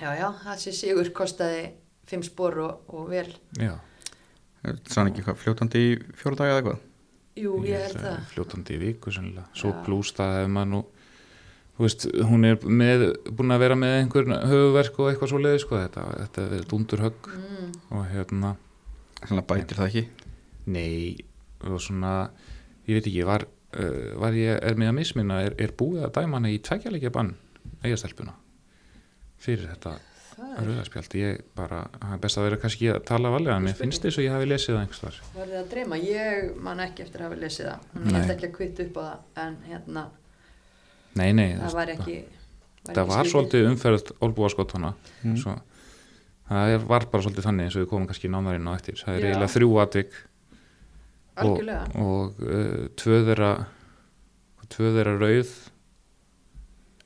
já, 0.00 0.10
já, 0.18 0.32
þessi 0.44 0.72
sigur 0.72 1.10
kostaði 1.12 1.70
fimm 2.06 2.22
spor 2.22 2.58
og, 2.58 2.80
og 2.88 3.08
vel. 3.10 3.32
já, 3.58 3.74
Sann 4.88 5.12
ekki 5.12 5.22
hvað, 5.22 5.36
fljótandi 5.38 5.78
í 5.78 6.02
fjóra 6.18 6.36
daga 6.40 6.50
eða 6.56 6.60
eitthvað 6.62 6.78
Jú, 7.36 7.52
ég 7.68 7.82
held 7.84 8.00
það. 8.00 8.20
fljótandi 8.32 8.74
í 8.74 8.78
viku 8.80 9.12
sennilega. 9.12 9.44
svo 9.54 9.70
Já. 9.74 9.84
plús 9.84 10.12
það 10.16 10.38
hefur 10.40 10.52
maður 10.56 10.70
nú 10.72 10.84
þú 11.76 11.84
veist, 11.84 12.06
hún 12.24 12.44
er 12.48 12.56
með, 12.64 13.02
búin 13.36 13.52
að 13.52 13.58
vera 13.60 13.74
með 13.76 13.94
einhver 14.00 14.24
höfuverk 14.48 14.98
og 14.98 15.10
eitthvað 15.12 15.28
svo 15.28 15.38
leiði 15.44 15.60
sko, 15.60 15.76
þetta, 15.76 16.04
þetta 16.24 16.46
er 16.56 16.64
dundur 16.70 16.98
högg 17.04 17.28
Mm, 17.36 17.72
og 17.92 18.06
hérna 18.08 18.56
Svona 19.26 19.44
bætir 19.46 19.78
það 19.80 19.90
ekki 19.90 20.04
Nei, 20.66 21.16
og 21.66 21.78
svona 21.82 22.14
ég 22.88 22.96
veit 22.98 23.06
ekki, 23.06 23.22
var, 23.26 23.44
uh, 23.78 24.10
var 24.22 24.34
ég 24.38 24.58
er 24.62 24.74
með 24.78 24.90
að 24.92 24.98
misminna, 24.98 25.40
er, 25.46 25.54
er 25.62 25.72
búið 25.78 26.08
að 26.08 26.14
dæma 26.18 26.40
hana 26.40 26.50
í 26.50 26.58
tveggjarleikja 26.66 27.12
bann, 27.14 27.32
eigastelpuna 27.86 28.34
fyrir 29.42 29.68
þetta 29.70 29.96
það 30.36 30.66
rauðarspjald, 30.66 31.14
ég 31.16 31.38
bara 31.56 31.78
það 31.96 32.12
er 32.16 32.20
best 32.26 32.38
að 32.40 32.46
vera 32.48 32.58
kannski 32.60 32.88
að 32.92 32.98
tala 33.08 33.30
valega, 33.32 33.56
mér 33.62 33.76
finnst 33.78 34.02
þess 34.04 34.18
að 34.20 34.26
ég 34.26 34.34
hafi 34.34 34.48
lesið 34.50 34.74
það 34.74 34.80
einhvers 34.82 35.02
þar 35.04 35.20
var 35.36 35.50
þið 35.52 35.58
að 35.60 35.68
dreyma. 35.72 35.98
Ég 36.04 36.50
man 36.66 36.82
ekki 36.84 37.04
eftir 37.06 37.22
að 37.22 37.28
hafa 37.30 37.38
lesið 37.40 37.68
það. 37.70 37.86
Nei. 38.02 38.10
held 38.16 38.32
ekki 38.34 38.48
að 38.50 38.54
kvitta 38.58 38.86
upp 38.86 38.98
á 39.00 39.04
það, 39.06 39.16
en 39.46 39.56
hérna, 39.70 40.04
Nei, 41.16 41.30
nei, 41.32 41.46
það 41.56 41.78
var 41.78 41.92
ekki... 41.94 42.16
það 42.90 43.06
var 43.08 43.22
ekki 43.22 43.32
svolítið 43.32 43.70
umferð 43.70 44.10
olbúaskott 44.26 44.76
hana 44.76 44.92
Mm. 45.24 45.38
svo, 45.40 45.54
það 46.48 46.74
er, 46.74 46.88
var 46.90 47.06
bara 47.12 47.26
svolítið 47.26 47.48
þannig 47.48 47.68
eins 47.68 47.76
og 47.76 47.84
við 47.84 47.92
komum 47.92 48.10
kannski 48.10 48.32
nánar 48.32 48.58
inn 48.58 48.68
á 48.68 48.72
eftir. 48.76 48.98
Það 49.02 49.14
er 49.14 49.20
Já. 49.20 49.28
eiginlega 49.30 49.54
þrjú 49.54 49.70
atvik 49.82 50.18
og, 51.44 51.56
og 52.00 52.44
uh, 52.44 52.84
tvö 52.96 53.22
þeirra 53.30 53.54
tvö 54.72 54.92
þeirra 54.96 55.16
rauð 55.20 55.56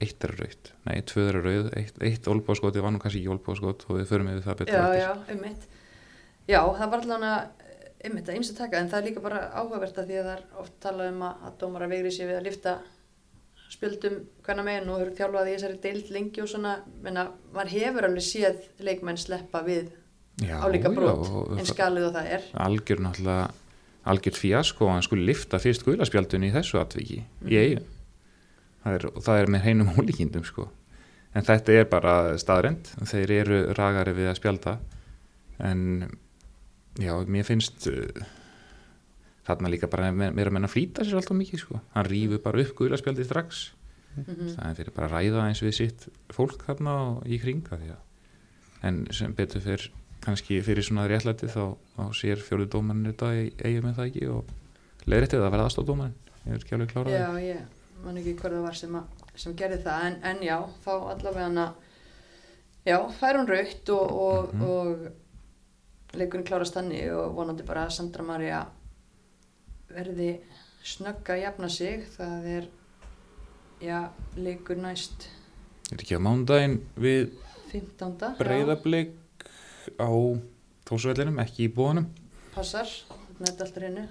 eitt 0.01 0.25
er 0.25 0.33
rauð 0.39 0.71
nei, 0.89 1.01
tvö 1.05 1.25
þeirra 1.27 1.43
rauð, 1.45 1.67
eitt, 1.77 1.99
eitt 2.05 2.29
olbúaskoti 2.31 2.83
var 2.83 2.95
nú 2.95 3.01
kannski 3.03 3.21
ekki 3.21 3.33
olbúaskot 3.35 3.85
og 3.89 3.99
við 3.99 4.07
förum 4.09 4.31
yfir 4.33 4.47
það 4.47 4.63
betur 4.63 4.79
Já, 4.79 4.87
já, 4.97 5.11
ummitt. 5.35 5.67
Já, 6.49 6.61
það 6.79 6.95
var 6.95 7.05
allan 7.05 7.27
að, 7.29 7.67
ummitt, 8.09 8.31
að 8.31 8.39
ymsa 8.41 8.57
taka, 8.57 8.81
en 8.81 8.89
það 8.91 9.01
er 9.01 9.07
líka 9.11 9.25
bara 9.25 9.43
áhugavert 9.53 10.01
að 10.01 10.09
því 10.09 10.21
að 10.23 10.31
það 10.31 10.39
er 10.39 10.63
oft 10.63 10.79
talað 10.87 11.13
um 11.13 11.27
að, 11.29 11.45
að 11.49 11.59
dómara 11.61 11.91
veigri 11.93 12.15
sér 12.17 12.31
við 12.31 12.41
að 12.41 12.49
lifta 12.49 12.75
spjöldum 13.71 14.17
hvernig 14.47 14.65
meginn 14.67 14.89
og 14.91 14.99
hefur 15.01 15.15
þjálfað 15.21 15.49
í 15.51 15.55
þessari 15.57 15.81
deild 15.85 16.11
lengi 16.11 16.43
og 16.43 16.49
svona, 16.51 16.73
menna, 17.05 17.29
maður 17.55 17.73
hefur 17.77 18.07
alveg 18.09 18.27
séð 18.27 18.65
leikmenn 18.87 19.21
sleppa 19.21 19.63
við 19.67 19.91
álíka 20.41 20.91
og 20.91 21.53
eins 21.59 21.71
það- 21.71 21.77
galið 21.79 22.07
og 22.09 22.15
það 22.17 22.31
er. 22.37 22.43
algjör 22.67 23.01
náttúrulega 23.05 23.51
algjör 24.11 24.37
fíasko 24.41 24.87
að 24.87 24.93
hann 24.95 25.03
skulle 25.07 25.27
lifta 25.29 25.59
fyrst 25.61 25.85
guðlaspjaldun 25.85 26.45
í 26.49 26.53
þessu 26.55 26.81
atviki 26.81 27.23
Mhm. 27.43 27.51
í 27.53 27.57
eigin 27.61 27.85
það 28.85 28.95
er, 28.95 29.07
og 29.07 29.23
það 29.23 29.41
er 29.43 29.47
með 29.47 29.61
heinum 29.67 29.91
ólíkindum 29.99 30.45
sko. 30.45 30.69
en 31.35 31.43
þetta 31.45 31.69
er 31.81 31.85
bara 31.85 32.37
staðrend 32.39 32.85
þeir 33.07 33.31
eru 33.31 33.75
ragari 33.75 34.13
við 34.17 34.31
að 34.33 34.39
spjalda 34.41 34.79
en 35.61 36.11
já, 36.99 37.13
mér 37.27 37.45
finnst 37.45 37.87
uh, 37.87 38.25
þarna 39.51 39.71
líka 39.73 39.91
bara 39.91 40.11
me- 40.13 40.31
meira 40.31 40.51
menn 40.51 40.65
að 40.65 40.75
flýta 40.75 41.05
sér 41.05 41.19
alltaf 41.21 41.37
mikið 41.37 41.59
sko. 41.65 41.81
hann 41.95 42.07
rýfur 42.07 42.43
bara 42.43 42.61
upp 42.63 42.75
guðlaspjaldi 42.79 43.25
strax. 43.25 43.71
Mm 44.17 44.25
það 44.57 44.71
er 44.71 44.75
fyrir 44.75 44.93
bara 44.95 45.07
að 45.09 45.13
ræða 45.15 45.43
eins 45.49 45.61
við 45.63 45.75
sitt 45.77 46.09
fólk 46.35 46.65
þarna 46.67 47.23
í 47.27 47.39
kringa 47.41 47.79
því 47.79 47.91
að 47.95 48.01
en 48.83 49.07
sem 49.13 49.33
betur 49.35 49.61
fyrir 49.61 49.91
kannski 50.21 50.61
fyrir 50.63 50.83
svona 50.83 51.07
réttlæti 51.09 51.47
þá, 51.49 51.77
þá 51.97 52.03
sér 52.13 52.37
fjóruð 52.43 52.69
dómarinn 52.75 53.07
þetta 53.13 53.29
í- 53.39 53.53
eigi 53.65 53.81
með 53.85 53.95
það 53.97 54.09
ekki? 54.11 54.27
Og 54.29 54.45
leiðrættið 55.07 55.45
að 55.47 55.53
verða 55.55 55.67
aðstofdómarinn 55.69 56.15
ég 56.47 56.53
er 56.53 56.59
ekki 56.59 56.75
alveg 56.75 56.91
klárað. 56.93 57.15
Já, 57.15 57.31
ég 57.41 58.05
man 58.05 58.17
ekki 58.17 58.35
hver 58.41 58.51
það 58.57 58.63
var 58.67 58.75
sem, 58.75 58.95
að, 58.97 59.05
sem 59.37 59.55
gerði 59.55 59.79
það, 59.85 60.05
en, 60.11 60.19
en 60.25 60.43
já, 60.43 60.59
þá 60.85 60.91
allavega 61.15 61.47
hana, 61.47 61.75
já, 62.87 62.99
fær 63.21 63.37
hún 63.39 63.49
raukt 63.49 63.89
og, 63.95 64.13
og, 64.27 64.55
Mhm. 64.55 64.63
og 64.63 66.19
leikurinn 66.19 66.47
klárast 66.49 66.75
þannig 66.75 67.13
og 67.15 67.35
vonandi 67.37 67.63
bara 67.67 67.87
að 67.87 67.93
Sandra 67.93 68.23
Maria 68.27 68.67
verði 69.95 70.31
snögga 70.87 71.37
að 71.37 71.43
jafna 71.45 71.69
sig, 71.73 72.07
það 72.15 72.49
er, 72.57 72.69
já, 73.85 73.99
leikur 74.39 74.81
næst 74.81 75.29
er 75.91 76.05
ekki 76.05 76.19
á 76.19 76.23
mándaginn 76.23 76.77
við 77.01 77.33
15. 77.73 78.37
breyðablík 78.39 79.47
á 79.99 80.11
tósvellinum, 80.87 81.41
ekki 81.43 81.67
í 81.67 81.73
búanum 81.75 82.07
Passar, 82.55 82.89
þetta 83.39 83.47
er 83.47 83.51
alltaf 83.51 83.77
hreinu. 83.79 84.05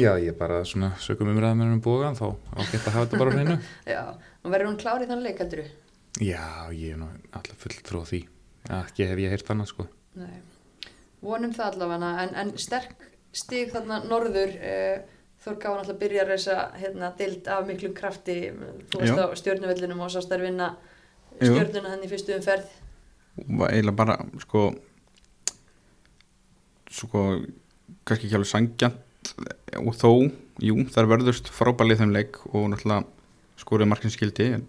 Já, 0.00 0.10
ég 0.20 0.36
bara 0.38 0.62
svona 0.64 0.94
sögum 1.04 1.30
umræðum 1.34 1.60
með 1.60 1.74
um 1.76 1.82
búan 1.84 2.16
þá 2.16 2.26
ágætt 2.56 2.86
að 2.88 2.94
hafa 2.94 3.06
þetta 3.06 3.20
bara 3.20 3.34
hreinu 3.36 3.56
já, 3.94 4.02
og 4.42 4.54
verður 4.54 4.70
hún 4.70 4.80
klár 4.80 5.04
í 5.04 5.08
þann 5.10 5.24
leik, 5.24 5.40
heldur 5.42 5.64
þú? 5.64 5.80
Já, 6.22 6.44
ég 6.72 6.94
er 6.94 7.00
nú 7.00 7.10
alltaf 7.34 7.60
full 7.64 7.76
trú 7.84 8.04
á 8.04 8.06
því 8.08 8.22
ekki 8.80 9.08
hef 9.10 9.24
ég 9.24 9.34
heyrt 9.34 9.50
annað 9.52 9.72
sko 9.72 9.88
Nei. 10.14 10.38
Vonum 11.24 11.52
það 11.56 11.72
allavega, 11.72 12.10
en, 12.22 12.34
en 12.38 12.52
sterk 12.60 12.92
stig 13.34 13.72
þarna 13.72 14.02
norður, 14.06 14.52
uh, 15.44 15.50
Þór 15.50 15.58
Gáðan 15.60 15.82
alltaf 15.82 16.00
byrjar 16.00 16.30
þessa 16.32 16.56
hérna, 16.80 17.10
dild 17.18 17.48
af 17.52 17.66
miklum 17.68 17.92
krafti, 17.96 18.38
þú 18.92 19.00
veist 19.02 19.18
Já. 19.18 19.24
á 19.28 19.36
stjórnuvellinum 19.36 20.00
og 20.00 20.12
sást 20.14 20.32
þær 20.32 20.44
vinna 20.46 20.70
stjórnuna 21.36 21.92
henni 21.92 22.08
fyrstu 22.08 22.36
umferð. 22.38 22.70
var 23.58 23.74
eiginlega 23.74 23.98
bara 23.98 24.16
sko 24.40 24.70
sko 26.94 27.24
kannski 28.06 28.28
ekki 28.28 28.38
alveg 28.38 28.48
sangjant 28.48 29.34
og 29.80 29.92
þó, 29.98 30.10
jú, 30.62 30.76
þar 30.94 31.10
verðust 31.10 31.50
frábælið 31.52 32.04
þeim 32.04 32.14
leik 32.14 32.38
og 32.52 32.70
náttúrulega 32.70 33.04
skorið 33.60 33.90
markins 33.90 34.16
skildi 34.16 34.50
en, 34.58 34.66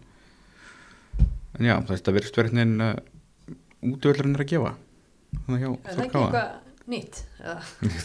en 1.59 1.69
já, 1.69 1.75
þetta 1.87 2.15
verðist 2.15 2.39
verðin 2.39 2.75
uh, 2.81 2.95
útvöldurinn 3.85 4.35
er 4.35 4.43
að 4.45 4.51
gefa. 4.51 4.75
Þannig 5.45 5.65
hjá 5.65 5.71
Er 5.75 5.99
það 5.99 6.64
Nýtt? 6.87 7.23
Já. 7.41 7.55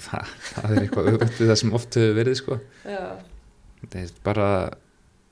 það, 0.07 0.71
er 0.71 0.79
eitthvað 0.85 1.09
auðvitað 1.11 1.51
það 1.51 1.59
sem 1.61 1.75
oft 1.77 1.99
hefur 2.01 2.15
verið 2.17 2.39
sko 2.41 2.57
það 2.85 3.99
er 4.01 4.13
bara 4.25 4.47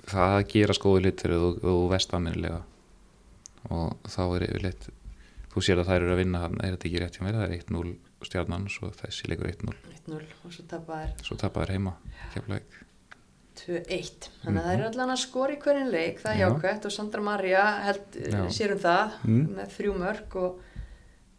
það 0.09 0.34
að 0.38 0.46
gera 0.53 0.76
skóðu 0.76 1.01
hlutir 1.05 1.34
og 1.38 1.59
þú 1.62 1.76
vest 1.92 2.12
aðminnilega 2.16 2.61
og 3.74 3.96
þá 4.09 4.20
er 4.36 4.44
yfirleitt 4.49 4.88
þú 5.53 5.62
sér 5.64 5.80
að 5.82 5.88
þær 5.90 6.03
eru 6.05 6.12
að 6.14 6.20
vinna 6.22 6.42
hann 6.44 6.59
er 6.61 6.74
þetta 6.76 6.88
ekki 6.90 7.01
rétt 7.03 7.16
hjá 7.18 7.24
mér, 7.24 7.38
það 7.38 7.46
er 7.49 7.57
1-0 7.59 7.94
stjarnan 8.28 8.68
og 8.82 8.94
þessi 9.01 9.28
leikur 9.32 9.49
1-0 9.51 9.74
1-0 9.96 10.20
og 10.44 11.24
svo 11.24 11.38
tapaður 11.40 11.72
heima 11.76 11.94
keflaug 12.34 12.76
2-1 13.59 14.28
þannig 14.44 14.61
að 14.61 14.66
það 14.68 14.74
er 14.76 14.84
allan 14.86 15.12
að 15.16 15.20
skora 15.24 15.55
í 15.57 15.61
hverjum 15.64 15.88
leik 15.90 16.20
það 16.22 16.30
er 16.30 16.36
Mhm. 16.36 16.40
Já. 16.40 16.49
jákvæmt 16.53 16.84
og 16.86 16.92
Sandra 16.94 17.22
Maria 17.26 17.64
held 17.88 18.18
Já. 18.22 18.42
sér 18.55 18.72
um 18.76 18.78
það 18.84 19.16
Mm. 19.24 19.46
með 19.57 19.72
þrjú 19.78 19.94
mörg 19.99 20.36
og, 20.36 20.61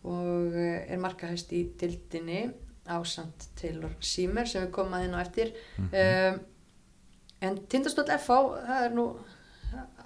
og 0.10 0.56
eh, 0.58 0.86
er 0.94 1.00
markahæst 1.02 1.52
í 1.54 1.64
dildinni 1.80 2.48
ásand 2.90 3.46
Taylor 3.60 3.92
Seymour 4.02 4.48
sem 4.50 4.64
við 4.66 4.72
komum 4.74 4.96
að 4.98 5.04
inn 5.08 5.18
á 5.18 5.20
eftir. 5.22 5.52
Mhm. 5.78 5.90
um, 5.94 6.40
en 7.50 7.60
Tindastóll 7.72 8.10
FH 8.18 8.38
það 8.68 8.86
er 8.88 8.96
nú 8.98 9.04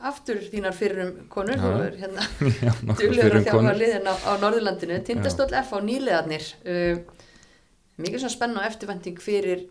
aftur 0.04 0.42
þínar 0.52 0.76
fyrrum 0.76 1.14
konur. 1.32 1.56
Þú 1.62 1.70
er 1.86 1.96
hérna 2.02 2.26
duglegur 3.00 3.38
að 3.40 3.48
konur. 3.54 3.78
liðin 3.80 4.10
á, 4.12 4.14
á 4.28 4.32
Norðurlandinu. 4.42 4.98
Tindastóll 5.08 5.54
FH 5.64 5.80
nýlegaðnir 5.88 6.50
uh, 6.68 7.00
mikið 8.04 8.20
svona 8.26 8.36
spenn 8.36 8.58
og 8.60 8.68
eftirvænting 8.68 9.22
fyrir 9.24 9.64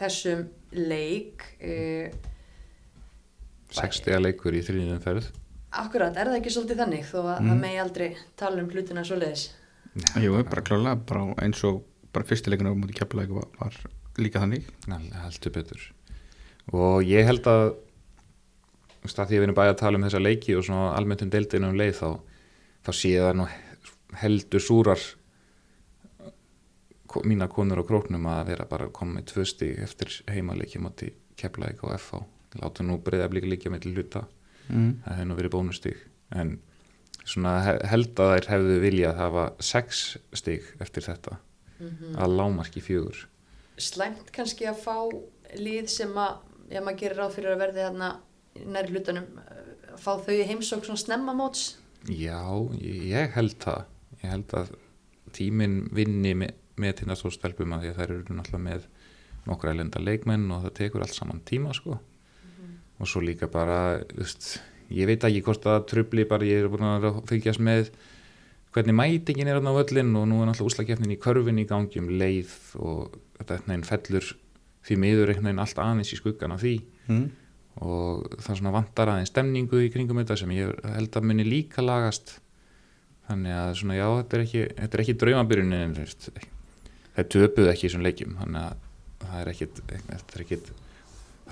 þessum 0.00 0.46
leik. 0.72 1.44
Uh, 1.60 2.08
60 3.76 4.20
leikur 4.22 4.54
í 4.56 4.62
þrýðum 4.64 5.00
ferð 5.04 5.28
Akkurat, 5.76 6.14
er 6.16 6.30
það 6.30 6.36
ekki 6.38 6.52
svolítið 6.54 6.78
þannig 6.80 7.06
þó 7.10 7.16
að 7.26 7.40
Mm. 7.42 7.48
það 7.50 7.58
megi 7.60 7.78
aldrei 7.82 8.06
tala 8.40 8.62
um 8.62 8.68
hlutina 8.72 9.02
svoleiðis 9.96 10.26
Jú, 10.26 10.44
bara 10.50 10.64
klálega, 10.66 11.00
bara 11.08 11.26
eins 11.44 11.62
og 11.68 11.82
bara 12.14 12.28
fyrstileikinu 12.28 12.72
á 12.72 12.78
mútið 12.78 13.00
keflaug 13.00 13.34
var, 13.58 13.76
líka 14.20 14.42
þannig. 14.42 14.68
Nei, 14.88 15.10
heldur 15.22 15.54
betur. 15.56 15.82
Og 16.72 17.04
ég 17.06 17.28
held 17.28 17.46
að 17.50 17.66
þú 18.96 19.06
veist, 19.06 19.20
að 19.20 19.28
því 19.28 19.36
að 19.36 19.40
við 19.40 19.46
erum 19.46 19.58
bæði 19.58 19.72
að 19.74 19.82
tala 19.82 20.00
um 20.00 20.06
þessa 20.06 20.22
leiki 20.22 20.56
og 20.56 20.64
svona 20.66 20.88
almennt 20.96 21.22
um 21.26 21.32
deildinu 21.32 21.70
um 21.70 21.78
leið 21.78 22.00
þá, 22.00 22.08
þá 22.86 22.90
sé 22.96 23.12
ég 23.12 23.26
það 23.26 23.38
nú 23.40 23.48
heldur 24.22 24.64
súrar 24.64 25.04
mína 27.24 27.46
konur 27.48 27.80
á 27.80 27.88
króknum 27.88 28.26
að 28.28 28.48
vera 28.50 28.66
bara 28.68 28.88
að 28.88 28.96
koma 28.96 29.16
með 29.16 29.28
tvö 29.30 29.44
stig 29.48 29.78
eftir 29.80 30.10
heimaleiki 30.28 30.80
mátti 30.82 31.12
keflaðik 31.38 31.84
og 31.86 31.94
FH 31.96 32.24
láta 32.60 32.84
nú 32.84 32.98
breyða 33.04 33.28
blíka 33.32 33.48
líka 33.48 33.72
með 33.72 33.88
hluta. 33.92 34.26
Mm. 34.66 34.96
það 35.04 35.12
hefði 35.14 35.26
nú 35.28 35.36
verið 35.38 35.52
bónustig. 35.54 35.98
En 36.34 36.56
svona 37.26 37.56
he- 37.66 37.80
held 37.90 38.14
að 38.22 38.32
þær 38.36 38.48
hefðu 38.54 38.76
viljað 38.84 39.18
hafa 39.20 39.44
sex 39.60 40.04
stig 40.36 40.66
eftir 40.80 41.02
þetta. 41.08 41.38
Mm 41.80 42.14
að 42.16 42.36
lámarki 42.38 42.80
fjögur. 42.80 43.26
Slæmt 43.76 44.30
kannski 44.32 44.64
að 44.70 44.78
fá 44.80 44.94
lið 45.60 45.90
sem 45.92 46.14
að, 46.16 46.38
ef 46.70 46.80
maður 46.86 47.00
gerir 47.02 47.18
ráð 47.20 47.34
fyrir 47.36 47.52
að 47.52 47.58
verði 47.66 47.82
hérna 47.84 48.08
nær 48.72 48.88
hlutanum 48.88 49.26
að 49.42 49.98
fá 50.00 50.12
þau 50.24 50.32
í 50.32 50.46
heimsók 50.48 50.86
svona 50.86 51.02
snemma 51.02 51.34
móts? 51.36 51.66
Já, 52.08 52.40
ég 52.80 53.34
held 53.36 53.58
það. 53.60 53.84
Ég 54.22 54.30
held 54.32 54.54
að 54.56 54.72
tíminn 55.36 55.76
vinni 55.92 56.32
með, 56.38 56.54
með 56.80 56.94
tindastóðstelpum 57.02 57.74
að 57.76 57.84
því 57.84 57.90
að 57.92 58.00
þær 58.00 58.14
eru 58.16 58.36
náttúrulega 58.38 58.64
með 58.70 58.86
nokkra 59.46 59.74
elenda 59.76 60.00
leikmenn 60.00 60.48
og 60.56 60.64
það 60.64 60.74
tekur 60.80 61.04
allt 61.04 61.14
saman 61.18 61.44
tíma 61.44 61.74
sko. 61.76 61.98
Og 62.96 63.10
svo 63.10 63.20
líka 63.20 63.50
bara 63.52 63.98
þú 64.08 64.22
veist, 64.22 64.48
ég 64.94 65.08
veit 65.08 65.24
ekki 65.26 65.42
hvort 65.46 65.64
það 65.64 65.86
trubli 65.90 66.26
bara 66.28 66.46
ég 66.46 66.64
er 66.64 66.70
búin 66.72 66.86
að 66.86 67.08
fylgjast 67.30 67.62
með 67.62 67.90
hvernig 68.74 68.96
mætingin 68.96 69.48
er 69.50 69.58
á 69.58 69.72
völlin 69.72 70.12
og 70.18 70.26
nú 70.28 70.42
er 70.42 70.50
náttúrulega 70.50 70.70
úslakefnin 70.70 71.14
í 71.14 71.20
körfin 71.20 71.62
í 71.62 71.66
gangi 71.68 72.02
um 72.02 72.10
leið 72.12 72.52
og 72.78 73.16
þetta 73.38 73.56
einhvern 73.56 73.72
veginn 73.72 73.88
fellur 73.90 74.32
því 74.86 74.98
miður 75.02 75.32
einhvern 75.32 75.50
veginn 75.50 75.62
allt 75.64 75.82
aðeins 75.82 76.12
í 76.12 76.20
skuggan 76.20 76.54
af 76.54 76.62
því. 76.62 76.76
Mm. 77.06 77.26
og 77.76 78.24
það 78.40 78.56
svona 78.58 78.72
vantar 78.72 79.10
aðeins 79.12 79.30
stemningu 79.30 79.82
í 79.84 79.90
kringum 79.92 80.18
þetta 80.22 80.36
sem 80.40 80.52
ég 80.56 80.70
held 80.94 81.16
að 81.18 81.26
muni 81.28 81.44
líka 81.44 81.84
lagast. 81.84 82.38
Þannig 83.26 83.52
að 83.58 83.72
svona 83.80 83.96
já, 83.98 84.06
þetta 84.20 84.36
er 84.36 84.44
ekki, 84.44 84.62
þetta 84.78 84.96
er 84.96 85.02
ekki 85.02 85.16
draumabyrjunin 85.20 85.96
það 87.16 87.30
töpuð 87.32 87.70
ekki 87.72 87.86
í 87.86 87.88
þessum 87.88 88.04
leikjum 88.06 88.36
þannig 88.40 88.62
að 88.62 88.84
það 89.22 89.38
er 89.40 89.50
ekkit, 89.52 89.80
er 89.90 90.44
ekkit 90.44 90.70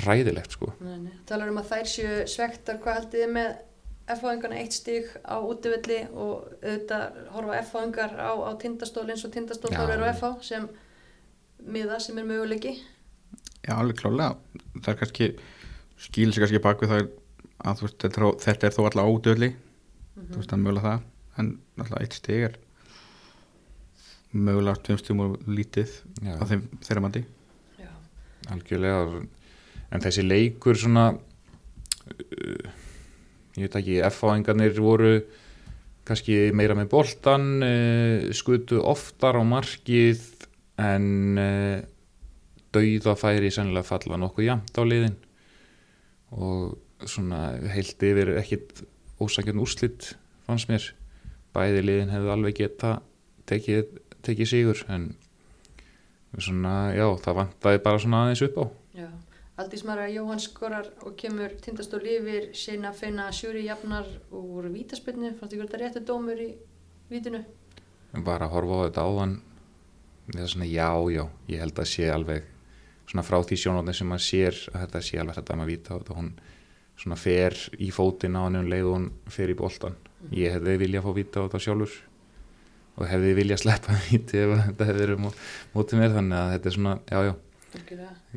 hræðilegt 0.03 0.51
sko. 0.57 0.72
Nei, 0.82 0.97
nei. 1.07 1.12
Talar 1.28 1.51
um 1.53 1.61
að 1.62 1.68
þær 1.70 1.86
séu 1.92 2.14
svektar 2.30 2.80
hvað 2.82 2.97
haldið 2.99 3.22
þið 3.24 3.32
með 3.36 3.53
F-fáðingarna 4.14 4.57
eitt 4.61 4.74
stig 4.76 5.07
á 5.24 5.36
útivilli 5.40 6.01
og 6.12 6.49
auðvitað 6.61 7.20
horfa 7.32 7.61
F-fáðingar 7.62 8.16
á, 8.20 8.30
á 8.36 8.51
tindastól 8.61 9.07
eins 9.09 9.22
og 9.24 9.32
tindastól 9.32 9.70
Já. 9.72 9.78
þór 9.80 9.92
eru 9.95 10.09
F-fá 10.11 10.30
sem 10.45 10.66
miða 11.64 12.01
sem 12.05 12.18
er 12.20 12.26
möguleiki? 12.28 12.74
Já, 13.64 13.78
alveg 13.78 13.97
klálega 14.03 14.34
það 14.82 14.90
er 14.92 14.99
kannski, 15.01 15.28
skýl 16.09 16.34
sig 16.34 16.42
kannski 16.45 16.61
bak 16.66 16.82
við 16.84 16.92
það 16.92 17.07
að 17.64 17.78
þú 17.80 17.86
veist, 17.86 17.97
þetta, 18.03 18.11
er 18.20 18.26
þó- 18.26 18.42
þetta 18.45 18.66
er 18.68 18.74
þó 18.76 18.82
alltaf 18.90 19.09
ádöðli 19.14 19.51
þú 19.55 20.36
veist, 20.36 20.51
það 20.51 20.59
er 20.59 20.64
mögulega 20.66 20.90
það. 20.90 21.07
En 21.40 21.49
alltaf 21.80 22.03
eitt 22.05 22.18
stig 22.18 22.45
er 22.51 22.59
mögulega 24.34 24.82
tveim 24.84 24.99
stigum 25.01 25.22
og 25.24 25.49
lítið 25.49 25.90
já, 26.26 26.34
á 26.36 26.45
þeim 26.51 26.66
þeirra 26.84 27.03
mandi 27.07 27.24
Já, 27.78 27.88
algjörlega 28.53 29.22
en 29.93 30.05
þessi 30.05 30.24
leikur 30.26 30.78
svona 30.78 31.11
uh, 31.14 32.68
ég 33.55 33.66
veit 33.66 33.80
ekki 33.80 34.01
F-fáingarnir 34.11 34.76
voru 34.80 35.16
kannski 36.05 36.53
meira 36.57 36.76
með 36.76 36.91
boltan 36.93 37.51
uh, 37.64 38.30
skutu 38.37 38.80
oftar 38.85 39.41
á 39.41 39.43
markið 39.47 40.22
en 40.80 41.39
uh, 41.39 41.78
dauðafæri 42.74 43.53
sennilega 43.55 43.87
falla 43.87 44.18
nokkuð 44.20 44.49
jamt 44.49 44.78
á 44.78 44.82
liðin. 44.82 45.16
Og 46.35 46.74
svona 47.07 47.55
heilt 47.70 48.03
yfir 48.03 48.35
ekkit 48.41 48.85
ósangjarn 49.22 49.62
úrslit 49.62 50.14
fannst 50.49 50.70
mér. 50.70 50.89
Bæði 51.55 51.85
liðin 51.85 52.11
hefðu 52.11 52.32
alveg 52.35 52.59
geta 52.59 52.97
tekið, 53.49 54.01
tekið 54.26 54.51
sigur 54.51 54.82
en 54.91 55.12
svona, 56.35 56.91
já, 56.97 57.07
það 57.22 57.39
vantaði 57.39 57.82
bara 57.85 58.03
svona 58.03 58.24
aðeins 58.24 58.43
upp 58.49 58.59
á. 58.59 58.64
Já. 59.05 59.09
Aldís 59.62 59.84
Mara 59.86 60.09
Jóhann 60.11 60.40
skorar 60.42 60.88
og 61.07 61.14
kemur 61.20 61.52
tindastól 61.62 62.02
yfir 62.11 62.48
Seina 62.59 62.90
Feina 62.92 63.28
Sjúri 63.32 63.62
jafnar 63.68 64.09
úr 64.34 64.66
vítaspilnu 64.74 65.30
fannst 65.38 65.55
ykkur 65.55 65.68
þetta 65.68 65.80
réttu 65.84 66.02
dómur 66.09 66.40
í 66.42 66.48
vítinu 67.12 67.44
bara 68.26 68.46
að 68.48 68.52
horfa 68.55 68.74
á 68.78 68.84
þetta 68.86 69.05
áðan. 69.11 69.36
Það 70.32 70.42
er 70.42 70.50
svona 70.55 70.66
já, 70.70 70.88
já, 71.14 71.22
ég 71.50 71.62
held 71.62 71.78
að 71.82 71.88
sé 71.90 72.09
alveg 72.11 72.44
svona 73.11 73.24
frá 73.26 73.38
því 73.44 73.57
sjónarni 73.61 73.94
sem 73.94 74.09
maður 74.11 74.24
sér 74.26 74.59
að 74.72 74.80
þetta 74.84 75.02
sé 75.07 75.18
alveg 75.22 75.38
þetta 75.38 75.57
maður 75.61 75.70
víta 75.72 75.98
þetta. 75.98 76.14
Hún 76.18 76.28
svona 77.02 77.18
fer 77.18 77.57
í 77.82 77.88
fótinn 77.94 78.38
á 78.38 78.42
hann 78.46 78.59
um 78.61 78.68
leið 78.70 78.86
og 78.90 78.94
hún 78.98 79.09
fer 79.34 79.50
í 79.50 79.57
boltan 79.59 79.96
ég 80.34 80.55
hefði 80.55 80.76
viljað 80.84 81.05
fá 81.07 81.11
víta 81.18 81.42
á 81.42 81.44
þetta 81.46 81.62
sjálfur 81.66 81.96
og 82.94 83.09
hefði 83.11 83.32
viljað 83.40 83.62
sleppa 83.64 83.98
víti 84.09 84.38
ef 84.44 84.55
þetta 84.68 84.86
hefði 84.90 85.02
verið 85.05 85.22
mó- 85.26 85.34
mótið 85.74 86.00
mér 86.05 86.14
þannig 86.14 86.38
að 86.38 86.52
þetta 86.55 86.70
er 86.70 86.76
svona, 86.78 86.94
já, 87.11 87.18
já. 87.28 87.34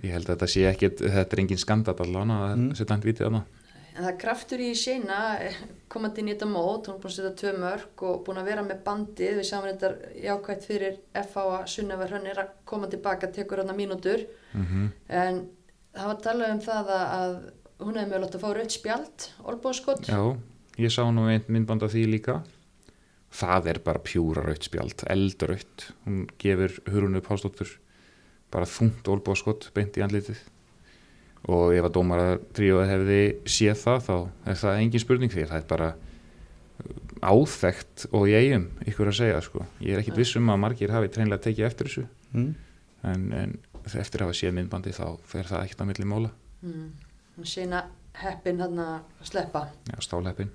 Ég 0.03 0.11
held 0.13 0.25
að 0.27 0.33
þetta 0.35 0.47
sé 0.53 0.65
ekkit, 0.71 1.01
þetta 1.05 1.35
er 1.38 1.41
engin 1.43 1.61
skandal 1.61 1.95
allan 2.05 2.31
að 2.35 2.55
Mm. 2.57 2.75
setja 2.75 2.93
hann 2.95 3.01
vítið 3.05 3.25
þarna. 3.27 3.43
En 3.97 4.03
það 4.03 4.09
er 4.11 4.17
kraftur 4.21 4.59
í 4.61 4.75
Seina 4.77 5.19
komandi 5.89 6.21
inn 6.21 6.27
í 6.29 6.33
þetta 6.35 6.45
mót, 6.51 6.85
hún 6.85 6.95
er 6.95 7.01
búin 7.01 7.11
að 7.11 7.15
setja 7.17 7.31
tvö 7.41 7.53
mörg 7.63 8.03
og 8.05 8.19
búin 8.27 8.38
að 8.38 8.45
vera 8.51 8.63
með 8.63 8.83
bandið, 8.85 9.38
við 9.39 9.47
sjáum 9.49 9.65
þetta 9.65 9.89
jákvægt 10.21 10.67
fyrir 10.69 10.97
FH 11.15 11.38
að 11.57 11.67
Sunneva 11.73 12.05
Hrönn 12.07 12.27
er 12.29 12.41
að 12.43 12.51
koma 12.65 12.88
tilbaka, 12.91 13.31
tekur 13.33 13.57
hana 13.63 13.73
mínútur. 13.73 14.27
Mm 14.53 14.91
en 15.09 15.47
það 15.97 16.05
var 16.11 16.21
talað 16.21 16.51
um 16.53 16.59
það 16.61 16.91
að, 16.93 17.07
að 17.17 17.51
hún 17.79 17.97
hefði 17.97 18.11
mögulegt 18.11 18.35
að 18.38 18.41
fá 18.45 18.53
rautt 18.53 18.71
spjald, 18.77 19.25
olbóðskott 19.49 20.07
Já, 20.07 20.38
ég 20.77 20.91
sá 20.93 21.01
nú 21.09 21.25
einn 21.29 21.43
myndband 21.47 21.81
af 21.83 21.91
því 21.93 22.05
líka. 22.11 22.43
Það 23.33 23.67
er 23.73 23.79
bara 23.83 23.99
pjúra 23.99 24.43
raut 24.45 24.63
spjald 24.63 25.01
eldraut, 25.09 25.88
hún 26.05 26.27
gefur 26.38 26.77
hurunu 26.88 27.19
pástóttur 27.21 27.67
bara 28.54 28.70
þungt 28.70 29.10
olbóðskott 29.12 29.70
beint 29.76 29.98
í 29.98 30.04
andlitið 30.06 30.41
og 31.48 31.74
ef 31.76 31.88
að 31.88 31.95
dómara 31.95 32.28
tríóð 32.56 32.89
hefði 32.89 33.22
séð 33.48 33.80
það 33.84 34.04
þá 34.08 34.16
er 34.52 34.60
það 34.62 34.82
engin 34.82 35.04
spurning 35.04 35.34
því 35.34 35.48
það 35.48 35.60
er 35.60 35.68
bara 35.70 35.89
áþekkt 37.28 38.08
og 38.14 38.28
ég 38.30 38.45
eigum 38.45 38.68
ykkur 38.86 39.12
að 39.12 39.20
segja 39.22 39.41
sko. 39.45 39.66
ég 39.82 39.95
er 39.95 40.04
ekkit 40.04 40.20
vissum 40.20 40.52
að 40.54 40.62
margir 40.64 40.93
hafi 40.93 41.10
treinlega 41.14 41.48
tekið 41.48 41.70
eftir 41.70 41.89
þessu 41.89 42.06
mm. 42.34 42.52
en, 43.12 43.26
en 43.34 43.58
eftir 43.88 44.22
að 44.22 44.28
hafa 44.28 44.39
séð 44.41 44.56
myndbandi 44.58 44.93
þá 44.95 45.06
fer 45.26 45.50
það 45.50 45.64
ekkert 45.64 45.84
að 45.84 45.91
milli 45.91 46.08
móla 46.12 46.32
mm. 46.62 46.88
sína 47.48 47.84
heppin 48.22 48.62
hann 48.62 48.80
að 48.84 49.28
sleppa 49.32 49.68
Já, 49.89 49.98
stáleppin 50.04 50.54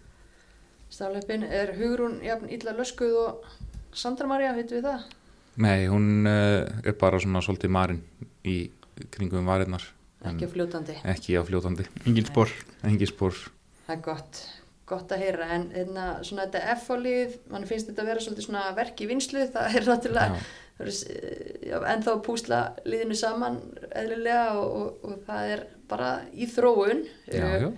Stafleppin, 0.93 1.45
er 1.49 1.73
Hugrún 1.79 2.19
jafn 2.21 2.51
illa 2.53 2.75
löskuð 2.77 3.15
og 3.17 3.45
Sandra 3.97 4.27
Maria, 4.29 4.51
veitum 4.53 4.77
við 4.77 4.89
það? 4.91 5.07
Nei, 5.61 5.87
hún 5.93 6.25
uh, 6.25 6.65
er 6.87 6.95
bara 7.01 7.19
svona 7.21 7.43
svolítið 7.45 7.73
marinn 7.75 8.03
í 8.49 8.57
kringum 9.13 9.45
varinnar 9.49 9.85
Ekki 10.23 10.47
á 10.47 10.51
fljótandi. 10.55 10.95
ekki 11.11 11.35
á 11.35 11.43
fljótandi, 11.43 11.85
engin 12.07 12.29
spór 12.29 12.51
engi 12.87 13.09
spór 13.11 13.35
Það 13.89 13.95
er 13.97 14.03
gott, 14.07 14.41
gott 14.87 15.13
að 15.13 15.25
heyra 15.27 15.49
en 15.57 15.65
einna, 15.75 16.05
svona 16.23 16.47
þetta 16.47 16.77
F-fólið, 16.77 17.39
mann 17.51 17.67
finnst 17.67 17.91
þetta 17.91 18.05
að 18.05 18.11
vera 18.13 18.23
svolítið 18.23 18.47
svona 18.47 18.65
verk 18.77 19.03
í 19.03 19.09
vinslu, 19.11 19.43
það 19.53 19.77
er 19.81 19.89
náttúrulega 19.91 20.37
Já. 20.39 20.45
það 20.79 20.87
er, 20.87 20.93
já, 21.73 21.77
ennþá 21.93 22.13
að 22.15 22.23
púsla 22.29 22.61
liðinu 22.87 23.19
saman 23.19 23.59
eðlilega 23.91 24.47
og, 24.61 24.77
og, 24.79 25.09
og 25.11 25.25
það 25.27 25.51
er 25.57 25.65
bara 25.91 26.13
í 26.33 26.49
þróun 26.55 27.03
já, 27.27 27.43
eh, 27.43 27.67
já. 27.67 27.71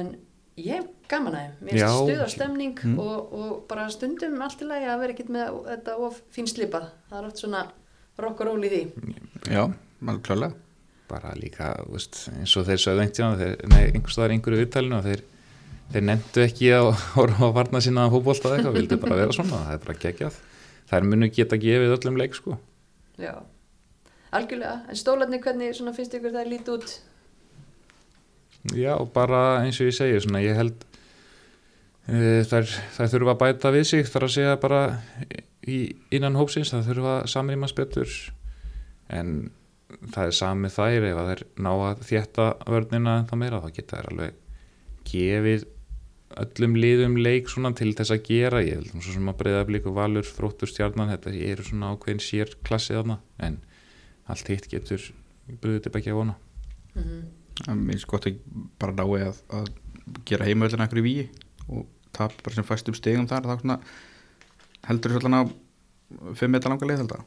en 0.00 0.14
ég 0.56 0.70
hef 0.72 0.86
gaman 1.10 1.34
að 1.36 1.42
þeim. 1.42 1.56
Mér 1.66 1.78
finnst 1.78 1.98
stuð 2.02 2.22
á 2.24 2.28
stemning 2.32 2.74
Mm. 2.82 2.98
og, 2.98 3.32
og 3.32 3.56
bara 3.68 3.88
stundum 3.92 4.40
allt 4.42 4.62
í 4.62 4.68
lagi 4.68 4.86
að 4.88 5.00
vera 5.02 5.12
ekkert 5.16 5.32
með 5.36 5.58
þetta 5.70 5.96
of 6.06 6.20
fín 6.34 6.48
slipað 6.50 6.88
það 7.10 7.18
er 7.20 7.26
oft 7.30 7.42
svona 7.42 7.64
rock 8.18 8.40
og 8.40 8.46
roll 8.50 8.64
í 8.64 8.70
því. 8.72 8.82
Já, 9.52 9.62
maður 10.00 10.22
klálega 10.28 10.54
bara 11.06 11.32
líka, 11.38 11.68
veist, 11.86 12.24
eins 12.34 12.56
og 12.58 12.66
þeir 12.66 12.80
sögðu 12.82 13.02
einhvern 13.04 13.16
tíðan, 13.38 13.70
nei, 13.70 13.82
einhvers 13.92 14.16
staðar 14.16 14.32
í 14.32 14.36
einhverju 14.38 14.60
viðtælinu 14.64 14.96
og 14.96 15.04
þeir, 15.06 15.20
þeir 15.92 16.06
nefndu 16.08 16.42
ekki 16.42 16.70
að 16.74 16.88
horfa 17.14 17.46
að 17.46 17.52
varna 17.60 17.82
sína 17.84 18.06
að 18.08 18.16
fótbolta 18.16 18.48
eða 18.48 18.56
eitthvað, 18.56 18.78
vildi 18.80 18.98
bara 19.04 19.18
vera 19.20 19.36
svona, 19.36 19.60
það 19.68 19.76
er 19.76 19.84
bara 19.84 19.98
geggjað. 20.02 20.40
Þær 20.90 21.06
munu 21.10 21.28
geta 21.36 21.58
gefið 21.62 21.94
öllum 21.98 22.18
leik 22.18 22.34
sko. 22.38 22.56
Já, 23.22 23.34
algjörlega. 24.34 24.80
En 24.90 24.98
stólarnir 24.98 25.42
hvernig 25.44 25.78
finnst 25.96 26.18
ykkur 26.18 26.34
það 26.34 26.50
lítið 26.52 26.74
út 26.74 26.96
Já, 28.74 28.94
bara 29.14 29.60
eins 29.62 29.78
og 29.80 29.90
ég 29.90 29.94
segi, 29.94 30.22
svona, 30.24 30.42
ég 30.42 30.56
held 30.58 30.86
uh, 32.10 32.42
þær, 32.48 32.72
þær 32.96 33.12
þurfa 33.12 33.34
að 33.34 33.42
bæta 33.42 33.72
við 33.74 33.86
sig, 33.90 34.08
þar 34.10 34.26
að 34.26 34.34
segja 34.34 34.56
bara 34.62 34.80
í, 35.66 35.78
innan 36.14 36.38
hópsins, 36.38 36.72
það 36.72 36.90
þurfa 36.90 37.14
að 37.20 37.30
samrýmast 37.34 37.78
betur. 37.78 38.16
En 39.12 39.36
það 40.10 40.32
er 40.32 40.36
sami 40.40 40.72
þær 40.72 41.08
ef 41.12 41.22
þær 41.30 41.44
ná 41.62 41.70
að 41.76 42.04
þétta 42.08 42.50
vörnina 42.66 43.20
en 43.20 43.30
það 43.30 43.42
meira, 43.44 43.62
þá 43.62 43.78
geta 43.78 44.00
þær 44.00 44.10
alveg 44.12 44.42
gefið 45.06 45.66
öllum 46.42 46.74
liðum 46.74 47.14
leik 47.22 47.48
svona 47.48 47.70
til 47.76 47.92
þess 47.96 48.12
að 48.16 48.24
gera. 48.26 48.64
Ég 48.66 48.80
held 48.80 48.90
svo 48.96 49.14
sem 49.14 49.30
að 49.30 49.38
breyða 49.44 49.62
blíku 49.68 49.94
valur 49.94 50.26
þróttur 50.26 50.72
stjarnan, 50.72 51.12
þetta 51.14 51.36
eru 51.52 51.68
svona 51.68 51.94
ákveðin 51.94 52.24
sér 52.24 52.56
klassið 52.66 53.00
þarna, 53.00 53.20
en 53.46 53.60
allt 54.26 54.50
hitt 54.50 54.66
getur 54.72 55.10
buðið 55.62 55.84
tilbækja 55.86 56.18
vona. 56.18 56.34
Mm 56.96 57.45
það 57.62 57.82
minnst 57.82 58.08
gott 58.10 58.28
að 58.28 58.40
bara 58.80 58.96
nái 58.96 59.26
að, 59.28 59.40
að 59.60 59.70
gera 60.28 60.48
heimöldina 60.48 60.86
einhverju 60.86 61.06
víi 61.06 61.28
og 61.68 61.86
tap 62.16 62.34
bara 62.44 62.56
sem 62.56 62.66
fæstum 62.66 62.96
stegum 62.96 63.28
þar 63.30 63.48
þá 63.48 63.56
svona 63.62 63.78
heldur 64.86 65.16
allan 65.18 65.40
á 65.40 65.42
fimm 66.38 66.54
metra 66.54 66.72
langa 66.72 66.88
leið 66.88 67.02
held 67.04 67.16
að 67.18 67.24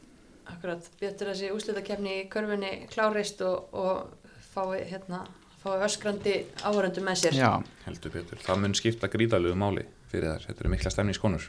Akkurat, 0.50 0.88
betur 0.98 1.30
þessi 1.30 1.52
úslitakefni 1.54 2.14
í 2.24 2.28
körfunni 2.32 2.72
klárist 2.90 3.42
og, 3.46 3.70
og 3.70 4.30
fái, 4.50 4.82
hérna, 4.90 5.22
fái 5.62 5.84
öskrandi 5.86 6.34
áhöröndu 6.66 7.04
með 7.06 7.20
sér. 7.22 7.38
já, 7.38 7.52
heldur 7.86 8.16
betur, 8.16 8.42
það 8.42 8.64
mun 8.64 8.74
skipta 8.78 9.12
gríðalegu 9.14 9.58
máli 9.60 9.86
fyrir 10.10 10.34
þær, 10.34 10.48
þetta 10.48 10.64
eru 10.66 10.72
mikla 10.74 10.94
stemningskonur. 10.96 11.46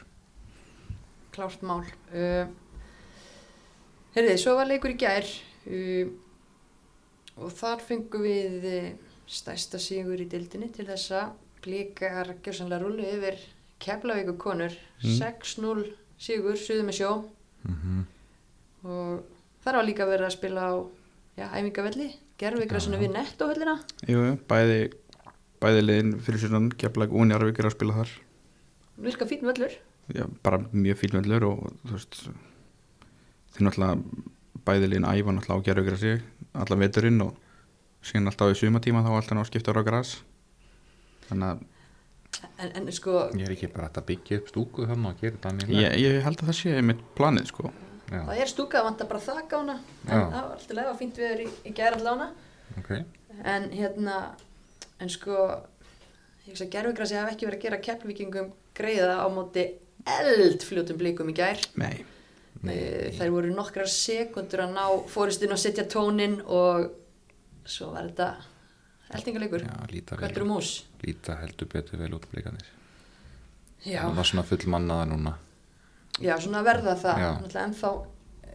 Klárt 1.33 1.63
mál. 1.65 1.81
Uh, 2.13 2.45
Herriði, 4.13 4.37
svo 4.43 4.53
var 4.59 4.69
leikur 4.69 4.93
í 4.93 4.99
gær. 5.01 5.25
Uh, 5.65 6.13
og 7.37 7.51
þar 7.55 7.83
fengum 7.87 8.25
við 8.25 8.67
uh, 8.71 8.91
stærsta 9.31 9.79
sigur 9.79 10.19
í 10.19 10.27
dildinni 10.29 10.71
til 10.73 10.85
þess 10.89 11.11
að 11.15 11.33
blíkar 11.61 12.35
gjössanlega 12.43 12.83
rullu 12.83 13.05
yfir 13.05 13.37
Keflavíku 13.81 14.35
konur. 14.37 14.73
Mm. 15.01 15.15
6-0 15.17 15.85
sigur, 16.21 16.57
suðu 16.59 16.85
með 16.85 16.97
sjó 16.99 17.11
mm 17.65 17.77
-hmm. 17.77 18.01
og 18.89 19.23
þar 19.63 19.77
var 19.79 19.85
líka 19.87 20.05
verið 20.05 20.25
að 20.27 20.35
spila 20.37 20.61
á 20.69 20.73
já, 21.37 21.45
æfingavelli, 21.57 22.09
gerðvigrasinu 22.37 22.97
Já. 22.97 23.01
við 23.01 23.11
nettóhöllina. 23.15 23.75
jú, 24.07 24.19
jú, 24.27 24.37
bæði 24.49 24.91
bæði 25.61 25.81
liðin 25.81 26.19
fyrir 26.19 26.39
sérna 26.39 26.69
geflag 26.77 27.13
og 27.13 27.25
Njarvík 27.25 27.59
er 27.59 27.65
að 27.65 27.75
spila 27.77 27.93
þar 27.93 28.09
Virka 28.97 29.25
fín 29.25 29.41
völlur. 29.41 29.73
já, 30.13 30.25
bara 30.43 30.57
mjög 30.73 30.97
fílmöllur 30.97 31.43
og 31.43 31.73
þú 31.85 31.91
veist 31.91 32.29
þeir 33.53 33.63
náttúrulega 33.65 34.01
bæði 34.67 34.91
liðin 34.91 35.09
æfa 35.09 35.35
náttúrulega 35.35 35.61
á 35.61 35.65
gerðugra 35.67 35.99
sig 36.01 36.23
allan 36.53 36.83
veturinn 36.83 37.25
og 37.25 37.35
síðan 38.05 38.31
alltaf 38.31 38.53
í 38.53 38.59
sumatíma 38.61 39.03
þá 39.05 39.11
alltaf 39.13 39.37
ná 39.37 39.43
skipta 39.47 39.73
ára 39.75 39.85
græs 39.87 40.17
þannig 41.29 41.53
að 41.53 41.67
En, 42.61 42.69
en 42.79 42.85
sko, 42.95 43.27
ég 43.35 43.43
er 43.43 43.53
ekki 43.53 43.67
bara 43.73 43.89
að 43.91 44.05
byggja 44.07 44.37
upp 44.39 44.49
stúku 44.49 44.85
þannig 44.87 45.09
að 45.09 45.23
gera 45.23 45.35
þetta 45.35 45.49
mjög 45.57 45.73
ég, 45.75 45.95
ég 45.99 46.21
held 46.25 46.39
að 46.39 46.49
það 46.49 46.57
sé 46.57 46.83
mitt 46.87 47.01
planið 47.17 47.49
sko. 47.51 47.71
Já, 48.07 48.21
það 48.27 48.39
er 48.43 48.51
stúkað, 48.51 48.85
vantar 48.87 49.09
bara 49.09 49.23
þak 49.25 49.51
á 49.51 49.57
hana. 49.57 49.75
En 50.07 50.13
það 50.13 50.37
var 50.37 50.53
alltaf 50.55 50.77
lega 50.77 50.93
fínt 51.01 51.19
við 51.21 51.43
í, 51.43 51.49
í 51.67 51.73
gæra 51.75 51.99
allána 51.99 52.29
ok. 52.79 52.91
En 53.51 53.67
hérna 53.75 54.17
en 55.01 55.11
sko 55.11 55.37
ég 56.45 56.53
veist 56.53 56.65
að 56.65 56.73
gerfugrasi 56.77 57.19
hafi 57.19 57.35
ekki 57.35 57.49
verið 57.49 57.59
að 57.59 57.65
gera 57.67 57.81
keppvíkingum 57.89 58.51
greiða 58.77 59.19
á 59.21 59.27
móti 59.33 59.67
eldfljótum 60.09 60.97
blikum 60.97 61.29
í 61.29 61.37
gær. 61.37 61.61
Nei, 61.79 62.01
Eh, 62.69 63.09
þær 63.17 63.31
voru 63.33 63.53
nokkrar 63.55 63.89
sekundur 63.89 64.61
að 64.67 64.75
ná 64.75 64.83
fóristinn 65.09 65.53
og 65.55 65.57
setja 65.61 65.87
tónin 65.89 66.35
og 66.45 66.91
svo 67.65 67.89
var 67.95 68.11
þetta 68.11 68.27
líta, 69.89 70.17
kvöldur 70.19 70.45
og 70.45 70.51
mús. 70.51 70.75
Líta 71.01 71.39
heldur 71.41 71.71
betur 71.71 71.99
vel 71.99 72.13
út 72.13 72.27
blikanir 72.29 72.67
já, 73.81 74.03
Það 74.03 74.15
var 74.19 74.29
svona 74.29 74.45
full 74.45 74.67
mannaða 74.69 75.07
núna. 75.09 75.33
Já, 76.21 76.35
svona 76.37 76.61
verða 76.61 76.95
það. 77.01 77.25
Náttúrulega 77.25 77.65
ennþá 77.65 77.91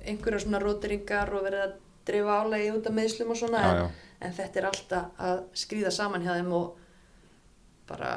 einhverja 0.06 0.42
svona 0.44 0.62
róteringar 0.62 1.32
og 1.34 1.46
verið 1.48 1.64
að 1.66 1.76
dreifa 2.06 2.40
álegi 2.44 2.72
út 2.76 2.86
af 2.86 2.94
meðslum 2.94 3.32
og 3.34 3.40
svona 3.40 3.62
Já, 3.62 3.70
en, 3.70 3.78
já, 3.80 4.10
en 4.20 4.36
þetta 4.38 4.60
er 4.60 4.68
alltaf 4.70 5.22
að 5.28 5.40
skrýða 5.64 5.92
saman 5.94 6.22
hjá 6.22 6.36
þeim 6.36 6.52
og 6.54 6.76
bara 7.90 8.12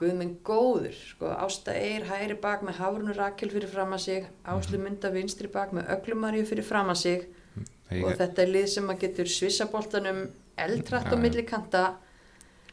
guðminn 0.00 0.36
góður 0.46 0.94
sko, 0.96 1.30
Ásta 1.44 1.74
Eir 1.78 2.06
hægri 2.08 2.36
bak 2.42 2.64
með 2.66 2.80
Hafrunur 2.80 3.18
Rakel 3.18 3.50
fyrir 3.52 3.70
fram 3.70 3.92
að 3.94 4.02
sig 4.04 4.24
Áslu 4.50 4.80
Munda 4.82 5.10
vinstri 5.14 5.50
bak 5.52 5.74
með 5.76 5.90
Öglumarju 5.94 6.46
fyrir 6.50 6.66
fram 6.66 6.90
að 6.90 7.00
sig. 7.02 7.28
Og 7.94 8.00
ég 8.00 8.16
þetta 8.18 8.42
er 8.42 8.50
lið 8.50 8.66
sem 8.72 8.88
að 8.90 9.04
getur 9.04 9.30
svissaboltanum 9.30 10.24
eldrætt 10.58 11.06
Já, 11.06 11.12
á 11.12 11.14
já. 11.14 11.20
milli 11.22 11.44
kanta. 11.46 11.84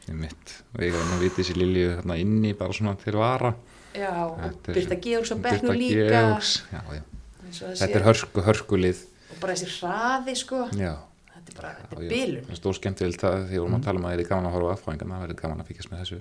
Er 0.08 0.18
mitt 0.18 0.56
og 0.74 0.82
ég 0.82 0.96
nú 0.96 1.20
vitið 1.22 1.46
sér 1.46 1.60
Lilju 1.62 1.92
þarna 2.00 2.18
inni 2.18 2.52
bara 2.58 2.74
svona 2.74 2.96
til 2.98 3.14
vara. 3.20 3.52
Já, 3.94 4.10
og 4.24 4.40
Þetta 4.40 4.72
er- 4.72 4.74
Birta 4.80 4.96
Georgs 5.04 5.30
Birta 5.30 5.48
bekknu 5.48 5.78
líka. 5.78 6.08
Georgs, 6.10 6.52
já, 6.72 6.80
já. 6.96 7.02
og 7.02 7.48
það 7.52 7.78
Þetta 7.82 7.98
er 8.00 8.06
hörku, 8.08 8.42
hörkulið. 8.48 9.06
Og 9.30 9.40
bara 9.40 9.52
þessi 9.52 9.68
hraði 9.78 10.36
sko. 10.36 10.64
Já, 10.74 10.94
þetta 11.36 11.48
er 11.52 11.56
bara, 11.60 11.72
þetta 11.78 11.96
er 11.96 12.02
já. 12.02 12.08
bilun. 12.08 12.44
Það 12.46 12.50
er 12.56 12.60
stór 12.62 12.78
skemmtilegt 12.80 13.22
að 13.28 13.48
því 13.52 13.58
vorum 13.62 13.78
að 13.78 13.84
tala 13.84 13.98
um 13.98 14.04
að 14.06 14.12
það 14.16 14.18
er 14.24 14.28
gaman 14.32 14.46
að 14.48 14.54
horfa 14.56 14.66
á 14.66 14.74
aðfáingan 14.74 15.12
það 15.12 15.22
verður 15.26 15.40
gaman 15.42 15.60
að 15.62 15.68
fíkast 15.70 15.90
með 15.92 16.00
þessu 16.02 16.20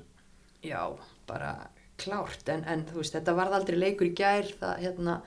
já, 0.65 0.81
bara 1.27 1.53
klárt. 2.01 2.47
En, 2.49 2.63
en 2.65 2.85
þú 2.89 3.01
veist, 3.01 3.15
þetta 3.17 3.37
varð 3.37 3.57
aldrei 3.59 3.77
leikur 3.79 4.09
í 4.09 4.15
gær. 4.17 4.47
Það 4.61 4.85
hérna 4.85 5.17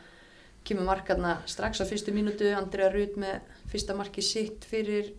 kemur 0.64 0.89
markarna 0.89 1.37
strax 1.51 1.82
á 1.82 1.89
fyrstu 1.89 2.14
mínútu. 2.16 2.49
Andrea 2.57 2.91
Rut 2.93 3.18
með 3.20 3.45
fyrsta 3.72 3.97
marki 3.99 4.24
sitt 4.24 4.66
fyrir 4.68 5.12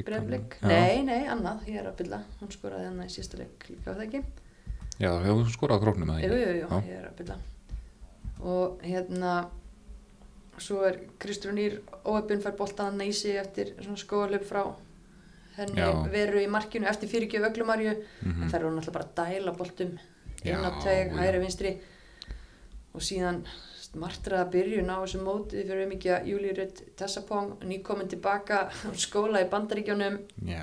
breyflik 0.00 0.56
Já. 0.62 0.68
nei, 0.68 1.02
nei, 1.04 1.24
annað, 1.28 1.66
ég 1.68 1.80
er 1.82 1.88
að 1.90 1.98
bylla 2.00 2.22
hún 2.40 2.52
skoraði 2.52 2.88
hann 2.88 3.02
í 3.04 3.08
sísta 3.12 3.40
leik 3.40 3.66
líka 3.68 3.92
á 3.92 3.96
það 3.98 4.04
ekki? 4.06 4.20
Já, 5.02 5.10
hefur 5.26 5.50
skorað 5.52 5.80
á 5.80 5.82
króknum 5.84 6.12
eða 6.14 6.22
jú, 6.22 6.30
ekki? 6.30 6.40
jú, 6.40 6.54
jú, 6.56 6.68
Já. 6.70 6.78
ég 6.88 7.00
er 7.00 7.08
að 7.08 7.18
bylla 7.20 7.36
og 8.52 8.86
hérna 8.86 9.34
svo 10.62 10.80
er 10.88 10.98
Kristrún 11.20 11.60
Ír 11.60 11.78
óöfbjörn 12.08 12.42
fær 12.44 13.04
í 13.04 13.12
sig 13.12 13.36
eftir 13.36 13.74
svona 13.82 14.00
skóalöp 14.00 14.46
frá 14.48 14.64
henni 15.56 15.80
Já. 15.80 15.90
veru 16.12 16.38
í 16.40 16.48
markinu 16.48 16.86
eftir 16.88 17.08
fyrirgjöf 17.08 17.48
öglumarju 17.50 17.96
Mhm. 18.22 18.42
en 18.42 18.48
þær 18.50 18.56
eru 18.60 18.70
náttúrulega 18.76 18.92
bara 18.92 19.30
dæla 19.30 19.52
boltum 19.56 19.98
inn 20.44 20.64
á 20.64 20.70
teg, 20.82 21.12
hægri 21.12 21.38
vinstri. 21.40 21.78
Og 22.94 23.00
síðan 23.00 23.44
martraða 23.94 24.50
byrjun 24.50 24.88
á 24.88 24.96
þessu 25.04 25.20
móti 25.22 25.62
fyrir 25.68 25.90
ekki 25.92 26.08
að 26.12 26.26
Júlíu 26.28 26.56
Rutt 26.56 26.96
Tessapong 26.96 27.58
nýkomin 27.64 28.08
tilbaka 28.08 28.68
á 28.68 28.90
skóla 28.96 29.40
í 29.44 29.48
bandaríkjónum 29.50 30.18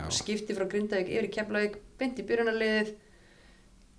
og 0.05 0.11
skipti 0.11 0.53
frá 0.57 0.65
Grindavík 0.69 1.09
yfir 1.09 1.27
í 1.29 1.33
Keflavík 1.33 1.75
beint 1.99 2.17
í 2.19 2.23
byrjunarliðið. 2.25 2.93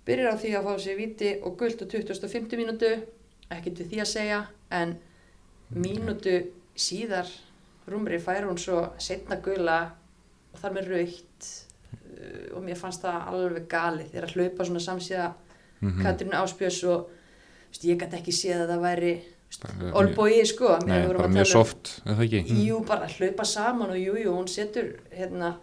Byrjar 0.05 0.33
á 0.33 0.41
því 0.41 0.51
að 0.57 0.65
fá 0.65 0.73
sér 0.79 0.97
viti 0.97 1.39
og 1.43 1.57
gult 1.57 1.81
á 1.81 1.85
2050 1.85 2.57
mínútu. 2.57 2.91
Ekkert 3.51 3.77
við 3.79 3.89
því 3.91 3.99
að 4.01 4.11
segja 4.11 4.47
en 4.71 4.97
mínútu 5.75 6.47
síðar 6.75 7.27
rúmri 7.87 8.19
fær 8.19 8.45
hún 8.47 8.57
svo 8.59 8.93
setna 8.97 9.35
gula 9.43 9.91
og 10.53 10.59
þar 10.61 10.73
með 10.77 10.89
raukt 10.93 11.49
uh, 11.91 12.57
og 12.57 12.63
mér 12.65 12.77
fannst 12.79 13.01
það 13.05 13.27
alveg 13.31 13.67
galið 13.71 14.11
þegar 14.11 14.27
að 14.29 14.35
hlaupa 14.37 14.65
svona 14.69 14.85
samsíða 14.89 15.31
Mhm. 15.81 16.03
Katrín 16.05 16.33
Áspjörs 16.37 16.83
og 16.85 17.07
veist, 17.71 17.85
ég 17.89 17.97
gæti 17.97 18.13
ekki 18.19 18.31
séð 18.37 18.59
að 18.67 18.69
það 18.69 18.81
væri 18.83 19.13
Bara- 19.63 19.93
olbói 19.97 20.43
sko 20.45 20.77
Nei, 20.85 21.07
bara 21.07 21.27
mjög 21.27 21.39
um- 21.41 21.45
soft, 21.45 22.01
er 22.05 22.13
það 22.13 22.21
ekki? 22.37 22.57
Jú, 22.67 22.85
bara 22.85 23.07
hlaupa 23.07 23.43
saman 23.45 23.89
og 23.89 23.95
jú, 23.97 24.13
jú, 24.21 24.29
hún 24.35 24.47
setur 24.47 24.91
hérna, 25.11 25.55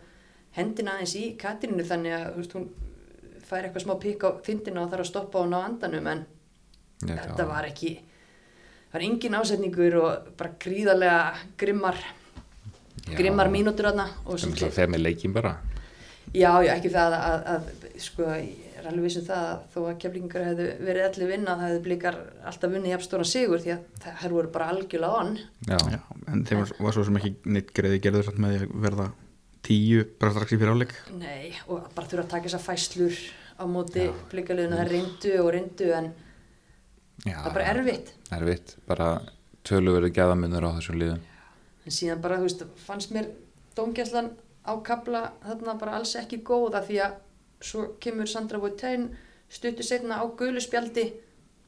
hendina 0.58 0.96
aðeins 0.96 1.14
í 1.14 1.36
Katrínu 1.38 1.86
þannig 1.86 2.16
að 2.18 2.34
veist, 2.36 2.52
hún 2.52 2.66
fær 3.46 3.62
eitthvað 3.68 3.84
smá 3.86 3.94
pík 4.02 4.24
á 4.26 4.30
þindina 4.42 4.82
og 4.82 4.90
þarf 4.90 5.00
að 5.06 5.10
stoppa 5.12 5.38
hún 5.44 5.54
á 5.54 5.60
andanum 5.68 6.06
en 6.10 6.26
Nei, 7.06 7.14
þetta 7.16 7.46
var 7.46 7.64
ekki 7.70 7.94
það 8.90 8.92
var 8.92 9.00
engin 9.06 9.38
ásetningur 9.38 9.94
og 10.02 10.36
bara 10.36 10.50
gríðarlega 10.58 11.34
grimmar. 11.56 11.94
Grimmar 13.16 13.50
mínútur 13.52 13.90
aðna 13.90 14.08
og 14.26 14.40
Það 14.42 14.64
er 14.68 14.76
þegar 14.76 14.94
með 14.94 15.04
leikin 15.06 15.36
bara? 15.36 15.56
Já, 16.36 16.50
já, 16.60 16.74
ekki 16.74 16.90
það 16.92 17.14
að, 17.16 17.46
að, 17.52 17.68
sko, 18.04 18.26
ég 18.36 18.74
er 18.78 18.88
alveg 18.90 19.06
vissum 19.06 19.24
það 19.26 19.44
að 19.46 19.62
þó 19.72 19.78
að 19.80 20.00
keflingar 20.02 20.44
hefðu 20.44 20.66
verið 20.84 21.06
allir 21.06 21.30
vinna 21.32 21.54
það 21.54 21.64
hefðu 21.66 21.84
blikar 21.86 22.18
alltaf 22.50 22.74
vunnið 22.74 22.92
jafnstóran 22.92 23.30
sigur 23.30 23.62
því 23.64 23.72
að 23.74 24.10
þær 24.20 24.34
voru 24.36 24.52
bara 24.54 24.68
algjörlega 24.74 25.22
on. 25.22 25.32
Já, 25.70 25.78
Já, 25.94 25.98
en 26.28 26.44
þeim 26.48 26.60
var, 26.60 26.74
var 26.84 26.96
svo 26.96 27.06
sem 27.08 27.18
ekki 27.22 27.32
neitt 27.48 27.72
greiði 27.76 28.02
gerður 28.04 28.28
samt 28.28 28.42
með 28.44 28.58
að 28.58 28.76
verða 28.84 29.08
tíu 29.68 30.04
bara 30.20 30.34
strax 30.36 30.54
í 30.54 30.60
fyrir 30.60 30.76
áleik 30.76 30.94
Nei, 31.18 31.56
og 31.66 31.88
bara 31.96 32.10
þurfa 32.10 32.26
að 32.26 32.32
taka 32.34 32.48
þessar 32.48 32.64
fæslur 32.64 33.18
á 33.58 33.64
móti 33.66 34.04
blikaliðinu, 34.30 34.78
það 34.78 34.92
reyndu 34.92 35.32
og 35.42 35.50
reyndu 35.56 35.88
en 35.96 36.12
já. 37.24 37.40
það 37.40 37.48
er 37.48 37.56
bara 37.56 37.72
erfitt. 37.72 38.12
Erfitt, 38.36 38.76
bara 38.88 39.08
töluverðu 39.66 40.12
gæðamunur 40.14 40.68
á 40.68 40.76
þessum 40.76 41.00
liðum 41.00 41.24
en 41.88 41.94
síðan 41.94 42.20
bara, 42.20 42.36
þú 42.40 42.48
veist, 42.48 42.64
fannst 42.84 43.14
mér 43.16 43.30
dómgæslan 43.78 44.34
á 44.68 44.72
kabla 44.84 45.22
þarna 45.46 45.78
bara 45.80 45.96
alls 45.96 46.12
ekki 46.20 46.42
góða 46.44 46.82
því 46.84 47.00
að 47.06 47.16
svo 47.64 47.84
kemur 48.02 48.28
Sandra 48.28 48.60
Voitein 48.62 49.08
stuttu 49.48 49.86
setna 49.86 50.20
á 50.20 50.24
gulu 50.38 50.60
spjaldi 50.60 51.06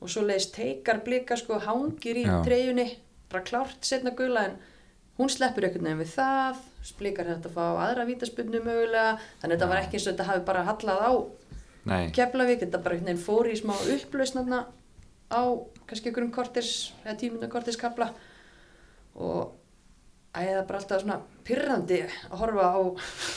og 0.01 0.11
svo 0.12 0.25
leiðist 0.27 0.53
teikar 0.57 1.01
blika 1.05 1.39
sko 1.41 1.59
hangir 1.64 2.21
í 2.21 2.27
Já. 2.27 2.41
treyjunni 2.45 2.87
bara 3.33 3.47
klárt 3.47 3.87
setna 3.87 4.12
gula 4.16 4.45
en 4.51 4.59
hún 5.18 5.33
sleppur 5.33 5.66
einhvern 5.66 5.89
veginn 5.89 6.03
við 6.03 6.12
það 6.14 6.61
blikar 6.99 7.29
þetta 7.29 7.51
að 7.51 7.57
fá 7.57 7.64
aðra 7.87 8.07
vítaspunnu 8.09 8.61
mögulega 8.64 9.16
þannig 9.41 9.45
að 9.45 9.55
þetta 9.57 9.71
var 9.73 9.83
ekki 9.83 9.99
eins 9.99 10.07
og 10.07 10.12
þetta 10.12 10.29
hafi 10.31 10.45
bara 10.49 10.66
hallað 10.68 11.05
á 11.05 11.12
Keflavík, 12.12 12.61
þetta 12.61 12.79
bara 12.85 12.97
einhvern 12.97 13.09
veginn 13.09 13.25
fór 13.25 13.49
í 13.49 13.57
smá 13.57 13.73
upplausnarna 13.73 14.61
á 15.33 15.43
kannski 15.89 16.11
einhverjum 16.11 16.33
kortis 16.35 16.73
eða 17.05 17.16
tímundum 17.21 17.53
kortis 17.53 17.79
kapla 17.81 18.11
og 19.16 19.60
æði 20.31 20.53
það 20.55 20.66
bara 20.68 20.81
alltaf 20.81 21.03
svona 21.03 21.16
pyrrandi 21.47 22.01
að 22.07 22.37
horfa 22.43 22.66
á 22.70 22.81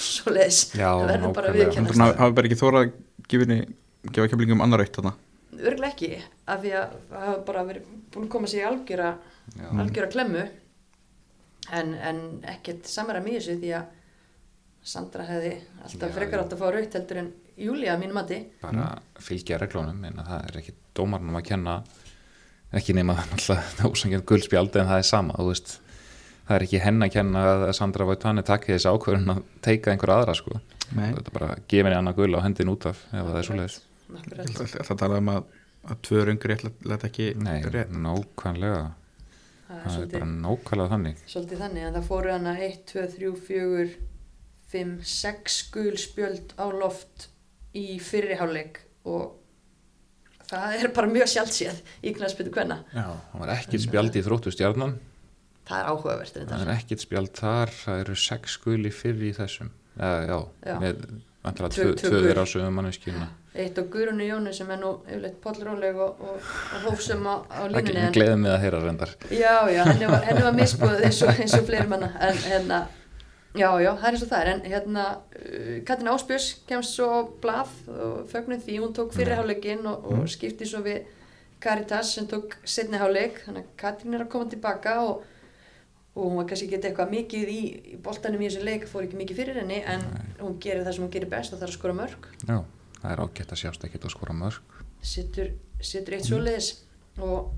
svoleiðis. 0.03 0.59
Já, 0.77 0.89
það 0.93 1.09
verður 1.09 1.35
bara 1.39 1.53
viðkennast 1.57 2.03
að 2.05 2.17
hafi 2.21 2.35
bara 2.37 2.49
ekki 2.49 2.59
þórað 2.59 2.83
að 2.83 2.91
gefa 4.13 4.27
keflingum 4.33 4.63
annar 4.65 4.83
eitt 4.83 4.99
þarna. 4.99 5.13
Örglega 5.53 5.93
ekki 5.93 6.11
af 6.49 6.61
því 6.63 6.73
að 6.77 6.93
það 7.09 7.25
hafa 7.27 7.39
bara 7.47 7.65
verið 7.69 7.89
búin 8.13 8.27
að 8.27 8.31
koma 8.35 8.51
sér 8.51 8.61
í 8.63 8.67
algjöra 8.69 9.11
Já. 9.57 9.67
algjöra 9.85 10.11
klemmu. 10.13 10.45
En, 11.73 11.93
en 11.95 12.23
ekkert 12.53 12.89
samara 12.91 13.21
mjög 13.23 13.39
þessu 13.39 13.59
því 13.61 13.75
að 13.79 13.91
Sandra 14.83 15.23
hefði 15.23 15.53
alltaf 15.85 16.09
Já, 16.09 16.15
frekar 16.17 16.41
átt 16.43 16.53
að 16.57 16.59
fá 16.59 16.65
raut 16.75 16.95
heldur 16.97 17.19
en 17.21 17.29
Júlia 17.63 17.93
að 17.93 18.01
mínum 18.01 18.17
mati. 18.19 18.39
Bara 18.59 18.89
fylgja 19.23 19.59
reglunum 19.61 20.01
en 20.09 20.19
það 20.19 20.47
er 20.49 20.57
ekki 20.59 20.73
dómarnum 20.97 21.37
að 21.39 21.45
kenna 21.47 21.77
ekki 22.75 22.95
nema 22.97 23.15
alltaf 23.37 23.79
ósangjönd 23.87 24.25
guldspjald 24.27 24.75
en 24.81 24.89
það 24.89 24.99
er 24.99 25.07
sama 25.07 25.37
þú 25.39 25.47
veist 25.53 25.77
það 26.47 26.55
er 26.57 26.65
ekki 26.67 26.81
henn 26.83 27.05
að 27.05 27.11
kenna 27.15 27.43
að 27.53 27.65
Sandra 27.77 28.05
Vautani 28.09 28.43
takki 28.47 28.73
þessi 28.75 28.91
ákvörðun 28.91 29.33
að 29.35 29.41
teika 29.65 29.91
einhver 29.93 30.13
aðra 30.17 30.35
sko. 30.37 30.59
Nei, 30.93 31.09
þetta 31.15 31.29
er 31.31 31.37
bara 31.37 31.49
að 31.55 31.61
gefa 31.71 31.87
henni 31.89 31.99
annað 32.01 32.17
gul 32.19 32.35
á 32.37 32.43
hendin 32.45 32.71
út 32.73 32.85
af 32.89 33.03
ef 33.13 33.29
það 33.29 33.37
er 33.39 33.47
svo 33.47 33.59
leiðis 33.59 33.77
það 34.89 34.97
talaði 34.99 35.21
um 35.23 35.31
að, 35.33 35.45
að 35.89 36.01
tvö 36.07 36.23
rétt 36.27 36.65
leta 36.85 37.07
ekki 37.09 37.29
Nei, 37.41 37.61
rétt. 37.73 37.93
nákvæmlega. 37.95 38.81
Það 39.67 39.77
er 39.77 39.83
það 39.83 39.85
er 39.87 39.95
svolítið- 39.95 40.19
bara 40.19 40.31
nákvæmlega 40.43 40.89
þannig. 40.93 41.21
Svolítið 41.33 41.61
þannig 41.63 41.87
að 41.87 41.95
það 41.97 42.09
fóru 42.11 42.31
hana 42.35 42.55
1, 42.67 42.83
2, 42.91 43.05
3, 43.15 43.31
4, 43.47 43.87
5, 44.73 44.91
6 45.13 45.61
gul 45.73 45.95
spjöld 45.97 46.53
á 46.59 46.65
loft 46.73 47.27
í 47.73 47.85
fyrriháleik 48.03 48.83
og 49.05 49.33
það 50.51 50.75
er 50.83 50.91
bara 50.93 51.07
mjög 51.09 51.31
sjálfséð 51.31 51.79
í 52.03 52.13
knæspytu 52.13 52.51
hvenna. 52.53 52.83
Já, 52.93 53.07
það 53.31 53.39
var 53.39 53.53
ekkert 53.55 53.81
spjald 53.87 54.15
í 54.19 54.23
þróttu 54.27 54.53
stjarnan 54.53 54.99
Það 55.67 55.77
er 55.79 55.91
áhugavert 55.93 56.33
það 56.49 56.61
er 56.65 56.71
ekkert 56.77 57.03
spjald 57.05 57.29
þar 57.39 57.69
það 57.83 58.01
eru 58.03 58.15
sex 58.19 58.57
guli 58.65 58.89
fyrir 58.91 59.29
í 59.29 59.35
þessum 59.37 59.69
já, 59.99 60.09
já, 60.27 60.37
Já. 60.67 60.75
með 60.81 61.05
vantilega 61.43 61.75
Tvö- 61.75 61.85
tvö, 61.85 61.93
tvö 61.93 62.09
tvö 62.09 62.17
gul. 62.17 62.25
þeirra 62.27 62.43
á 62.43 62.47
sögum 62.53 62.75
manneskjuna 62.79 63.29
Eitt 63.53 63.77
á 63.77 63.83
Guðrunu 63.85 64.25
Jónu 64.25 64.51
sem 64.57 64.69
er 64.73 64.79
nú 64.81 64.91
yfirleitt 65.05 65.35
pollróleg 65.43 65.95
og, 66.01 66.21
og, 66.25 66.37
og 66.73 66.85
hófsum 66.87 67.21
á, 67.29 67.35
á 67.53 67.61
það 67.69 67.75
línunni. 67.75 68.01
en- 68.07 68.15
gleðið 68.15 68.39
með 68.41 68.53
að 68.55 68.61
heyra 68.63 68.79
reyndar 68.81 69.11
Já, 69.29 69.53
já, 69.69 69.83
henni 69.91 70.07
var, 70.09 70.23
henni 70.25 70.43
var 70.47 70.55
misbúið 70.57 71.03
eins 71.05 71.19
og, 71.21 71.29
eins 71.43 71.53
og 71.59 71.65
fleiri 71.67 71.87
manna 71.91 72.09
en 72.19 72.39
hérna, 72.47 72.79
já, 73.53 73.67
já, 73.85 73.91
það 73.93 74.07
er 74.09 74.17
eins 74.17 74.23
og 74.25 74.31
það 74.31 74.41
er 74.41 74.49
en 74.55 74.63
hérna, 74.71 75.03
uh, 75.37 75.75
Katrin 75.85 76.09
Áspjörs 76.15 76.47
kemst 76.71 76.97
svo 76.97 77.09
blað 77.45 77.75
og 77.93 78.23
fögnuð 78.33 78.65
því 78.65 78.79
hún 78.81 78.95
tók 78.97 79.13
fyrirháleikinn 79.19 79.85
og, 79.85 80.09
og 80.15 80.25
skipti 80.33 80.65
svo 80.65 80.81
við 80.87 81.03
Caritas 81.63 82.15
sem 82.17 82.25
tók 82.27 82.57
setniháleik, 82.65 83.37
þannig 83.45 83.67
að 83.69 83.77
Katrin 83.85 84.17
er 84.17 84.25
að 84.25 84.31
koma 84.33 84.49
tilbaka 84.51 84.97
og, 85.05 85.21
og 86.13 86.21
hún 86.27 86.37
var 86.37 86.47
kannski 86.49 86.67
ekki 86.69 86.79
eitthvað 86.89 87.13
mikið 87.13 87.51
í, 87.51 87.59
í 87.93 87.97
boltanum 88.05 88.41
í 88.41 88.49
þessu 88.49 88.63
leik, 88.67 88.87
fór 88.89 89.07
ekki 89.07 89.19
mikið 89.19 89.39
fyrir 89.41 89.59
henni 89.61 89.79
en 89.89 90.05
hún 90.39 90.57
gerir 90.61 90.85
það 90.85 90.97
sem 90.97 91.05
hún 91.05 91.13
gerir 91.15 91.31
best 91.31 91.53
og 91.53 91.59
það 91.59 91.67
er 91.67 91.73
að 91.73 91.77
skora 91.77 91.97
mörg 91.97 92.27
já, 92.47 92.57
það 92.99 93.09
er 93.11 93.23
ágætt 93.25 93.55
að 93.55 93.61
sjást 93.63 93.87
ekkert 93.87 94.07
að 94.09 94.15
skora 94.15 94.37
mörg 94.37 94.75
setur, 95.13 95.53
setur 95.81 96.17
eitt 96.17 96.29
svoleiðis 96.29 96.69
og 97.23 97.53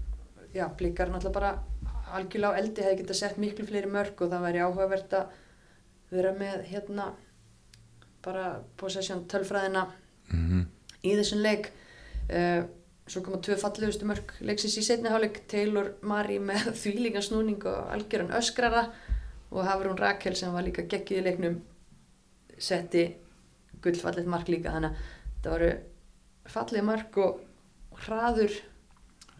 já, 0.55 0.65
blikar 0.79 1.11
náttúrulega 1.11 1.39
bara 1.39 2.15
algjörlega 2.15 2.55
á 2.55 2.59
eldi 2.61 2.85
hefði 2.85 3.01
getað 3.01 3.19
sett 3.21 3.41
miklu 3.41 3.67
fleiri 3.67 3.91
mörg 3.91 4.23
og 4.23 4.31
það 4.31 4.47
væri 4.47 4.63
áhugavert 4.63 5.17
að 5.19 5.35
vera 6.15 6.31
með 6.37 6.63
hérna 6.69 7.11
bara 8.25 8.47
possession 8.79 9.25
tölfræðina 9.29 9.89
mm 10.31 10.63
í 11.05 11.13
þessum 11.19 11.43
leik. 11.45 11.71
Uh, 12.25 12.65
svo 13.05 13.21
koma 13.25 13.37
tvö 13.45 13.57
fallegustu 13.61 14.07
mörg 14.09 14.33
leiksins 14.45 14.77
í 14.81 14.85
setni 14.85 15.11
hálfleik 15.13 15.43
Taylor 15.51 15.91
Mari 16.01 16.39
með 16.41 16.71
þvílingansnúning 16.81 17.65
og 17.69 17.91
algjöran 17.93 18.33
öskrara 18.39 18.87
og 19.51 19.65
Hafrún 19.67 19.99
Rakel 19.99 20.35
sem 20.37 20.53
var 20.53 20.65
líka 20.65 20.87
geggið 20.89 21.21
í 21.21 21.25
leiknum 21.27 21.59
setti 22.57 23.05
gullfallet 23.83 24.29
mark 24.29 24.49
líka 24.49 24.73
þannig 24.73 24.95
að 24.95 25.43
það 25.43 25.51
voru 25.55 25.73
fallið 26.55 26.87
mark 26.87 27.19
og 27.21 27.43
hraður 28.05 28.55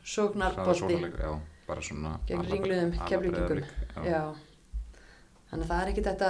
svona 0.05 0.51
gegn 2.29 2.45
ringluðum 2.51 2.91
já. 4.05 4.21
Þannig 5.49 5.63
að 5.63 5.71
það 5.71 5.81
er 5.81 5.91
ekki 5.91 6.03
þetta 6.05 6.29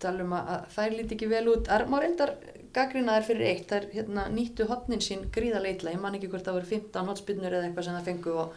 tala 0.00 0.24
um 0.24 0.34
að, 0.36 0.52
þær 0.72 0.96
líti 0.96 1.16
ekki 1.16 1.28
vel 1.30 1.44
út. 1.52 1.70
Er, 1.72 1.84
má 2.76 2.82
reyndar 2.82 2.86
gaggrina 2.86 3.14
þær 3.16 3.26
fyrir 3.26 3.46
eitt 3.50 3.68
þær 3.70 3.86
hérna, 3.92 4.28
nýttu 4.30 4.66
hotnin 4.68 5.00
sín 5.00 5.26
gríðaleitla 5.32 5.92
ég 5.94 6.00
man 6.00 6.14
ekki 6.14 6.28
hvort 6.28 6.44
það 6.44 6.58
voru 6.58 6.66
15 6.66 7.06
hotspinnur 7.10 7.52
eða 7.56 7.68
eitthvað 7.68 7.84
sem 7.84 7.94
það 7.96 8.04
fengu 8.10 8.34
og 8.36 8.54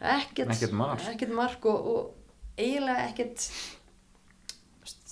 ekkert, 0.00 0.50
Ekkert 0.50 0.72
mark. 0.72 1.00
ekkert 1.12 1.32
mark 1.34 1.64
og, 1.66 1.86
og 1.86 2.58
eiginlega 2.58 3.08
ekkert 3.10 3.50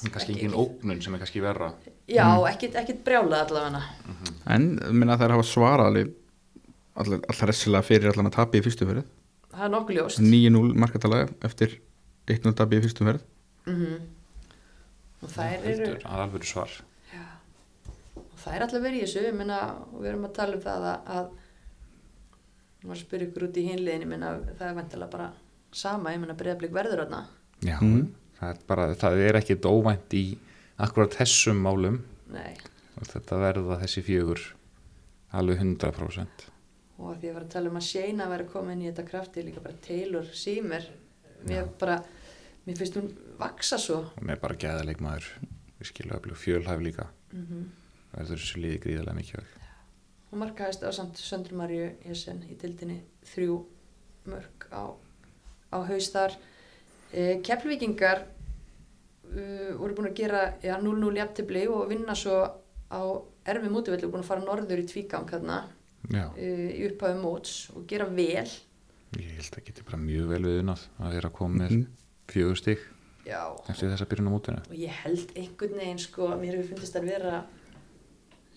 En 0.04 0.10
kannski 0.14 0.32
ekki- 0.32 0.44
engin 0.46 0.54
ógnun 0.54 1.00
sem 1.02 1.14
er 1.14 1.18
kannski 1.18 1.40
verra. 1.42 1.72
Já, 2.08 2.24
ekkert, 2.52 2.74
ekkert 2.78 3.00
brjálað 3.04 3.48
allavega. 3.50 3.80
En 4.46 4.78
minna 4.94 5.16
þær 5.18 5.32
hafa 5.34 5.42
svarað 5.42 5.88
alveg 5.88 6.12
allar, 6.96 7.20
ressilega 7.50 7.82
fyrir 7.82 8.12
allan 8.12 8.26
að 8.30 8.36
tapi 8.36 8.58
í 8.58 8.62
fyrstu 8.62 8.86
ferð. 8.86 9.04
Það 9.50 9.64
er 9.66 9.72
nokkuð 9.74 9.96
ljóst. 9.98 10.20
9-0 10.22 10.74
markatalega 10.78 11.28
eftir 11.42 11.80
1-0 12.30 12.54
tapi 12.54 12.78
í 12.78 12.82
fyrstu 12.86 13.04
ferð. 13.08 13.22
Mm 13.66 13.98
og 15.18 15.28
þær 15.34 15.64
eru 15.66 15.66
Heldur, 15.66 16.02
að 16.06 16.20
alveg 16.22 16.44
svar 16.46 16.70
það 18.48 18.56
er 18.58 18.64
alltaf 18.66 18.82
verið 18.84 18.98
í 18.98 19.04
þessu, 19.06 19.22
ég 19.28 19.36
meina, 19.38 19.58
og 19.92 20.00
við 20.02 20.10
erum 20.12 20.24
að 20.28 20.34
tala 20.38 20.56
um 20.58 20.64
það 20.64 20.86
að, 20.88 21.12
að 21.18 21.30
var 22.88 22.94
að 22.96 23.02
spyrja 23.02 23.28
ykkur 23.28 23.46
út 23.48 23.58
í 23.60 23.64
hinliðin, 23.68 24.04
ég 24.06 24.10
meina, 24.12 24.32
það 24.58 24.68
er 24.70 24.76
vantilega 24.78 25.12
bara 25.14 25.28
sama, 25.82 26.12
ég 26.14 26.20
meina, 26.22 26.36
breyðablík 26.38 26.74
verður 26.76 27.02
þarna. 27.04 27.22
já, 27.62 27.78
Mhm. 27.82 28.04
það 28.40 28.50
er 28.54 28.60
bara, 28.68 28.84
það 28.94 29.18
er 29.28 29.38
ekkit 29.40 29.66
óvænt 29.66 30.14
í 30.14 30.38
akkurat 30.78 31.10
þessum 31.18 31.58
málum. 31.64 32.00
Nei, 32.30 32.54
og 33.00 33.06
þetta 33.06 33.38
verða 33.40 33.80
þessi 33.82 34.02
fjögur 34.06 34.40
alveg 35.32 35.58
100% 35.58 36.46
og 36.98 37.14
að 37.14 37.20
því 37.22 37.28
að 37.30 37.34
var 37.34 37.42
að 37.44 37.50
tala 37.52 37.68
um 37.70 37.76
að 37.76 37.84
væri 38.32 38.44
að 38.44 38.52
koma 38.52 38.72
inn 38.72 38.80
í 38.82 38.88
þetta 38.90 39.04
krafti, 39.08 39.42
líka 39.44 39.60
bara 39.62 39.74
Taylor 39.86 40.24
Seymour, 40.34 40.82
mér 41.46 41.68
bara, 41.78 42.02
mér 42.66 42.76
finnst 42.76 42.94
hún 42.98 43.12
vaksa 43.38 43.78
svo. 43.78 44.10
hún 44.18 44.30
er 44.30 44.36
bara 44.36 44.54
gæðalegmaður 44.54 45.28
við 45.78 45.86
skilja 45.92 46.18
öflug 46.18 46.36
fjölhæf 46.36 46.80
líka. 46.82 47.06
Mm 47.32 47.70
verður 48.12 48.38
þessu 48.42 48.62
liði 48.62 48.80
gríðarlega 48.84 49.18
mikið 49.20 49.54
hún 50.28 50.42
markaðist 50.42 50.82
á 50.84 50.90
samt 50.92 51.16
Söndru 51.16 51.56
Marju 51.56 51.86
Jessen 52.04 52.42
í 52.52 52.56
dildinni 52.60 52.98
þrjú 53.30 53.54
mörg 54.28 54.66
á, 54.68 54.92
á 55.72 55.78
haus 55.88 56.10
þar. 56.12 56.34
E, 57.12 57.38
Keflvíkingar 57.40 58.26
uh, 59.32 59.70
voru 59.80 59.94
búin 59.96 60.10
að 60.10 60.18
gera 60.20 60.42
ja, 60.60 60.76
0-0 60.82 61.16
jafntefli 61.16 61.62
og 61.72 61.86
vinna 61.88 62.12
svo 62.18 62.36
á 62.92 63.00
erfi 63.48 63.70
mútivelli 63.72 64.04
og 64.04 64.12
búin 64.12 64.24
að 64.24 64.28
fara 64.34 64.44
norður 64.44 64.82
í 64.82 64.86
tvígang 64.90 65.28
hérna 65.32 65.62
Já, 66.12 66.26
uh, 66.28 66.68
í 66.76 66.84
upphæðu 66.90 67.22
móts 67.22 67.54
og 67.74 67.86
gera 67.88 68.04
vel. 68.12 68.44
Ég 69.16 69.32
held 69.38 69.56
að 69.56 69.64
geti 69.70 69.86
bara 69.88 70.02
mjög 70.02 70.28
vel 70.34 70.42
við 70.44 70.60
unnað 70.62 70.84
að 71.00 71.16
vera 71.16 71.30
að 71.32 71.36
koma 71.40 71.62
með 71.64 71.70
Mhm. 71.78 71.86
fjögur 72.28 72.56
stig 72.60 72.78
já, 73.24 73.40
eftir 73.68 73.88
þessa 73.88 74.06
byrjun 74.12 74.28
á 74.28 74.32
mótinu. 74.36 74.60
og 74.68 74.76
ég 74.76 74.92
held 75.02 75.32
einhvern 75.34 75.78
veginn 75.80 75.98
sko 75.98 76.28
að 76.28 76.40
mér 76.44 76.56
hefur 76.58 76.74
fundist 76.76 76.96
að 77.00 77.08
vera 77.08 77.46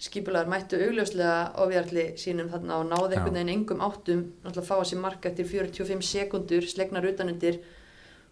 skipulegar 0.01 0.49
mættu 0.49 0.79
augljóslega 0.81 1.35
ofjarli 1.61 2.05
sínum 2.17 2.49
þarna 2.49 2.79
og 2.81 2.87
náði 2.89 3.17
einhvern 3.17 3.37
veginn 3.37 3.53
engum 3.53 3.83
áttum 3.85 4.23
náttúrulega 4.41 4.67
fá 4.67 4.75
að 4.79 4.87
sér 4.89 5.01
marka 5.03 5.29
eftir 5.29 5.49
45 5.49 6.07
sekundur 6.07 6.65
slegnar 6.69 7.05
utanundir 7.05 7.59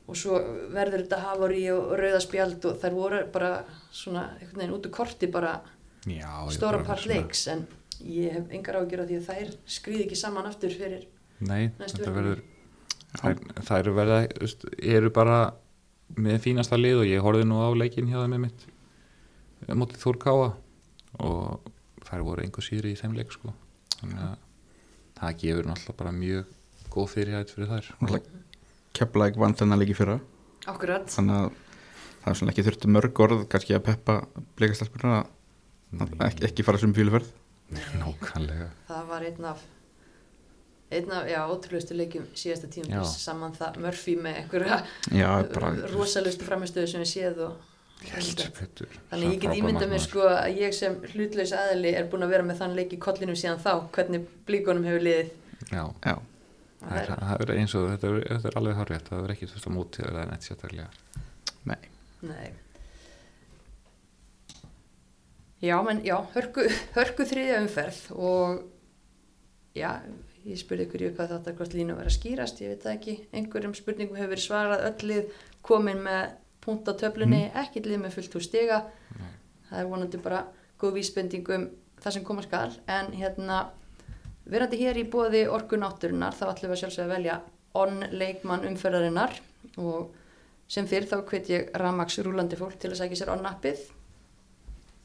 og 0.10 0.18
svo 0.18 0.40
verður 0.74 1.04
þetta 1.04 1.20
hafari 1.28 1.68
og 1.74 1.92
rauða 2.00 2.22
spjald 2.24 2.66
og 2.66 2.80
þær 2.82 2.96
voru 2.98 3.20
bara 3.34 3.52
svona 3.94 4.32
einhvern 4.40 4.64
veginn 4.64 4.78
út 4.80 4.88
úr 4.90 4.96
korti 4.96 5.30
bara 5.30 5.60
Já, 6.08 6.32
stóra 6.50 6.80
bara 6.80 6.88
part 6.88 7.06
leiks 7.10 7.46
en 7.54 7.68
ég 8.02 8.34
hef 8.34 8.56
engar 8.56 8.80
ágjör 8.80 9.04
af 9.04 9.12
því 9.12 9.20
að 9.20 9.30
þær 9.30 9.52
skrýði 9.70 10.08
ekki 10.08 10.18
saman 10.18 10.50
aftur 10.50 10.74
fyrir 10.74 11.06
Nei, 11.40 11.70
þetta 11.78 12.16
verður 12.16 12.42
þær, 13.20 13.44
þær 13.68 13.78
eru 13.84 13.94
verða, 13.96 14.20
eru 14.96 15.12
bara 15.14 15.38
með 16.18 16.42
fínasta 16.48 16.80
lið 16.80 17.04
og 17.04 17.12
ég 17.12 17.22
horfði 17.24 17.46
nú 17.46 17.62
á 17.62 17.70
leikin 17.78 18.10
hjá 18.10 18.24
þeim 18.24 18.34
með 18.34 18.44
mitt 18.48 18.66
mótið 19.70 20.02
Þór 20.02 20.20
Káa 20.24 20.50
og 21.26 21.72
þær 22.08 22.26
voru 22.28 22.46
einhver 22.46 22.66
síðri 22.66 22.94
í 22.94 23.00
þeim 23.00 23.16
leik 23.18 23.34
sko. 23.36 23.54
þannig 24.00 24.22
að 24.26 24.36
það 25.20 25.40
gefur 25.44 25.70
náttúrulega 25.70 26.00
bara 26.00 26.14
mjög 26.16 26.54
góð 26.94 27.10
fyrirhætt 27.14 27.56
fyrir 27.56 27.72
þær. 27.74 27.90
Keflæk 28.98 29.40
vann 29.40 29.58
þennan 29.58 29.82
leiki 29.82 29.98
fyrra. 29.98 30.20
Akkurat. 30.70 31.10
Þannig 31.12 31.42
að 31.42 31.50
það 32.22 32.32
er 32.32 32.40
svona 32.40 32.54
ekki 32.54 32.66
þurfti 32.68 32.94
mörg 32.96 33.22
orð 33.26 33.44
kannski 33.52 33.76
að 33.76 33.84
peppa 33.90 34.16
bleikastelpurna 34.60 35.20
að 35.20 36.16
ekki, 36.30 36.48
ekki 36.50 36.66
fara 36.68 36.82
sem 36.82 36.96
fíluferð. 36.96 37.30
Nákvæmlega. 38.00 38.72
Það 38.88 39.12
var 39.12 39.28
einn 39.28 39.52
af 39.52 39.68
einn 40.90 41.12
af, 41.14 41.28
já, 41.30 41.40
ótrúlustu 41.46 41.94
leikjum 41.94 42.26
síðasta 42.38 42.70
tíum 42.74 43.04
saman 43.06 43.54
það 43.54 43.76
Murphy 43.84 44.16
með 44.18 44.40
einhverja 44.42 44.80
rosalustu 45.94 46.48
framistöðu 46.48 46.90
sem 46.90 47.04
við 47.04 47.12
séð 47.12 47.44
og 47.46 47.69
þannig 48.00 49.34
ég 49.34 49.42
get 49.44 49.58
ímyndað 49.58 49.92
mér 49.92 50.04
sko 50.04 50.24
að 50.32 50.62
ég 50.62 50.76
sem 50.76 50.96
hlutlaus 51.12 51.52
aðli 51.56 51.92
er 52.00 52.08
búin 52.12 52.24
að 52.24 52.34
vera 52.36 52.48
með 52.48 52.62
þann 52.62 52.78
leik 52.78 52.96
í 52.96 53.02
kollinum 53.02 53.38
síðan 53.40 53.60
þá 53.60 53.74
hvernig 53.96 54.26
blíkonum 54.48 54.88
hefur 54.88 55.04
liðið. 55.04 55.34
Já, 55.70 55.84
Já, 56.06 56.16
það 56.80 57.02
er, 57.02 57.12
það 57.20 57.44
er 57.44 57.54
eins 57.58 57.76
og 57.76 57.90
þetta 57.92 58.10
er, 58.10 58.18
þetta 58.30 58.52
er 58.52 58.58
alveg 58.62 58.80
hárrétt 58.80 59.12
það 59.12 59.26
er 59.26 59.36
ekki 59.36 59.52
þurft 59.52 59.70
að 59.70 59.76
mótið 59.76 60.10
eða 60.14 60.26
neitt 60.30 60.48
sérstaklega. 60.48 60.90
Nei. 61.68 61.80
Nei. 62.30 62.50
Já, 65.60 65.76
menn, 65.84 66.04
já, 66.08 66.16
hörku, 66.38 66.64
hörku 66.98 67.28
þriðja 67.28 67.62
umferð 67.66 68.04
og 68.16 68.62
já, 69.76 69.90
ég 70.48 70.60
spurði 70.62 70.88
ykkur 70.88 71.04
í 71.04 71.10
hvað 71.18 71.34
þetta 71.36 71.56
hvort 71.58 71.76
línu 71.76 71.98
var 71.98 72.08
að 72.08 72.16
skýrast, 72.16 72.62
ég 72.64 72.72
veit 72.72 72.86
það 72.86 72.96
ekki, 72.96 73.16
einhverjum 73.36 73.76
spurningum 73.76 74.20
hefur 74.22 74.38
verið 74.38 74.46
svarað 74.46 74.86
öllið 74.94 75.42
komin 75.68 76.00
með 76.06 76.38
punkt 76.64 76.90
á 76.90 76.94
töflunni, 77.00 77.46
ekki 77.58 77.84
lið 77.86 78.04
með 78.04 78.18
fullt 78.18 78.40
úr 78.40 78.46
stiga, 78.46 78.80
það 79.70 79.82
er 79.82 79.92
vonandi 79.92 80.22
bara 80.24 80.46
góð 80.80 80.98
vísbending 81.00 81.54
um 81.56 81.68
það 82.00 82.16
sem 82.16 82.26
koma 82.28 82.44
skal, 82.46 82.72
en 82.88 83.12
hérna, 83.16 83.60
verandi 84.50 84.80
hér 84.80 85.00
í 85.00 85.06
bóði 85.12 85.46
orku 85.52 85.80
náttúrunar, 85.80 86.36
þá 86.36 86.50
ætlum 86.54 86.72
við 86.72 86.78
að 86.78 86.82
sjálfsögða 86.84 87.08
að 87.08 87.16
velja 87.18 87.40
onn 87.80 88.04
leikmann 88.16 88.66
umferðarinnar. 88.70 89.36
Og 89.84 90.14
sem 90.72 90.88
fyrir 90.88 91.10
þá 91.10 91.22
hvet 91.28 91.50
ég 91.52 91.72
Ramax 91.78 92.20
rúlandi 92.26 92.58
fólk 92.58 92.80
til 92.80 92.94
að 92.94 93.02
sækja 93.02 93.24
sér 93.24 93.34
onn 93.36 93.48
appið 93.50 93.88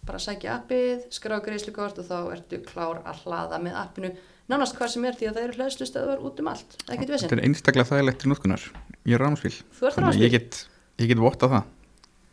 bara 0.05 0.21
sækja 0.21 0.59
appið, 0.59 1.07
skrá 1.15 1.39
greiðslukort 1.45 1.99
og 2.03 2.09
þá 2.09 2.17
ertu 2.35 2.61
klár 2.67 3.01
að 3.09 3.25
hlaða 3.25 3.61
með 3.65 3.79
appinu. 3.81 4.13
Nánast 4.53 4.77
hvað 4.77 4.93
sem 4.93 5.07
er 5.09 5.17
því 5.17 5.29
að 5.31 5.39
það 5.39 5.47
eru 5.47 5.59
hlæðslustöðuar 5.59 6.25
út 6.29 6.41
um 6.43 6.49
allt, 6.53 6.77
það 6.83 6.99
getur 7.01 7.23
Þetta 7.23 7.37
er 7.39 7.45
einstaklega 7.47 7.89
þægilegt 7.89 8.19
til 8.21 8.31
notkunar 8.33 8.65
Ég 9.09 9.17
er 9.17 9.25
ert 9.25 9.61
Þannig 9.81 10.11
að 10.11 10.21
ég 10.21 10.35
get, 10.35 10.59
ég 11.01 11.11
get 11.11 11.21
votta 11.23 11.51
það. 11.51 11.69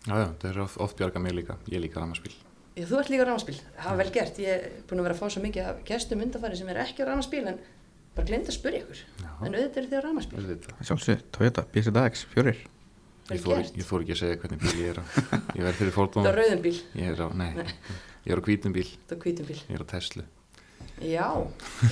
Já, 0.01 0.15
já, 0.17 0.29
það 0.41 0.47
er 0.51 0.63
oft, 0.63 0.79
oft 0.81 0.97
bjarga 0.97 1.21
mig 1.21 1.35
líka. 1.37 1.57
Ég 1.69 1.83
líka 1.83 2.01
ramaspil 2.01 2.33
Já, 2.71 2.85
þú 2.87 2.99
ert 3.01 3.09
líka 3.11 3.23
rámaspíl, 3.27 3.57
það 3.75 3.87
var 3.89 3.97
vel 3.99 4.11
gert. 4.15 4.37
Ég 4.39 4.51
er 4.55 4.75
búin 4.87 5.01
að 5.01 5.07
vera 5.09 5.15
að 5.17 5.19
fá 5.19 5.33
svo 5.33 5.41
mikið 5.43 5.65
af 5.67 5.81
gestum 5.89 6.21
undarfæri 6.23 6.59
sem 6.59 6.69
er 6.71 6.79
ekki 6.85 7.03
á 7.03 7.09
rámaspíl 7.09 7.41
en 7.51 7.57
bara 8.15 8.27
glemt 8.29 8.47
að 8.47 8.55
spyrja 8.55 8.83
ykkur. 8.85 9.01
Já. 9.19 9.31
en 9.43 9.57
auðvitað 9.57 9.81
er 9.81 9.89
því 9.89 9.99
á 9.99 10.03
rámaspíl, 10.07 10.45
Sjálfsög, 10.87 11.25
Toyota, 11.35 11.65
BZX, 11.75 12.23
fjórir. 12.31 12.61
Ég 13.27 13.43
fór, 13.43 13.59
gert. 13.59 13.75
ég 13.75 13.87
fór 13.87 14.05
ekki 14.05 14.15
að 14.15 14.21
segja 14.23 14.39
hvernig 14.39 14.63
bíl 14.63 14.79
ég 14.79 14.93
er 14.95 14.99
á. 14.99 15.05
Ég 15.59 15.63
verð 15.67 15.77
fyrir 15.77 15.91
þetta 15.91 15.97
fórdóm 15.99 16.25
er 16.31 16.39
rauðum 16.39 16.63
bíl, 16.63 16.77
Ég 16.95 17.11
er 17.11 17.21
á, 17.23 17.27
nei, 17.35 17.51
ég 18.25 18.33
er 18.33 18.39
á 18.39 18.43
hvítum 18.47 18.75
bíl. 18.75 18.87
Þetta 18.87 19.17
er 19.17 19.21
hvítum 19.27 19.51
bíl. 19.51 19.59
Ég 19.67 19.75
er 19.77 19.83
á 19.83 19.87
Tesla 19.91 20.25
já, 21.01 21.25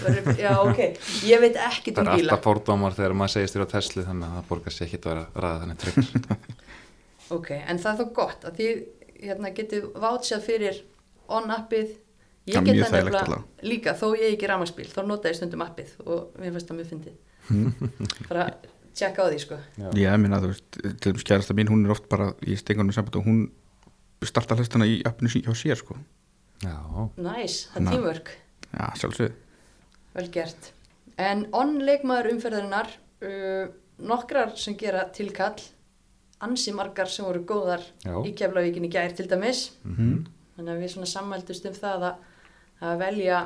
verður, 0.04 0.38
já 0.40 0.52
ok. 0.64 0.80
Ég 1.30 1.42
veit 1.44 1.58
ekki 1.66 1.94
Það 1.96 2.02
um 2.04 2.12
er 2.12 2.20
bíla. 2.20 2.30
alltaf 2.34 2.44
fórdómar 2.46 2.96
þegar 2.98 3.16
maður 3.20 3.34
segist 3.36 3.56
þér 3.58 3.66
á 3.66 3.70
Tesla 3.74 4.04
Þannig 4.10 4.28
að 4.30 4.36
það 4.40 4.48
borgar 4.52 4.76
sér 4.76 4.88
ekki 4.88 5.00
að 5.00 5.10
vera 5.10 5.24
að 5.26 5.42
ræða 5.46 5.62
þannig 5.64 5.82
trygg. 5.84 6.06
Ok, 7.40 7.50
en 7.54 7.78
það 7.78 7.92
er 7.92 7.98
þó 8.00 8.14
gott 8.18 8.46
að 8.50 8.56
þið 8.58 8.78
hérna, 9.22 9.50
getið 9.54 9.84
vátsjað 10.02 10.46
fyrir 10.48 10.78
on-appið. 11.30 11.92
Já, 12.50 12.56
ég 12.58 12.66
get 12.66 12.80
það 12.88 12.96
nefnilega 12.96 13.38
líka 13.70 13.94
þó 14.00 14.06
ég 14.18 14.32
ekki 14.34 14.48
rafmagnsbíl 14.50 14.88
þá 14.90 15.00
nota 15.06 15.30
ég 15.30 15.38
stundum 15.38 15.62
appið 15.62 15.92
og 16.10 16.32
mér 16.42 16.56
finnst 16.56 16.72
það 16.72 16.80
mjög 16.80 16.90
fyndið. 16.90 17.20
Bara 18.32 18.48
tjekka 18.98 19.22
á 19.22 19.30
því 19.30 19.42
sko. 19.44 19.60
Ég 20.00 20.18
minna, 20.24 20.40
þú 20.42 20.50
veist, 20.56 20.80
til 20.82 21.12
dæmis 21.14 21.28
kærasta 21.30 21.54
mín 21.60 21.70
hún 21.70 21.86
er 21.86 21.94
oft 21.94 22.10
bara 22.10 22.32
í 22.42 22.58
stengunum 22.58 22.96
samband 22.98 23.20
og 23.22 23.28
hún 23.30 23.44
starta 24.26 24.58
hlustana 24.58 24.90
í 24.90 24.98
appinu 25.06 25.30
sí- 25.30 25.44
hjá 25.46 25.54
sér 25.54 25.78
sko. 25.84 26.00
Já, 26.66 26.74
næs, 27.22 27.60
það 27.76 27.78
er 27.86 27.92
tímvörk 27.94 28.34
Já, 28.74 28.86
sjálfsög 29.02 29.38
vel 30.20 30.30
gert. 30.34 30.72
En 31.20 31.46
on-leikmaður 31.56 32.34
umferðarinnar 32.34 32.90
uh, 33.26 33.70
nokkrar 34.00 34.56
sem 34.60 34.78
gera 34.80 35.06
tilkall 35.16 35.60
ansi 36.44 36.72
margar 36.76 37.10
sem 37.12 37.28
voru 37.28 37.44
góðar 37.44 37.84
Já. 38.06 38.16
í 38.24 38.34
Keflavíkinni 38.38 38.92
gær 38.92 39.16
til 39.16 39.28
dæmis. 39.30 39.70
Mhm. 39.84 40.28
þannig 40.60 40.74
að 40.74 40.82
við 40.84 40.90
svona 40.92 41.08
sammældust 41.08 41.66
um 41.70 41.76
það 41.76 42.02
að, 42.04 42.16
að 42.84 42.98
velja 43.00 43.38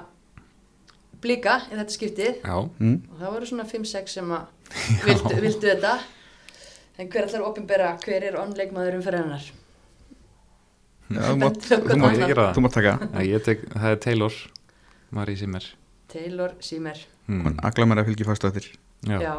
blika 1.21 1.59
í 1.69 1.75
þetta 1.77 1.93
skiptið. 1.93 2.39
Já, 2.41 2.55
mm. 2.79 2.95
og 3.11 3.19
það 3.19 3.33
voru 3.35 3.49
svona 3.49 3.65
5-6 3.69 4.15
sem 4.17 4.31
að 4.33 4.71
vildu, 5.05 5.35
vildu 5.43 5.67
þetta. 5.67 5.91
En 6.97 7.09
hver 7.09 7.27
allar 7.27 7.45
opinbera 7.45 7.91
hver 8.01 8.25
er 8.29 8.39
onleikmaður 8.41 8.97
umferðarinnar? 8.97 9.45
Já, 11.13 11.21
þú 11.21 11.37
mátt, 12.65 12.73
taka. 12.73 12.97
Já, 13.13 13.21
ég 13.29 13.45
tek, 13.45 13.61
það 13.69 13.89
er 13.91 14.01
Taylor 14.07 14.41
Marie 15.13 15.39
Simmer 15.39 15.65
Taylor 16.11 16.55
Seymour 16.63 16.99
mm. 17.27 17.43
Hún 17.45 17.59
agla 17.65 17.87
mér 17.89 18.03
að 18.03 18.11
fylgja 18.11 18.29
fast 18.29 18.47
eftir 18.49 18.69
Já, 19.07 19.17
Já, 19.19 19.33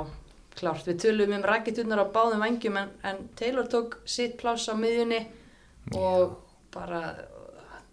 klárt, 0.58 0.86
við 0.88 1.02
tölum 1.04 1.36
um 1.38 1.46
raketurnar 1.46 2.04
á 2.04 2.06
báðum 2.14 2.42
vangjum 2.44 2.80
en, 2.80 2.90
en 3.06 3.22
Taylor 3.38 3.68
tók 3.70 3.98
sitt 4.04 4.36
pláss 4.40 4.68
á 4.68 4.74
miðjunni 4.78 5.22
og 5.98 6.38
bara 6.74 7.02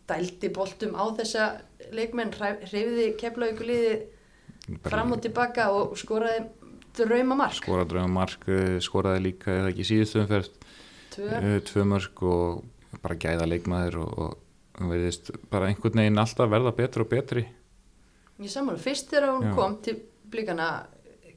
dældi 0.09 0.49
boltum 0.53 0.95
á 0.97 1.03
þessa 1.15 1.45
leikmenn, 1.95 2.33
hreyfiði 2.35 3.11
keflauguliði 3.19 3.93
fram 4.85 5.15
og 5.15 5.23
tilbaka 5.23 5.69
og 5.75 5.95
skoraði 5.99 6.45
drauma 6.95 7.37
mark 7.39 7.55
skora 7.55 7.87
drauma 7.87 8.21
mark 8.21 8.47
eh, 8.51 8.77
skoraði 8.83 9.25
líka 9.29 9.53
eða 9.53 9.71
ekki 9.71 9.87
síðustu 9.87 10.21
umferð. 10.23 10.51
Tvö. 11.15 11.27
eh, 11.39 11.87
mörg 11.87 12.23
og 12.27 12.99
bara 13.01 13.17
gæða 13.19 13.47
leikmaður 13.47 13.99
og, 14.03 14.37
og 14.79 14.91
verðist 14.91 15.31
bara 15.51 15.69
einhvern 15.71 16.03
veginn 16.03 16.21
alltaf 16.21 16.51
verða 16.51 16.75
betri 16.75 17.05
og 17.05 17.11
betri 17.11 17.45
Ég 18.41 18.49
sammála, 18.49 18.81
fyrst 18.81 19.11
þegar 19.11 19.29
hún 19.35 19.43
Já. 19.49 19.53
kom 19.55 19.75
til 19.85 19.99
blíkana, 20.31 20.67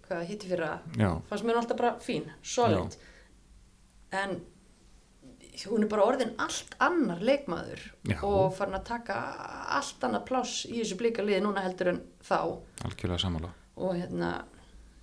hvað 0.07 0.25
hitti 0.29 0.49
fyrir 0.49 0.65
að 0.69 1.23
fannst 1.29 1.45
mér 1.45 1.55
hún 1.57 1.63
alltaf 1.63 1.77
bara 1.81 1.95
fín, 2.01 2.31
solid. 2.43 2.97
En 4.15 4.39
hún 5.69 5.85
er 5.85 5.89
bara 5.91 6.05
orðin 6.09 6.33
allt 6.43 6.75
annar 6.83 7.21
leikmaður 7.25 7.83
Já. 8.09 8.17
og 8.27 8.55
farin 8.57 8.75
að 8.79 8.85
taka 8.89 9.19
allt 9.79 10.03
annað 10.07 10.25
pláss 10.31 10.65
í 10.67 10.81
þessu 10.81 10.97
blíka 10.99 11.23
liði 11.25 11.43
núna 11.45 11.63
heldur 11.65 11.93
en 11.93 12.01
þá. 12.27 12.39
Algjörlega 12.89 13.21
samála 13.23 13.53
og 13.77 13.95
hérna 13.99 14.33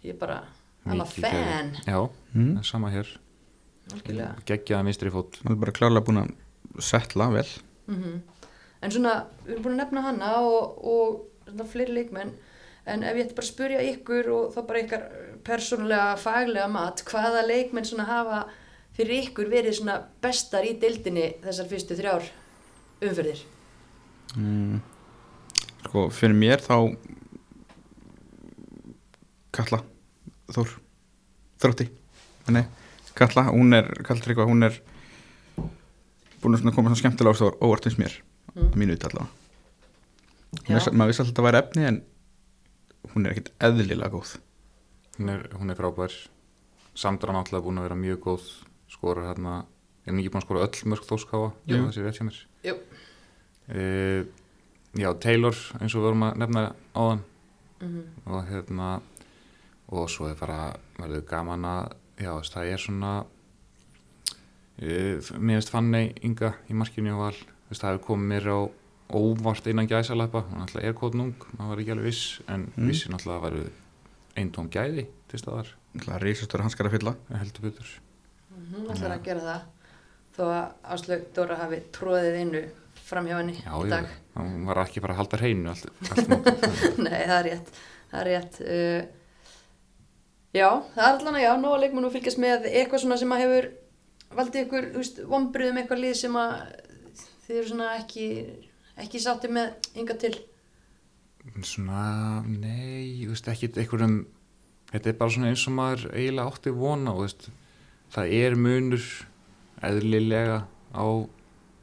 ég 0.04 0.18
bara, 0.20 0.42
I'm 0.86 1.02
a 1.02 1.06
Mikið 1.06 1.22
fan. 1.22 1.72
Gæði. 1.76 1.86
já, 1.86 2.10
Mm. 2.34 2.58
er 2.58 2.64
sama 2.64 2.90
hér. 2.90 3.08
Algjörlega. 3.94 4.36
Geggjaða 4.46 4.84
mistri 4.88 5.10
fót. 5.12 5.38
Hún 5.44 5.52
er 5.52 5.56
bara 5.60 5.72
klárlega 5.72 6.06
búin 6.06 6.22
að 6.24 6.82
setla 6.82 7.30
vel. 7.32 7.48
Mm 7.88 8.22
en 8.84 8.90
svona, 8.90 9.28
við 9.46 9.52
erum 9.54 9.64
búin 9.64 9.74
að 9.76 9.84
nefna 9.84 10.02
hana 10.02 10.30
og, 10.42 10.84
og 10.84 11.26
fleiri 11.72 11.96
leikmenn 11.96 12.34
en 12.90 13.04
ef 13.06 13.18
ég 13.18 13.28
ætti 13.28 13.38
bara 13.38 13.46
að 13.46 13.52
spurja 13.52 13.84
ykkur 13.92 14.30
og 14.34 14.56
þá 14.56 14.60
bara 14.68 14.82
ykkar 14.82 15.04
persónulega 15.46 16.16
faglega 16.22 16.68
mat, 16.72 17.04
hvaða 17.06 17.44
leikmenn 17.46 17.88
svona 17.88 18.08
hafa 18.10 18.42
fyrir 18.98 19.28
ykkur 19.28 19.52
verið 19.52 19.78
svona 19.80 20.00
bestar 20.24 20.66
í 20.68 20.74
deildinni 20.82 21.28
þessar 21.44 21.70
fyrstu 21.70 21.98
þrjár 22.00 22.28
umferðir 23.02 23.44
mm. 24.36 24.82
sko 25.88 26.08
fyrir 26.16 26.38
mér 26.38 26.64
þá 26.66 26.76
Katla 29.52 29.82
Þór 30.52 30.78
Þrótti 31.62 31.90
Nei, 32.52 32.66
Katla, 33.16 33.46
hún 33.54 33.76
er 33.78 33.88
Katla 34.02 34.26
Tryggva, 34.26 34.48
hún 34.50 34.66
er 34.66 34.82
búin 36.42 36.58
að 36.58 36.74
koma 36.74 36.90
svona 36.90 37.00
skemmtilega 37.00 37.36
ást 37.36 37.46
og 37.46 37.62
óvart 37.62 37.86
finnst 37.86 38.02
mér 38.02 38.18
Mm. 38.56 38.64
mm. 38.64 38.80
mínu. 38.80 38.98
Viss, 39.00 39.41
maður 40.92 41.12
vissi 41.12 41.24
alltaf 41.24 41.28
að 41.28 41.32
þetta 41.32 41.46
væri 41.48 41.62
efni 41.62 41.88
en 41.88 42.02
hún 43.14 43.26
er 43.26 43.36
ekkit 43.36 43.52
eðlilega 43.64 44.12
góð. 44.14 44.36
Hún 45.18 45.32
er, 45.34 45.48
hún 45.58 45.72
er 45.72 45.80
frábær. 45.80 46.18
Sandra 46.98 47.34
náttúrulega 47.36 47.66
búin 47.66 47.80
að 47.80 47.88
vera 47.88 48.00
mjög 48.00 48.20
góð 48.26 48.48
skora 48.92 49.30
hérna, 49.30 49.62
er 50.06 50.14
ekki 50.18 50.32
búin 50.34 50.42
að 50.42 50.48
skora 50.48 50.66
öll 50.68 50.92
mörg 50.92 51.08
þóskáfa, 51.08 51.52
Jú. 51.72 51.80
það 51.86 51.94
sé 51.96 52.04
rétt 52.04 52.20
hjá 52.20 52.26
mér. 52.28 52.40
Uh, 53.72 54.22
já, 55.00 55.08
Taylor 55.24 55.56
eins 55.80 55.94
og 55.96 56.02
við 56.02 56.08
vorum 56.10 56.26
að 56.28 56.42
nefna 56.42 56.64
áðan. 56.96 57.22
Mhm. 57.82 58.02
og 58.30 58.44
hérna 58.46 59.02
og 59.90 60.10
svo 60.10 60.28
er 60.30 60.36
bara, 60.38 60.76
verður 61.00 61.24
gaman 61.26 61.66
að 61.66 61.96
já, 62.22 62.30
þess, 62.38 62.52
það 62.54 62.68
er 62.70 62.78
svona 62.84 63.14
uh, 64.82 65.16
mér 65.40 65.58
finnst 65.58 65.72
Fanney 65.74 66.12
Inga 66.22 66.54
í 66.70 66.78
markinu 66.78 67.16
og 67.16 67.24
val 67.24 67.34
þess, 67.40 67.82
það 67.82 67.90
hefur 67.90 68.06
komið 68.12 68.30
mér 68.36 68.50
á 68.54 68.60
óvart 69.16 69.68
innan 69.68 69.88
gæsaleppa, 69.90 70.44
hún 70.50 70.62
náttúrulega 70.64 70.90
er 70.92 70.98
kótnung 70.98 71.34
maður 71.58 71.70
var 71.74 71.82
ekki 71.84 71.92
alveg 71.96 72.06
viss, 72.10 72.42
en 72.48 72.68
Mm. 72.78 72.88
vissi 72.88 73.10
náttúrulega 73.10 73.40
að 73.40 73.46
verður 73.48 73.72
eintóm 74.38 74.70
gæði 74.72 75.06
til 75.28 75.40
staðar. 75.40 75.68
Rísastur 76.24 76.62
hanskar 76.64 76.88
að 76.88 76.96
fylla. 76.98 77.16
Heldur 77.36 77.62
betur. 77.68 77.88
Mhm, 78.56 78.88
ætlar 78.94 79.12
að 79.18 79.24
gera 79.24 79.40
það? 79.42 79.62
Þó 80.38 80.44
að 80.48 80.74
Áslaug 80.96 81.24
Dóra 81.36 81.56
hafi 81.60 81.82
tróðið 81.92 82.38
innu 82.42 82.62
fram 82.96 83.26
hjá 83.28 83.38
henni 83.42 83.54
já, 83.60 83.72
í 83.76 83.84
já, 83.84 83.90
dag. 83.90 84.06
Hún 84.38 84.66
var 84.66 84.78
ekki 84.86 85.02
bara 85.04 85.14
að 85.14 85.18
halda 85.18 85.38
hreinu 85.42 85.70
allt, 85.70 85.86
allt 86.12 86.30
mótið. 86.32 86.98
Nei, 87.04 87.26
það 87.28 87.38
er 87.40 87.50
rétt, 87.50 87.72
það 88.12 88.22
er 88.22 88.30
rétt. 88.32 88.62
Uh, 88.62 89.02
já, 90.56 90.70
það 90.96 91.04
er 91.04 91.20
allan 91.20 91.36
að 91.40 91.44
já, 91.46 91.52
nóga 91.60 91.82
leikmenn 91.84 92.08
og 92.08 92.14
fylgjast 92.16 92.40
með 92.40 92.70
eitthvað 92.72 93.04
svona 93.04 93.18
sem 93.20 93.36
að 93.36 93.44
hefur 93.44 93.68
valdið 94.40 94.64
ykkur, 94.66 94.88
þú 94.94 95.02
veist, 95.04 95.22
vombriðum 95.28 95.80
eitthvað 95.82 96.04
lið 96.06 96.16
sem 96.22 96.38
að 96.40 96.54
þið 97.48 97.58
eru 97.60 97.68
svona 97.74 97.90
ekki, 98.00 98.28
ekki 99.02 99.22
sátti 99.22 99.50
með 99.52 99.74
ynga 100.00 100.18
til. 100.22 100.36
svona, 101.66 102.44
nei, 102.46 103.24
þú 103.24 103.34
veist, 103.34 103.50
ekki 103.50 103.72
einhverjum, 103.74 104.18
þetta 104.92 105.10
er 105.10 105.18
bara 105.18 105.34
svona 105.34 105.50
eins 105.50 105.66
og 105.68 105.76
maður 105.78 106.08
eiginlega 106.12 106.52
átti 106.52 106.74
vona 106.78 107.16
og 107.16 107.24
veist, 107.26 107.48
það 108.14 108.36
er 108.38 108.58
munur 108.60 109.08
eðlilega 109.82 110.60
á 110.94 111.06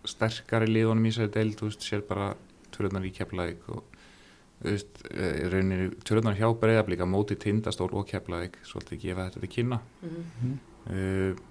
sterkari 0.08 0.70
liðunum 0.70 1.10
í 1.10 1.14
sér 1.16 1.32
deild, 1.34 1.58
þú 1.58 1.72
veist, 1.72 1.84
sér 1.84 2.06
bara 2.06 2.30
törðunar 2.74 3.08
í 3.08 3.12
keflaðik 3.16 3.66
og 3.74 3.82
þú 4.62 4.70
veist, 4.70 5.02
í 5.10 5.50
rauninni 5.50 5.90
törðunar 6.06 6.38
hjá 6.38 6.48
breyðablík 6.62 7.02
að 7.02 7.12
móti 7.16 7.38
tindastól 7.40 7.90
og 7.90 8.06
keflaðik 8.08 8.60
svolítið 8.62 9.04
gefa 9.08 9.28
þetta 9.28 9.44
til 9.44 9.54
kynna. 9.58 9.82
Mm 10.06 10.58
uh, 10.88 11.46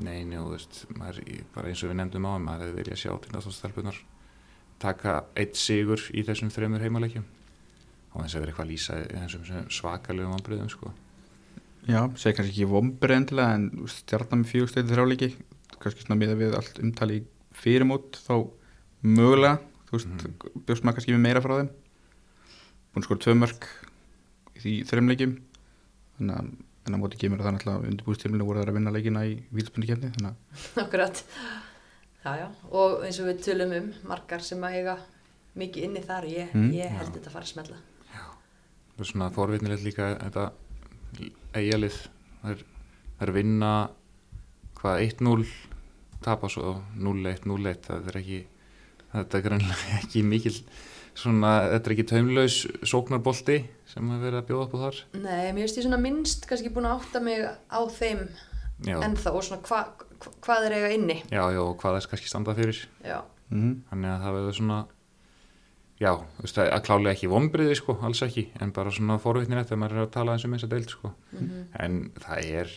Nei, 0.00 0.22
nei, 0.24 0.38
þú 0.38 0.54
veist 0.54 0.78
maður, 0.96 1.18
bara 1.52 1.68
eins 1.68 1.82
og 1.84 1.90
við 1.90 1.98
nefndum 1.98 2.24
á 2.24 2.32
maður 2.40 2.62
hefði 2.64 2.76
viljað 2.78 3.00
sjá 3.02 3.10
tindastólstelpunar 3.26 3.98
taka 4.82 5.14
eitt 5.38 5.56
sigur 5.60 6.02
í 6.12 6.24
þessum 6.26 6.50
þreymur 6.54 6.82
heimaleikjum 6.84 7.24
og 8.12 8.22
þess 8.26 8.34
að 8.36 8.42
vera 8.42 8.52
eitthvað 8.52 8.66
að 8.66 8.72
lýsa 8.72 8.98
í 9.02 9.20
þessum 9.22 9.44
sem 9.48 9.68
svakalegum 9.72 10.34
vanbriðum 10.36 10.70
sko. 10.72 10.90
Já, 11.88 12.00
segi 12.14 12.36
kannski 12.38 12.52
ekki 12.52 12.68
vombri 12.70 13.16
endilega 13.16 13.54
en 13.58 13.64
stjarnar 13.90 14.38
með 14.42 14.50
fjögusteytið 14.52 14.92
þrjáleiki 14.94 15.30
kannski 15.82 16.04
svona 16.04 16.18
miða 16.20 16.36
við 16.38 16.52
allt 16.58 16.76
umtali 16.84 17.16
í 17.20 17.24
fyrirmót 17.58 18.20
þá 18.22 18.34
mögulega 19.02 19.56
þú 19.88 19.96
veist, 19.96 20.12
Mhm. 20.12 20.60
bjóst 20.66 20.84
maður 20.84 20.98
kannski 21.00 21.14
með 21.16 21.24
meira 21.26 21.40
frá 21.42 21.56
þeim 21.58 21.70
búin 22.94 23.04
skor 23.06 23.18
tvö 23.24 23.34
mörg 23.40 23.66
í 24.56 24.60
því 24.62 24.74
þreimleikjum 24.92 25.34
þannig 26.20 26.36
að 26.38 26.52
en 26.86 26.94
á 26.94 26.98
móti 26.98 27.18
kemur 27.18 27.38
það 27.42 27.54
náttúrulega 27.56 27.90
undirbúistíminu 27.90 28.44
voru 28.46 28.62
þær 28.62 28.70
að 28.72 28.76
vinna 28.78 28.90
leikina 28.94 29.20
í 29.26 29.34
vítaspunni 29.54 29.86
þannig 29.90 30.22
að 30.22 30.82
Akkurat. 30.84 31.24
Já, 32.22 32.32
já, 32.38 32.46
og 32.70 33.02
eins 33.02 33.18
og 33.18 33.26
við 33.32 33.40
tölum 33.42 33.72
um 33.80 33.88
margar 34.06 34.42
sem 34.46 34.60
að 34.62 34.76
eiga 34.78 34.96
mikið 35.58 35.84
inni 35.88 36.02
þar, 36.06 36.24
ég, 36.30 36.52
Mm, 36.54 36.68
ég 36.76 36.90
held 36.94 37.08
já. 37.08 37.14
þetta 37.16 37.28
að 37.28 37.32
fara 37.34 37.44
að 37.44 37.52
smella. 37.52 37.80
það 38.92 39.00
er 39.02 39.08
svona 39.08 39.30
forvitnilegt 39.34 39.82
líka 39.86 40.06
þetta 40.20 40.44
eigalið 41.56 41.96
það 42.42 42.52
er, 42.54 42.62
það 43.18 43.26
er 43.26 43.32
vinna 43.36 43.72
hvað 44.78 45.02
1-0 45.08 45.46
tapa 46.22 46.48
svo 46.52 46.76
0-1, 46.96 47.44
0-1 47.48 47.82
það 47.88 48.08
er 48.12 48.18
ekki 48.22 48.40
þetta 49.12 49.38
er 49.40 49.44
greinlega 49.48 49.96
ekki 50.00 50.22
mikil 50.26 50.54
svona, 51.18 51.50
þetta 51.74 51.90
er 51.90 51.94
ekki 51.96 52.06
taumlaus 52.12 52.60
sóknarbolti 52.88 53.58
sem 53.92 54.12
að 54.14 54.22
vera 54.28 54.40
að 54.42 54.48
bjóða 54.52 54.68
upp 54.68 54.76
á 54.78 54.82
þar 54.86 55.00
Nei, 55.18 55.50
mér 55.52 55.66
finnst 55.66 55.80
ég 55.82 55.86
svona 55.88 56.00
minnst 56.00 56.46
kannski 56.48 56.72
búin 56.72 56.88
að 56.88 57.00
átta 57.02 57.20
mig 57.24 57.42
á 57.44 57.80
þeim 57.98 58.22
já, 58.86 58.96
ennþá 59.02 59.34
og 59.36 59.44
svona 59.48 59.62
hva, 59.68 59.82
hva, 59.98 60.06
hvað 60.44 60.66
er 60.68 60.76
eiga 60.78 60.90
inni. 60.96 61.18
já, 61.30 61.42
já, 61.52 61.60
og 61.62 61.76
hvað 61.80 61.98
þess 61.98 62.10
kannski 62.12 62.28
standa 62.32 62.54
fyrir. 62.58 62.82
Mm 63.52 63.82
þannig 63.90 64.08
að 64.08 64.22
það 64.24 64.36
verður 64.38 64.54
svona 64.58 64.78
já, 66.00 66.12
þú 66.16 66.44
veist, 66.46 66.58
er 66.58 66.84
klálega 66.86 67.12
ekki 67.12 67.28
vombriði 67.30 67.74
sko, 67.78 67.98
alls 68.02 68.22
ekki, 68.24 68.46
en 68.60 68.72
bara 68.72 68.90
svona 68.90 69.18
forvitnilegt 69.22 69.68
þegar 69.68 69.82
maður 69.82 69.98
er 70.00 70.06
að 70.06 70.14
tala 70.16 70.32
eins 70.36 70.46
um 70.46 70.54
þess 70.56 70.64
að 70.66 70.72
deild 70.76 70.90
sko. 70.94 71.12
Mhm. 71.32 71.66
en 71.78 71.98
það 72.18 72.48
er 72.62 72.72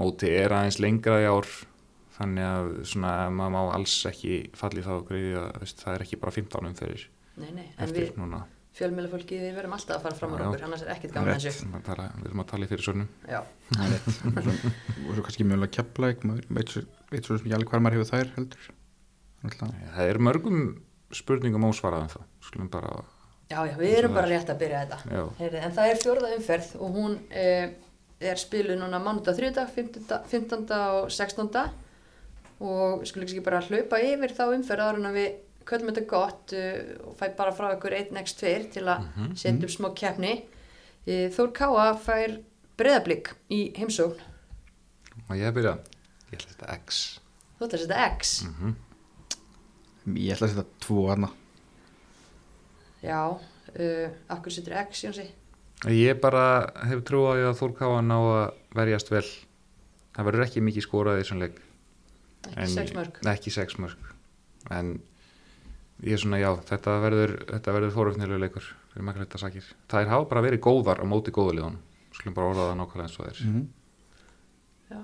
móti 0.00 0.30
er 0.32 0.54
aðeins 0.56 0.80
lengra 0.80 1.20
í 1.20 1.28
ár 1.28 1.46
þannig 2.16 2.46
að 2.46 2.70
svona 2.88 3.12
maður 3.32 3.52
má 3.54 3.60
alls 3.74 3.94
ekki 4.10 4.50
falli 4.56 4.82
þá 4.84 4.92
greiði 5.08 5.36
að 5.40 5.74
það 5.82 5.94
er 5.94 6.04
ekki 6.06 6.20
bara 6.20 6.32
15 6.36 6.70
umferðir 6.70 7.04
nei, 7.36 7.50
nei, 7.56 7.66
en 7.76 7.84
eftir 7.86 8.08
við 8.10 8.16
núna 8.20 8.42
fjölmjölafólki 8.78 9.38
við 9.40 9.56
verðum 9.58 9.74
alltaf 9.74 9.98
að 9.98 10.04
fara 10.06 10.18
fram 10.18 10.34
á 10.34 10.38
okkur, 10.46 10.64
annars 10.66 10.84
er 10.84 10.92
ekkert 10.94 11.14
gaman 11.16 11.34
að 11.34 11.46
þessu. 11.48 11.66
Við 11.66 12.28
erum 12.28 12.42
að 12.42 12.50
tala 12.52 12.66
í 12.66 12.70
fyrir 12.70 12.84
svörnum 12.86 13.08
Já, 13.26 13.40
og 14.30 15.14
svo, 15.16 15.24
kannski 15.26 15.46
mögulega 15.46 15.74
kepla 15.80 16.12
maður 16.22 16.46
veit 16.54 16.70
svo, 16.70 16.84
sem 17.10 17.40
ekki 17.40 17.56
alveg 17.56 17.72
hvað 17.72 17.84
maður 17.86 17.98
hefur 17.98 18.10
þær 18.12 18.32
heldur 18.36 18.70
að 19.50 19.74
það 19.96 20.12
er 20.12 20.20
mörgum 20.22 20.62
spurningum 21.16 21.66
ósvarað 21.70 22.06
en 22.06 22.12
það 22.14 22.26
skulum 22.46 22.70
bara, 22.70 22.94
já, 23.50 23.58
já, 23.66 23.76
við 23.80 23.94
erum 23.98 24.16
bara 24.16 24.30
rétt 24.30 24.50
að 24.52 24.60
byrja 24.62 24.82
þetta. 24.84 25.22
Heyri, 25.40 25.62
en 25.64 25.76
það 25.76 25.90
er 25.90 26.02
fjórða 26.04 26.32
umferð 26.36 26.72
og 26.78 26.98
hún 26.98 27.16
eh, 27.34 27.72
er 28.20 28.40
spiluð 28.40 28.78
núna 28.78 29.00
mánudag, 29.02 29.38
þriðdag, 29.38 29.72
15. 29.74 30.04
15. 30.30 30.66
og 31.00 31.10
16. 31.10 31.60
og 32.60 33.00
við 33.00 33.10
skulum 33.10 33.26
ekki 33.26 33.46
bara 33.48 33.62
hlaupa 33.64 34.02
yfir 34.04 34.36
þá 34.36 34.44
umferð 34.52 34.86
ára 34.86 35.00
en 35.00 35.16
við 35.16 35.30
köllum 35.66 35.90
þetta 35.92 36.06
gott 36.10 36.52
uh, 36.52 37.08
og 37.08 37.16
fæ 37.20 37.28
bara 37.36 37.52
frá 37.52 37.70
ykkur 37.76 37.92
1x2 37.98 38.70
til 38.72 38.84
að 38.88 39.04
Mhm. 39.16 39.34
setja 39.36 39.64
upp 39.64 39.70
smá 39.74 39.88
keppni. 39.94 40.44
Uh, 41.06 41.28
Þór 41.32 41.52
Káa 41.52 41.94
fær 41.98 42.38
breðablík 42.78 43.32
í 43.50 43.72
heimsókn. 43.76 44.20
og 45.28 45.36
ég 45.36 45.52
byrja 45.54 45.78
ég 46.32 46.38
ætla 46.38 46.52
þetta 46.54 46.74
X 46.86 47.20
Þú 47.58 47.66
ætlar 47.66 47.80
að 47.80 47.86
setja 47.86 48.16
X. 48.18 48.44
mm 48.44 48.74
ég 50.16 50.32
ætla 50.34 50.46
að 50.46 50.54
setja 50.54 50.64
tvo 50.80 51.08
aðna 51.12 51.28
Já, 53.02 53.20
uh, 53.32 54.08
akkur 54.28 54.52
setur 54.52 54.74
X, 54.88 55.04
Jónsi? 55.06 55.26
ég 55.88 56.20
bara 56.20 56.70
hef 56.84 57.00
trú 57.08 57.22
á 57.24 57.32
því 57.36 57.44
að 57.48 57.58
Þór 57.60 57.72
Káa 57.78 58.00
ná 58.04 58.16
að 58.20 58.54
verjast 58.76 59.08
vel 59.12 59.24
það 60.16 60.26
verður 60.28 60.44
ekki 60.46 60.60
mikið 60.66 60.84
skorað 60.86 61.20
í 61.20 61.22
þessum 61.24 61.40
leik 61.40 61.60
Ekki 62.50 62.72
sex 62.74 62.92
mörg. 62.96 63.18
Nei, 63.24 63.32
ekki 63.36 63.50
sex 63.52 63.76
mörg 63.80 64.10
en 64.70 65.00
ég 66.06 66.16
er 66.16 66.22
svona 66.22 66.40
já 66.40 66.50
þetta 66.70 66.96
verður, 67.04 67.34
þetta 67.50 67.74
verður 67.76 67.94
fóröfnilegu 67.96 68.40
leikur 68.40 68.66
fyrir 68.92 69.06
makka 69.06 69.24
þetta 69.24 69.42
sakir 69.44 69.68
það 69.90 70.04
er 70.04 70.12
hafa 70.14 70.28
bara 70.32 70.44
verið 70.46 70.62
góðar 70.64 71.02
á 71.02 71.06
móti 71.08 71.34
góðulegun 71.34 71.78
skulum 72.16 72.36
bara 72.36 72.50
orða 72.52 72.66
það 72.70 72.80
nákvæmlega 72.80 73.08
eins 73.08 73.20
og 73.20 73.28
þeir 73.28 73.44
mm 73.50 73.68
Já. 74.90 74.98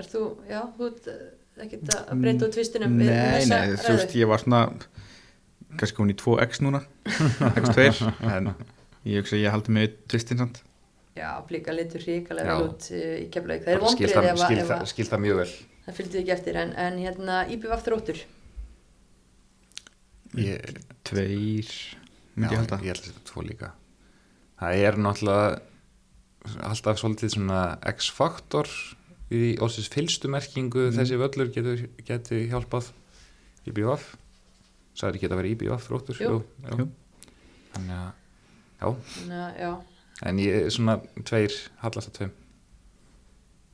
Er 0.00 0.06
þú, 0.08 0.20
já, 0.48 0.60
þú 0.78 0.86
ert 0.86 1.08
uh, 1.12 1.16
ekkert 1.60 1.90
að 1.92 2.22
breyta 2.22 2.46
út 2.46 2.54
tvistinum 2.56 2.94
Nei, 2.96 3.02
við, 3.04 3.10
þessa 3.34 3.58
nei, 3.58 3.74
þú 3.74 3.90
veist, 3.92 4.06
ræðu? 4.06 4.20
ég 4.22 4.30
var 4.30 4.40
svona 4.44 4.60
kannski 5.80 6.00
hún 6.00 6.12
í 6.14 6.16
2x 6.22 6.62
núna 6.64 6.80
x2, 7.60 8.08
en 8.30 8.48
ég 9.04 9.20
hugsa 9.20 9.36
að 9.36 9.42
ég 9.44 9.52
haldi 9.52 9.74
með 9.76 9.98
tvistinn 10.08 10.40
samt 10.40 10.62
Já, 11.18 11.34
blíka 11.44 11.74
litur 11.74 12.00
ríkalega 12.06 12.54
vel 12.56 12.70
út 12.70 12.86
uh, 12.94 13.04
í 13.20 13.26
keflaug. 13.34 13.64
Það 13.66 13.74
er 13.74 13.82
það, 13.82 13.90
ef, 13.90 13.90
að- 13.90 13.96
skil, 13.98 14.14
það, 14.70 14.84
að 14.86 15.10
það 15.12 15.22
mjög 15.26 15.40
vel 15.42 15.48
það 15.84 15.96
fylgdi 16.00 16.20
ekki 16.22 16.34
eftir 16.38 16.58
en, 16.62 16.72
en 16.86 16.98
hérna 17.02 17.38
IBVF 17.50 17.84
þróttur. 17.84 18.20
Ég, 20.38 20.78
tveir, 21.08 21.72
myndi 22.36 22.54
ég 22.54 22.62
held 22.62 22.76
að 22.76 22.86
þetta 22.86 23.26
tvo 23.26 23.44
líka. 23.46 23.72
Það 24.60 24.86
er 24.86 24.98
náttúrulega 25.00 25.60
alltaf 26.68 27.00
svolítið 27.00 27.34
svona 27.34 27.60
X-faktor 27.90 28.70
í 29.32 29.56
ósins 29.62 29.90
fylstu 29.92 30.30
merkingu. 30.32 30.88
Mm. 30.88 30.96
þessi 30.98 31.20
völlur 31.20 31.52
getur, 31.54 31.86
getur 32.06 32.44
hjálpað 32.50 32.92
í 33.66 33.74
BVF 33.74 34.12
sagði 35.00 35.22
geta 35.22 35.38
verið 35.38 35.54
í 35.54 35.58
BVF 35.62 35.86
þróttur. 35.88 36.20
Jú. 36.20 36.40
Jú. 36.66 36.88
þannig 37.74 37.96
að 37.96 38.10
já, 38.80 38.86
Þannig 39.14 39.40
að, 39.40 39.58
já, 39.60 39.72
en 40.30 40.40
ég 40.42 40.56
er 40.58 40.72
svona 40.74 40.96
tveir, 41.28 41.58
hallast 41.82 42.10
að 42.10 42.16
tveim. 42.18 42.32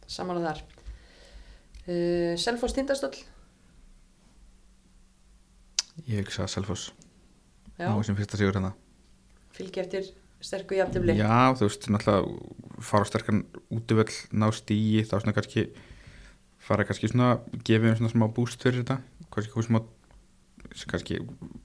Samanlega 0.06 0.52
þar. 0.52 0.64
Uh, 1.86 2.32
Selfoss 2.38 2.74
Tindastóll, 2.76 3.14
ég 6.04 6.24
hugsa 6.24 6.46
Já, 7.76 7.92
á 7.92 7.96
þessum 7.98 8.16
fyrsta 8.16 8.38
sigur 8.40 8.56
hérna. 8.56 8.72
Fylgja 9.56 9.82
eftir 9.84 10.06
sterku 10.40 10.76
jafntefli. 10.78 11.16
Já, 11.18 11.52
þú 11.58 11.68
veist, 11.68 11.88
náttúrulega 11.92 12.84
fara 12.88 13.08
sterkan 13.08 13.42
útivöll, 13.72 14.12
ná 14.32 14.48
stíi 14.54 15.04
þá 15.04 15.18
svona 15.18 15.34
kannski 15.36 15.66
fara 16.66 16.86
kannski 16.88 17.10
svona, 17.12 17.36
gefa 17.68 17.92
um 17.92 17.98
svona 18.00 18.12
smá 18.14 18.26
búst 18.32 18.64
fyrir 18.64 18.82
þetta. 18.82 18.98
Kannski 19.32 19.52
komið 19.52 19.68
smá 19.68 19.80
kannski, 20.92 21.20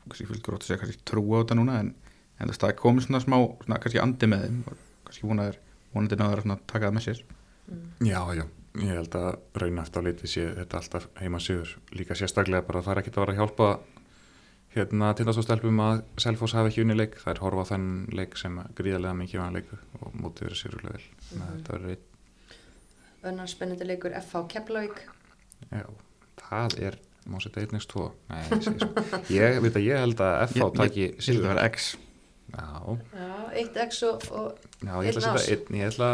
kannski 0.09 0.27
fylgur 0.29 0.57
ótt 0.57 0.65
að 0.65 0.71
segja 0.71 0.81
kannski 0.83 1.05
trú 1.07 1.23
á 1.31 1.39
þetta 1.41 1.57
núna 1.59 1.79
en, 1.83 1.93
en 2.39 2.51
það 2.51 2.75
komið 2.81 3.07
svona 3.07 3.23
smá 3.23 3.37
svona 3.63 3.79
kannski 3.83 4.03
andi 4.03 4.31
með 4.31 4.47
þeim. 4.47 4.59
Kannski 5.07 5.29
vonaður, 5.31 5.61
vonandi 5.95 6.19
náður 6.19 6.43
að 6.43 6.65
taka 6.67 6.89
það 6.89 6.97
með 6.97 7.07
sér. 7.07 7.23
Já, 8.03 8.19
já, 8.35 8.43
ég 8.83 8.93
held 8.99 9.15
að 9.15 9.31
raun 9.63 9.79
eftir 9.79 10.03
á 10.03 10.07
litið 10.09 10.33
sé 10.33 10.45
þetta 10.59 10.81
alltaf 10.81 11.07
heima 11.21 11.39
sigur 11.39 11.71
líka 11.95 12.17
sérstaklega 12.19 12.67
bara 12.67 12.83
það 12.83 12.97
er 12.97 13.01
ekkert 13.03 13.19
að 13.19 13.23
vera 13.23 13.35
að 13.35 13.39
hjálpa 13.39 13.67
hérna 14.75 15.11
tindastóðstelpum 15.19 15.81
að 15.83 16.01
Selfoss 16.23 16.55
hafi 16.55 16.71
ekki 16.71 16.83
unni 16.85 16.95
leik, 16.95 17.17
það 17.19 17.33
er 17.33 17.41
horfa 17.43 17.65
á 17.67 17.69
þenn 17.73 17.87
leik 18.15 18.37
sem 18.39 18.57
gríðarlega 18.77 19.17
mikið 19.19 19.41
var 19.43 19.55
leiku 19.57 19.79
og 19.99 20.15
mótið 20.21 20.47
verið 20.47 20.85
vel. 20.87 21.01
Þannig 21.27 21.45
að 21.45 21.53
þetta 21.57 21.75
verður 21.75 21.93
einn, 21.95 22.07
Önnar 23.21 23.49
spennandi 23.51 23.85
leikur 23.85 24.15
FH 24.17 24.39
Keflavík. 24.49 25.01
Já, 25.69 25.83
það 26.41 26.77
er 26.87 26.95
má 27.29 27.37
setja 27.43 27.61
einnigst 27.61 27.91
tvo? 27.91 28.07
Nei, 28.31 28.39
ég, 28.49 28.79
ég 29.37 29.59
veit 29.61 29.75
að 29.77 29.85
ég 29.85 29.99
held 30.01 30.23
að 30.25 30.37
FH 30.47 30.57
Ég- 30.63 30.79
taki 30.79 31.03
Ég 31.05 31.27
held 31.27 31.43
að 31.43 31.49
vera 31.51 31.67
X. 31.69 31.91
Já, 32.51 32.65
Já, 33.13 33.29
eitt 33.61 33.77
X 33.85 34.01
og, 34.07 34.25
og 34.33 34.65
já, 34.81 34.95
ég 35.05 35.11
ætla 35.13 35.35
að 35.35 35.43
setja 35.45 35.59
einn, 35.59 35.77
ég 35.83 35.91
ætla 35.93 36.09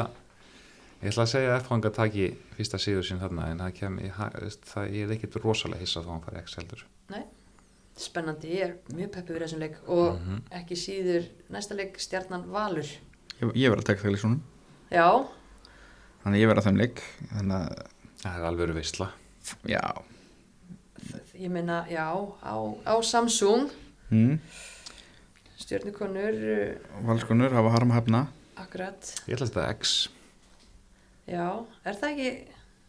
Ég 0.98 1.12
ætla 1.14 1.24
að 1.28 1.32
segja 1.32 1.56
að 1.56 1.64
FH 1.64 1.90
taki 1.96 2.28
fyrsta 2.58 2.82
sigur 2.82 3.06
sín 3.06 3.20
þarna 3.22 3.52
en 3.54 3.60
það 3.62 3.74
kem, 3.78 3.98
það, 4.18 4.88
ég 4.98 5.04
er 5.08 5.14
ekkit 5.16 5.36
rosalega 5.44 5.86
hissa 5.86 6.02
þá 6.02 6.10
hann 6.16 6.24
fari 6.26 6.42
X 6.44 6.58
heldur 6.58 6.84
spennandi, 8.00 8.48
ég 8.58 8.62
er 8.68 8.74
mjög 8.94 9.12
peppi 9.16 9.34
við 9.34 9.44
þessum 9.46 9.60
leik 9.64 9.76
og 9.88 10.20
Mhm. 10.20 10.42
ekki 10.52 10.76
síður 10.78 11.28
næsta 11.54 11.76
leik 11.76 11.98
stjarnan 12.00 12.46
Valur. 12.52 12.86
Ég, 13.42 13.52
ég 13.56 13.70
verð 13.70 13.82
að 13.84 13.86
taka 13.92 14.02
það 14.02 14.12
leiksunum 14.16 14.42
Já, 14.92 15.08
þannig 16.24 16.38
að 16.38 16.42
ég 16.42 16.48
verð 16.48 16.62
að 16.62 16.68
þeim 16.70 16.78
leik 16.82 17.02
þannig 17.34 17.58
að, 17.58 17.88
Það 18.18 18.38
er 18.40 18.46
alveg 18.48 18.74
veistla 18.76 19.12
já. 19.70 19.82
Ég 21.38 21.52
meina, 21.54 21.86
já 21.90 22.08
á, 22.42 22.56
á 22.86 22.96
Samsung. 23.06 23.70
Mm. 24.12 24.40
stjörnukonur 25.58 26.34
uh, 26.34 27.06
Valskonur 27.08 27.52
hafa 27.54 27.70
harma 27.76 27.94
hefna. 28.00 28.28
akkurat, 28.58 29.14
Ég 29.28 29.36
ætla 29.38 29.46
að 29.48 29.52
þetta 29.52 29.70
X. 29.78 30.10
Já, 31.28 31.66
er 31.86 31.94
það 32.00 32.12
ekki 32.14 32.30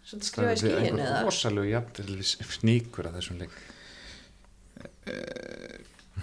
svolítið 0.09 0.28
skrifað 0.30 0.52
í 0.52 0.61
skíin 0.62 1.00
eða? 1.02 1.22
rosalega 1.26 1.72
jafn 1.74 2.22
sníkur 2.54 3.09
að 3.11 3.16
þessum 3.18 3.40
leik 3.42 3.56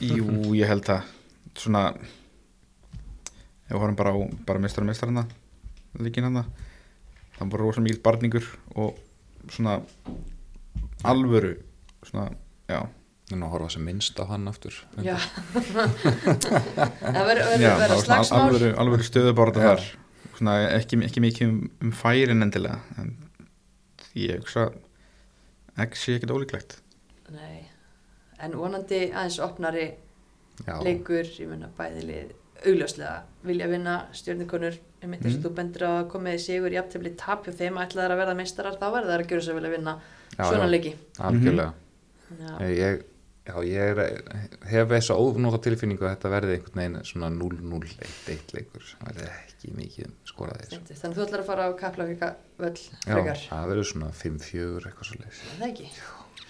Jú, 0.04 0.28
ég 0.58 0.68
held 0.68 0.90
að 0.92 1.08
svona 1.56 1.88
ef 3.66 3.72
við 3.72 3.80
horfum 3.80 3.98
bara 3.98 4.12
á 4.14 4.18
bara 4.46 4.62
mestara 4.62 4.88
mestarana 4.88 5.24
líkin 6.00 6.28
hann 6.28 6.42
það 7.38 7.52
var 7.54 7.64
rosa 7.64 7.84
mikil 7.84 8.02
barningur 8.04 8.46
og 8.76 9.00
svona 9.52 9.80
alvöru 11.06 11.56
svona, 12.06 12.30
já, 12.70 12.82
en 13.34 13.44
að 13.46 13.54
horfa 13.56 13.70
sem 13.76 13.86
minnst 13.88 14.20
á 14.22 14.26
hann 14.30 14.48
aftur 14.52 14.76
Já. 15.02 15.16
Það 17.06 17.22
verður 17.30 17.46
það 17.46 17.78
var 17.80 17.94
svona 17.94 18.02
slagsmál. 18.04 18.42
alvöru, 18.42 18.72
alvöru 18.82 19.08
stöðubárata 19.08 19.64
Já. 19.64 19.70
þar 19.70 19.86
svona 20.36 20.56
ekki, 20.76 21.00
ekki 21.08 21.24
mikið 21.24 21.48
um, 21.50 21.60
um 21.86 21.94
færin 21.96 22.46
endilega 22.46 22.82
en 23.02 23.16
ég 24.20 24.42
hugsa 24.44 24.68
ekki 25.82 26.00
sé 26.00 26.16
ekkert 26.18 26.34
ólíklegt. 26.36 26.78
Nei, 27.36 27.66
en 28.40 28.52
vonandi 28.60 29.12
aðeins 29.12 29.40
opnari 29.46 29.86
Já, 30.66 30.78
leikur, 30.84 31.28
ég 31.40 31.48
meina 31.52 31.68
bæði 31.78 32.04
lið 32.08 32.34
augljóslega 32.66 33.16
vilja 33.44 33.66
vinna 33.68 33.96
stjórnikonur 34.16 34.78
ég 35.04 35.10
myndi 35.12 35.28
þess 35.28 35.36
Mhm. 35.36 35.42
að 35.44 35.50
þú 35.50 35.56
bendur 35.58 35.84
að 35.90 36.08
komið 36.14 36.38
í 36.38 36.44
sigur 36.46 36.72
í 36.72 36.80
aftöfli 36.80 37.12
tap 37.20 37.44
hjá 37.46 37.52
þeim 37.60 37.76
ætlaðar 37.84 38.14
að 38.16 38.22
verða 38.24 38.36
meistarar 38.40 38.78
þá 38.80 38.86
verður 38.94 39.12
það 39.12 39.20
að 39.20 39.28
gera 39.34 39.42
svo 39.42 39.54
vel 39.58 39.66
að 39.68 39.76
vinna 39.76 39.94
já, 40.38 40.44
svona 40.46 40.64
já, 40.64 40.72
leiki. 40.72 40.94
Algjörlega. 41.20 41.74
Já, 42.40 42.54
ég, 42.72 43.04
já, 43.46 43.56
ég 43.68 43.92
er, 43.92 44.00
hef 44.72 44.88
þess 44.90 45.12
að 45.14 45.22
ónóta 45.28 45.60
tilfinningu 45.68 46.08
að 46.08 46.16
þetta 46.16 46.32
verði 46.34 46.56
einhvern 46.56 46.80
veginn 46.82 47.04
svona 47.06 47.30
0-0-1-1 47.36 48.56
leikur 48.56 48.82
sem 48.88 49.00
verði 49.06 49.28
ekki 49.36 49.74
mikið 49.78 50.10
skoraðir 50.32 50.72
fyndið. 50.74 50.98
þannig 51.04 51.16
að 51.16 51.20
þú 51.20 51.26
ætlar 51.28 51.44
að 51.44 51.50
fara 51.52 51.68
á 51.68 51.72
kaplafika 51.84 52.32
völl 52.58 52.80
Já, 53.06 53.36
það 53.52 53.68
verður 53.70 53.90
svona 53.92 54.10
5-4 54.24 54.90
eitthvað 54.90 55.10
svo 55.12 55.20
leiðis 55.22 55.44
Er 55.46 55.60
það 55.60 55.68
ekki 55.70 55.90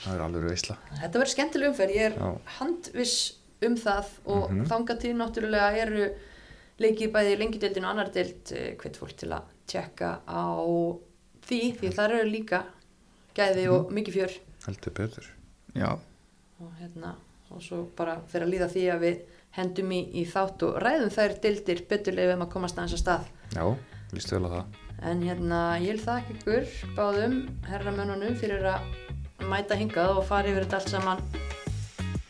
það 0.06 0.14
verður 0.14 0.26
alveg 0.28 0.48
veistla 0.52 0.78
Þetta 1.02 1.20
verður 1.20 1.34
skemmtileg 1.34 1.70
umferð, 1.74 1.96
ég 1.96 2.06
er 2.12 2.16
Já. 2.20 2.30
handviss 2.60 3.18
um 3.66 3.76
það 3.76 4.06
og 4.26 4.52
Mhm. 4.52 4.66
þangað 4.70 5.00
til 5.02 5.14
náttúrulega 5.16 5.78
eru 5.82 6.10
leikið 6.80 7.12
bæði 7.12 7.36
í 7.36 7.40
lengjudeildinu 7.40 7.86
og 7.88 7.92
annar 7.92 8.10
deild 8.12 8.52
hvet 8.82 8.98
fólk 9.00 9.16
til 9.18 9.30
að 9.32 9.44
tjekka 9.68 10.20
á 10.28 10.44
því, 11.46 11.60
því 11.80 11.94
þar 11.96 12.12
eru 12.20 12.30
líka 12.32 12.64
gæði 13.36 13.68
og 13.72 13.88
Mhm. 13.90 13.96
mikið 13.96 14.14
fjör. 14.16 14.38
Heldur 14.66 14.92
betur. 14.94 15.26
Já, 15.76 15.92
og 16.62 16.72
hérna 16.82 17.16
og 17.52 17.62
svo 17.62 17.84
bara 17.96 18.22
fyrir 18.28 18.46
að 18.48 18.54
líða 18.54 18.70
því 18.72 18.84
að 18.94 19.00
við 19.00 19.20
hendum 19.56 19.90
í, 19.92 20.14
í 20.16 20.26
þátt 20.26 20.64
og 20.64 20.82
ræðum 20.82 21.12
þær 21.12 21.40
deildir 21.42 21.86
beturlega 21.88 22.34
ef 22.34 22.40
að 22.40 22.50
komast 22.52 22.76
aðeins 22.78 22.94
að 22.94 23.04
stað. 23.04 23.26
Já, 23.54 23.78
líst 24.14 24.32
vel 24.32 24.46
á 24.46 24.50
það. 24.50 24.66
En 25.04 25.22
hérna 25.22 25.80
ég 25.80 25.88
vil 25.92 26.00
þakka 26.00 26.34
ykkur 26.36 26.96
báðum 26.96 27.50
herramönnunum 27.70 28.36
fyrir 28.40 28.64
að 28.64 28.82
mæta 29.44 29.78
hingað 29.80 30.20
og 30.20 30.28
fara 30.30 30.52
yfir 30.52 30.66
þetta 30.66 30.82
allt 30.82 30.94
saman 30.96 31.24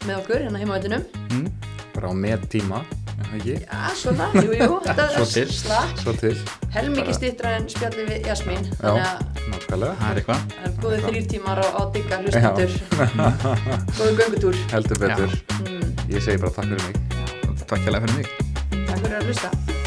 með 0.06 0.20
okkur 0.20 0.46
hérna 0.46 0.62
heimavættinum 0.62 1.08
mm. 1.32 1.50
bara 1.96 2.12
á 2.12 2.14
með 2.18 2.48
tíma 2.58 2.84
ekki, 3.36 3.56
Já, 3.66 3.92
svona, 3.98 4.28
jú, 4.36 4.52
jú, 4.56 4.80
þetta 4.86 5.06
Svo 5.14 5.24
er 5.26 5.32
til. 5.34 5.54
svo 6.02 6.14
til. 6.20 6.34
Helmikið 6.76 7.18
stýttra 7.20 7.54
en 7.60 7.70
spjalli 7.72 8.08
við 8.10 8.30
Jasmín. 8.30 8.68
Þannig 8.82 9.06
að 9.06 9.46
nákvæmlega, 9.52 9.94
það 10.02 10.10
er 10.10 10.22
eitthvað. 10.22 10.44
Það 10.56 10.68
er 10.68 10.76
góðið 10.84 11.08
þrýr 11.08 11.30
tímar 11.34 11.64
á, 11.64 11.68
á 11.68 11.82
digga 11.96 12.22
hlustendur. 12.24 12.76
Góðu 13.96 14.12
göngutúr 14.22 14.62
heldur 14.74 15.02
betur. 15.06 15.40
Mm, 15.62 15.88
ég 16.12 16.28
segi 16.28 16.44
bara 16.44 16.54
takk 16.60 16.72
fyrir 16.74 16.86
mig. 16.90 17.02
Takk 17.66 17.82
hérlega 17.88 18.06
fyrir 18.06 18.22
mig. 18.22 18.30
Takk 18.76 19.02
fyrir 19.02 19.20
að 19.22 19.32
hlusta 19.32 19.84